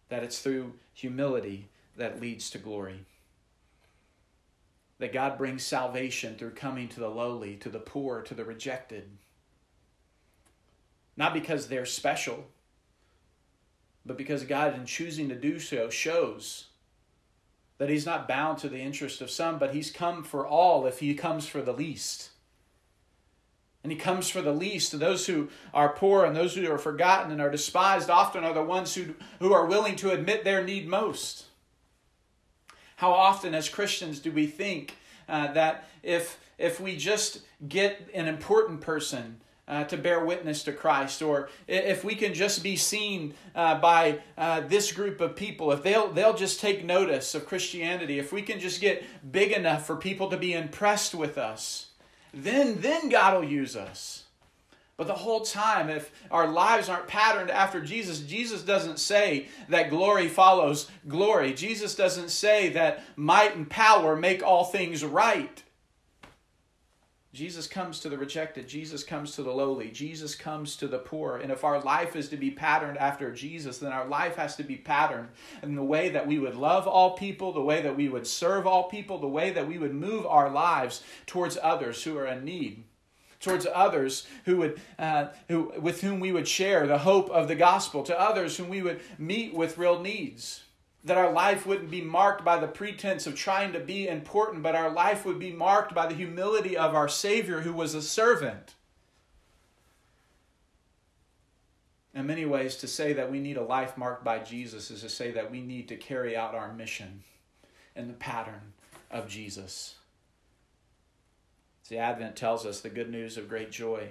That 0.08 0.22
it's 0.22 0.38
through 0.38 0.74
humility 0.94 1.68
that 1.96 2.20
leads 2.20 2.50
to 2.50 2.58
glory. 2.58 3.00
That 4.98 5.12
God 5.12 5.36
brings 5.36 5.62
salvation 5.62 6.36
through 6.36 6.52
coming 6.52 6.88
to 6.88 7.00
the 7.00 7.10
lowly, 7.10 7.56
to 7.56 7.68
the 7.68 7.78
poor, 7.78 8.22
to 8.22 8.34
the 8.34 8.44
rejected. 8.44 9.10
Not 11.18 11.34
because 11.34 11.66
they're 11.66 11.84
special, 11.84 12.46
but 14.06 14.16
because 14.16 14.44
God, 14.44 14.76
in 14.76 14.86
choosing 14.86 15.28
to 15.28 15.34
do 15.34 15.58
so, 15.58 15.90
shows 15.90 16.66
that 17.78 17.90
He's 17.90 18.06
not 18.06 18.28
bound 18.28 18.58
to 18.58 18.68
the 18.68 18.78
interest 18.78 19.20
of 19.20 19.28
some, 19.28 19.58
but 19.58 19.74
He's 19.74 19.90
come 19.90 20.22
for 20.22 20.46
all 20.46 20.86
if 20.86 21.00
He 21.00 21.12
comes 21.16 21.48
for 21.48 21.60
the 21.60 21.72
least. 21.72 22.30
And 23.82 23.90
He 23.90 23.98
comes 23.98 24.30
for 24.30 24.40
the 24.40 24.52
least. 24.52 24.96
Those 24.96 25.26
who 25.26 25.48
are 25.74 25.88
poor 25.88 26.24
and 26.24 26.36
those 26.36 26.54
who 26.54 26.70
are 26.70 26.78
forgotten 26.78 27.32
and 27.32 27.40
are 27.40 27.50
despised 27.50 28.08
often 28.08 28.44
are 28.44 28.54
the 28.54 28.62
ones 28.62 28.94
who, 28.94 29.16
who 29.40 29.52
are 29.52 29.66
willing 29.66 29.96
to 29.96 30.12
admit 30.12 30.44
their 30.44 30.62
need 30.62 30.86
most. 30.86 31.46
How 32.94 33.10
often, 33.10 33.56
as 33.56 33.68
Christians, 33.68 34.20
do 34.20 34.30
we 34.30 34.46
think 34.46 34.94
uh, 35.28 35.52
that 35.54 35.88
if, 36.04 36.38
if 36.58 36.80
we 36.80 36.96
just 36.96 37.40
get 37.68 38.08
an 38.14 38.28
important 38.28 38.80
person, 38.80 39.40
uh, 39.68 39.84
to 39.84 39.96
bear 39.96 40.24
witness 40.24 40.62
to 40.64 40.72
Christ, 40.72 41.22
or 41.22 41.48
if 41.66 42.02
we 42.02 42.14
can 42.14 42.34
just 42.34 42.62
be 42.62 42.76
seen 42.76 43.34
uh, 43.54 43.78
by 43.78 44.20
uh, 44.36 44.60
this 44.60 44.90
group 44.92 45.20
of 45.20 45.36
people, 45.36 45.70
if 45.72 45.82
they'll 45.82 46.08
they'll 46.08 46.34
just 46.36 46.60
take 46.60 46.84
notice 46.84 47.34
of 47.34 47.46
Christianity, 47.46 48.18
if 48.18 48.32
we 48.32 48.42
can 48.42 48.58
just 48.58 48.80
get 48.80 49.04
big 49.30 49.52
enough 49.52 49.86
for 49.86 49.96
people 49.96 50.30
to 50.30 50.36
be 50.36 50.54
impressed 50.54 51.14
with 51.14 51.36
us, 51.36 51.88
then 52.32 52.80
then 52.80 53.08
God 53.08 53.34
will 53.34 53.48
use 53.48 53.76
us. 53.76 54.24
But 54.96 55.06
the 55.06 55.14
whole 55.14 55.42
time, 55.42 55.88
if 55.90 56.10
our 56.28 56.48
lives 56.48 56.88
aren't 56.88 57.06
patterned 57.06 57.52
after 57.52 57.80
Jesus, 57.80 58.18
Jesus 58.18 58.62
doesn't 58.62 58.98
say 58.98 59.46
that 59.68 59.90
glory 59.90 60.26
follows 60.26 60.90
glory. 61.06 61.52
Jesus 61.52 61.94
doesn't 61.94 62.30
say 62.30 62.70
that 62.70 63.04
might 63.14 63.54
and 63.54 63.70
power 63.70 64.16
make 64.16 64.42
all 64.42 64.64
things 64.64 65.04
right. 65.04 65.62
Jesus 67.38 67.68
comes 67.68 68.00
to 68.00 68.08
the 68.08 68.18
rejected. 68.18 68.66
Jesus 68.66 69.04
comes 69.04 69.36
to 69.36 69.44
the 69.44 69.52
lowly. 69.52 69.92
Jesus 69.92 70.34
comes 70.34 70.74
to 70.74 70.88
the 70.88 70.98
poor. 70.98 71.36
And 71.36 71.52
if 71.52 71.62
our 71.62 71.80
life 71.80 72.16
is 72.16 72.28
to 72.30 72.36
be 72.36 72.50
patterned 72.50 72.98
after 72.98 73.30
Jesus, 73.30 73.78
then 73.78 73.92
our 73.92 74.08
life 74.08 74.34
has 74.34 74.56
to 74.56 74.64
be 74.64 74.74
patterned 74.74 75.28
in 75.62 75.76
the 75.76 75.84
way 75.84 76.08
that 76.08 76.26
we 76.26 76.40
would 76.40 76.56
love 76.56 76.88
all 76.88 77.16
people, 77.16 77.52
the 77.52 77.60
way 77.60 77.80
that 77.80 77.96
we 77.96 78.08
would 78.08 78.26
serve 78.26 78.66
all 78.66 78.88
people, 78.88 79.18
the 79.18 79.28
way 79.28 79.50
that 79.50 79.68
we 79.68 79.78
would 79.78 79.94
move 79.94 80.26
our 80.26 80.50
lives 80.50 81.04
towards 81.26 81.56
others 81.62 82.02
who 82.02 82.18
are 82.18 82.26
in 82.26 82.44
need 82.44 82.82
towards 83.38 83.68
others 83.72 84.26
who 84.46 84.56
would 84.56 84.80
uh, 84.98 85.28
who 85.46 85.72
with 85.80 86.00
whom 86.00 86.18
we 86.18 86.32
would 86.32 86.48
share 86.48 86.88
the 86.88 86.98
hope 86.98 87.30
of 87.30 87.46
the 87.46 87.54
gospel 87.54 88.02
to 88.02 88.20
others 88.20 88.56
whom 88.56 88.68
we 88.68 88.82
would 88.82 89.00
meet 89.16 89.54
with 89.54 89.78
real 89.78 90.00
needs 90.00 90.64
that 91.04 91.16
our 91.16 91.32
life 91.32 91.66
wouldn't 91.66 91.90
be 91.90 92.00
marked 92.00 92.44
by 92.44 92.58
the 92.58 92.66
pretense 92.66 93.26
of 93.26 93.34
trying 93.34 93.72
to 93.72 93.80
be 93.80 94.08
important, 94.08 94.62
but 94.62 94.74
our 94.74 94.90
life 94.90 95.24
would 95.24 95.38
be 95.38 95.52
marked 95.52 95.94
by 95.94 96.06
the 96.06 96.14
humility 96.14 96.76
of 96.76 96.94
our 96.94 97.08
Savior 97.08 97.60
who 97.60 97.72
was 97.72 97.94
a 97.94 98.02
servant. 98.02 98.74
In 102.14 102.26
many 102.26 102.44
ways, 102.44 102.76
to 102.76 102.88
say 102.88 103.12
that 103.12 103.30
we 103.30 103.38
need 103.38 103.56
a 103.56 103.62
life 103.62 103.96
marked 103.96 104.24
by 104.24 104.40
Jesus 104.40 104.90
is 104.90 105.02
to 105.02 105.08
say 105.08 105.30
that 105.30 105.50
we 105.50 105.60
need 105.60 105.86
to 105.88 105.96
carry 105.96 106.36
out 106.36 106.54
our 106.54 106.72
mission 106.72 107.22
in 107.94 108.08
the 108.08 108.14
pattern 108.14 108.72
of 109.10 109.28
Jesus. 109.28 109.94
The 111.88 111.98
Advent 111.98 112.36
tells 112.36 112.66
us 112.66 112.80
the 112.80 112.90
good 112.90 113.10
news 113.10 113.36
of 113.36 113.48
great 113.48 113.70
joy. 113.70 114.08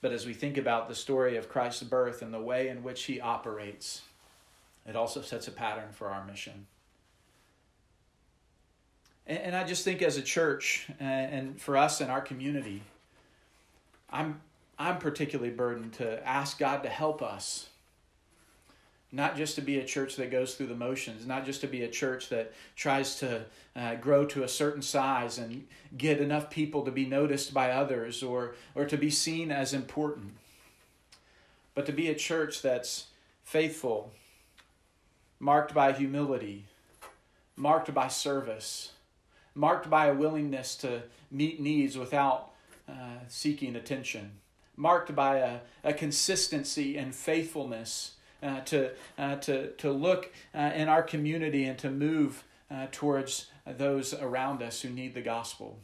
But 0.00 0.12
as 0.12 0.26
we 0.26 0.34
think 0.34 0.56
about 0.56 0.88
the 0.88 0.94
story 0.94 1.36
of 1.36 1.48
Christ's 1.48 1.82
birth 1.82 2.22
and 2.22 2.32
the 2.32 2.40
way 2.40 2.68
in 2.68 2.82
which 2.82 3.04
he 3.04 3.20
operates, 3.20 4.02
it 4.86 4.96
also 4.96 5.22
sets 5.22 5.48
a 5.48 5.50
pattern 5.50 5.88
for 5.92 6.08
our 6.08 6.24
mission. 6.24 6.66
And, 9.26 9.38
and 9.38 9.56
I 9.56 9.64
just 9.64 9.84
think 9.84 10.02
as 10.02 10.16
a 10.16 10.22
church 10.22 10.88
and, 11.00 11.32
and 11.32 11.60
for 11.60 11.76
us 11.76 12.00
in 12.00 12.08
our 12.08 12.20
community, 12.20 12.82
I'm, 14.10 14.40
I'm 14.78 14.98
particularly 14.98 15.50
burdened 15.50 15.94
to 15.94 16.26
ask 16.26 16.58
God 16.58 16.82
to 16.84 16.88
help 16.88 17.22
us 17.22 17.68
not 19.12 19.36
just 19.36 19.54
to 19.54 19.62
be 19.62 19.78
a 19.78 19.84
church 19.84 20.16
that 20.16 20.30
goes 20.30 20.54
through 20.54 20.66
the 20.66 20.74
motions, 20.74 21.26
not 21.26 21.46
just 21.46 21.60
to 21.60 21.66
be 21.66 21.82
a 21.82 21.88
church 21.88 22.28
that 22.28 22.52
tries 22.74 23.16
to 23.20 23.44
uh, 23.74 23.94
grow 23.94 24.24
to 24.26 24.42
a 24.42 24.48
certain 24.48 24.82
size 24.82 25.38
and 25.38 25.66
get 25.96 26.20
enough 26.20 26.50
people 26.50 26.84
to 26.84 26.90
be 26.90 27.06
noticed 27.06 27.54
by 27.54 27.70
others 27.70 28.22
or, 28.22 28.54
or 28.74 28.84
to 28.84 28.96
be 28.96 29.08
seen 29.08 29.50
as 29.50 29.72
important, 29.72 30.34
but 31.74 31.86
to 31.86 31.92
be 31.92 32.08
a 32.08 32.14
church 32.14 32.62
that's 32.62 33.06
faithful 33.44 34.10
marked 35.38 35.74
by 35.74 35.92
humility, 35.92 36.64
marked 37.56 37.92
by 37.92 38.08
service, 38.08 38.92
marked 39.54 39.88
by 39.88 40.06
a 40.06 40.14
willingness 40.14 40.74
to 40.76 41.02
meet 41.30 41.60
needs 41.60 41.96
without 41.96 42.50
uh, 42.88 43.18
seeking 43.28 43.76
attention, 43.76 44.32
marked 44.76 45.14
by 45.14 45.38
a, 45.38 45.58
a 45.82 45.92
consistency 45.92 46.96
and 46.96 47.14
faithfulness 47.14 48.12
uh, 48.42 48.60
to, 48.60 48.90
uh, 49.18 49.36
to, 49.36 49.72
to 49.72 49.90
look 49.90 50.32
uh, 50.54 50.70
in 50.74 50.88
our 50.88 51.02
community 51.02 51.64
and 51.64 51.78
to 51.78 51.90
move 51.90 52.44
uh, 52.70 52.86
towards 52.92 53.46
those 53.66 54.14
around 54.14 54.62
us 54.62 54.82
who 54.82 54.90
need 54.90 55.14
the 55.14 55.22
gospel. 55.22 55.78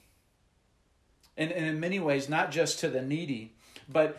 And, 1.36 1.50
and 1.50 1.66
in 1.66 1.80
many 1.80 1.98
ways, 1.98 2.28
not 2.28 2.50
just 2.50 2.78
to 2.80 2.88
the 2.88 3.02
needy, 3.02 3.52
but 3.92 4.18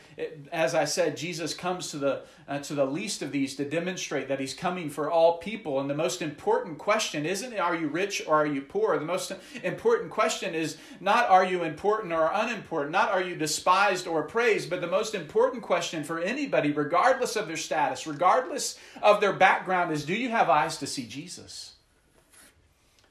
as 0.52 0.76
I 0.76 0.86
said, 0.86 1.18
Jesus 1.18 1.54
comes 1.54 1.92
to 1.92 1.98
the 1.98 2.22
uh, 2.48 2.60
to 2.60 2.74
the 2.74 2.86
least 2.86 3.22
of 3.22 3.32
these 3.32 3.56
to 3.56 3.66
demonstrate 3.66 4.28
that 4.28 4.40
he's 4.40 4.54
coming 4.54 4.90
for 4.90 5.10
all 5.10 5.38
people. 5.38 5.80
And 5.80 5.90
the 5.90 5.96
most 5.96 6.22
important 6.22 6.78
question 6.78 7.26
isn't 7.26 7.58
are 7.58 7.76
you 7.76 7.88
rich 7.88 8.22
or 8.28 8.36
are 8.36 8.46
you 8.46 8.62
poor? 8.62 8.98
The 8.98 9.06
most 9.06 9.34
important 9.64 10.12
question 10.12 10.54
is 10.54 10.78
not 11.00 11.30
are 11.30 11.46
you 11.46 11.64
important 11.64 12.14
or 12.14 12.30
unimportant, 12.34 12.92
not 12.92 13.12
are 13.12 13.22
you 13.22 13.36
despised 13.36 14.08
or 14.08 14.24
praised, 14.24 14.70
but 14.70 14.82
the 14.82 14.88
most 14.88 15.16
important 15.16 15.64
question 15.64 16.04
for 16.04 16.20
anybody, 16.20 16.72
regardless 16.72 17.36
of 17.36 17.48
their 17.48 17.58
status, 17.58 18.06
regardless 18.06 18.78
of 19.02 19.22
their 19.22 19.34
background, 19.34 19.92
is 19.92 20.06
do 20.06 20.14
you 20.14 20.30
have 20.30 20.50
eyes 20.50 20.78
to 20.78 20.88
see 20.88 21.06
Jesus? 21.06 21.74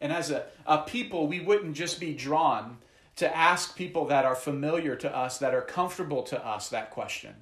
And 0.01 0.13
as 0.13 0.31
a, 0.31 0.47
a 0.67 0.79
people, 0.79 1.29
we 1.29 1.41
wouldn't 1.41 1.75
just 1.75 2.01
be 2.01 2.13
drawn 2.13 2.79
to 3.23 3.37
ask 3.37 3.77
people 3.77 4.07
that 4.07 4.25
are 4.25 4.35
familiar 4.35 4.97
to 4.97 5.17
us, 5.17 5.39
that 5.39 5.55
are 5.55 5.63
comfortable 5.63 6.25
to 6.25 6.45
us, 6.45 6.69
that 6.71 6.91
question. 6.91 7.33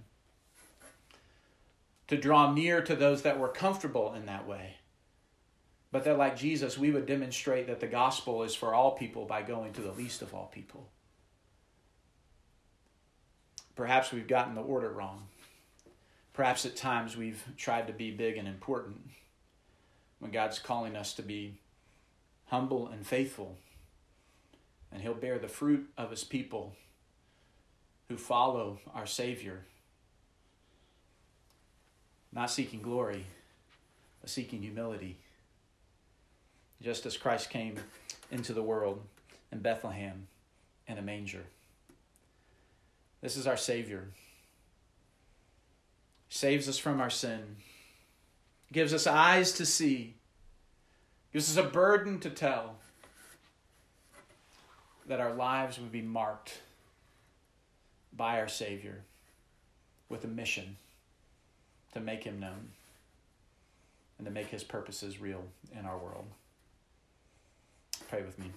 To 2.09 2.19
draw 2.19 2.53
near 2.53 2.83
to 2.83 2.95
those 2.95 3.23
that 3.23 3.39
were 3.39 3.49
comfortable 3.49 4.13
in 4.13 4.27
that 4.27 4.47
way. 4.47 4.77
But 5.91 6.05
that, 6.05 6.19
like 6.19 6.37
Jesus, 6.37 6.77
we 6.77 6.91
would 6.91 7.07
demonstrate 7.07 7.67
that 7.69 7.81
the 7.81 7.87
gospel 7.87 8.43
is 8.43 8.55
for 8.55 8.75
all 8.75 8.91
people 8.91 9.25
by 9.25 9.41
going 9.41 9.73
to 9.73 9.81
the 9.81 9.93
least 9.93 10.21
of 10.21 10.35
all 10.35 10.51
people. 10.53 10.87
Perhaps 13.75 14.13
we've 14.13 14.29
gotten 14.29 14.55
the 14.55 14.61
order 14.61 14.91
wrong. 14.91 15.29
Perhaps 16.35 16.67
at 16.67 16.77
times 16.77 17.17
we've 17.17 17.43
tried 17.57 17.87
to 17.87 17.95
be 17.95 18.11
big 18.11 18.37
and 18.37 18.47
important 18.47 19.01
when 20.19 20.31
God's 20.31 20.59
calling 20.59 20.95
us 20.95 21.15
to 21.15 21.23
be 21.23 21.55
humble 22.49 22.89
and 22.89 23.07
faithful 23.07 23.57
and 24.93 25.03
he'll 25.03 25.15
bear 25.15 25.39
the 25.39 25.49
fruit 25.49 25.89
of 25.97 26.11
his 26.11 26.25
people 26.25 26.75
who 28.09 28.17
follow 28.17 28.81
our 28.95 29.07
Savior, 29.07 29.65
not 32.33 32.51
seeking 32.51 32.83
glory, 32.83 33.25
but 34.21 34.31
seeking 34.31 34.63
humility. 34.63 35.17
Just 36.83 37.07
as 37.07 37.17
Christ 37.17 37.51
came 37.51 37.77
into 38.31 38.53
the 38.53 38.63
world 38.63 39.03
in 39.53 39.61
Bethlehem 39.61 40.27
in 40.89 40.99
a 40.99 41.03
manger. 41.03 41.45
This 43.21 43.37
is 43.37 43.47
our 43.47 43.57
Savior. 43.57 44.09
Saves 46.29 46.69
us 46.69 46.79
from 46.79 47.01
our 47.01 47.11
sin, 47.11 47.57
gives 48.73 48.95
us 48.95 49.07
eyes 49.07 49.53
to 49.53 49.67
see, 49.67 50.15
gives 51.33 51.57
us 51.57 51.65
a 51.65 51.69
burden 51.69 52.19
to 52.21 52.31
tell 52.31 52.80
that 55.11 55.21
our 55.21 55.35
lives 55.35 55.77
would 55.81 55.91
be 55.91 56.01
marked 56.01 56.61
by 58.17 58.39
our 58.39 58.47
Savior 58.47 59.03
with 60.09 60.23
a 60.23 60.29
mission 60.29 60.77
to 61.93 61.99
make 61.99 62.23
Him 62.23 62.39
known 62.39 62.71
and 64.19 64.25
to 64.25 64.33
make 64.33 64.47
His 64.47 64.63
purposes 64.63 65.21
real 65.21 65.43
in 65.77 65.85
our 65.85 65.99
world. 65.99 66.27
Pray 68.09 68.23
with 68.23 68.39
me. 68.39 68.53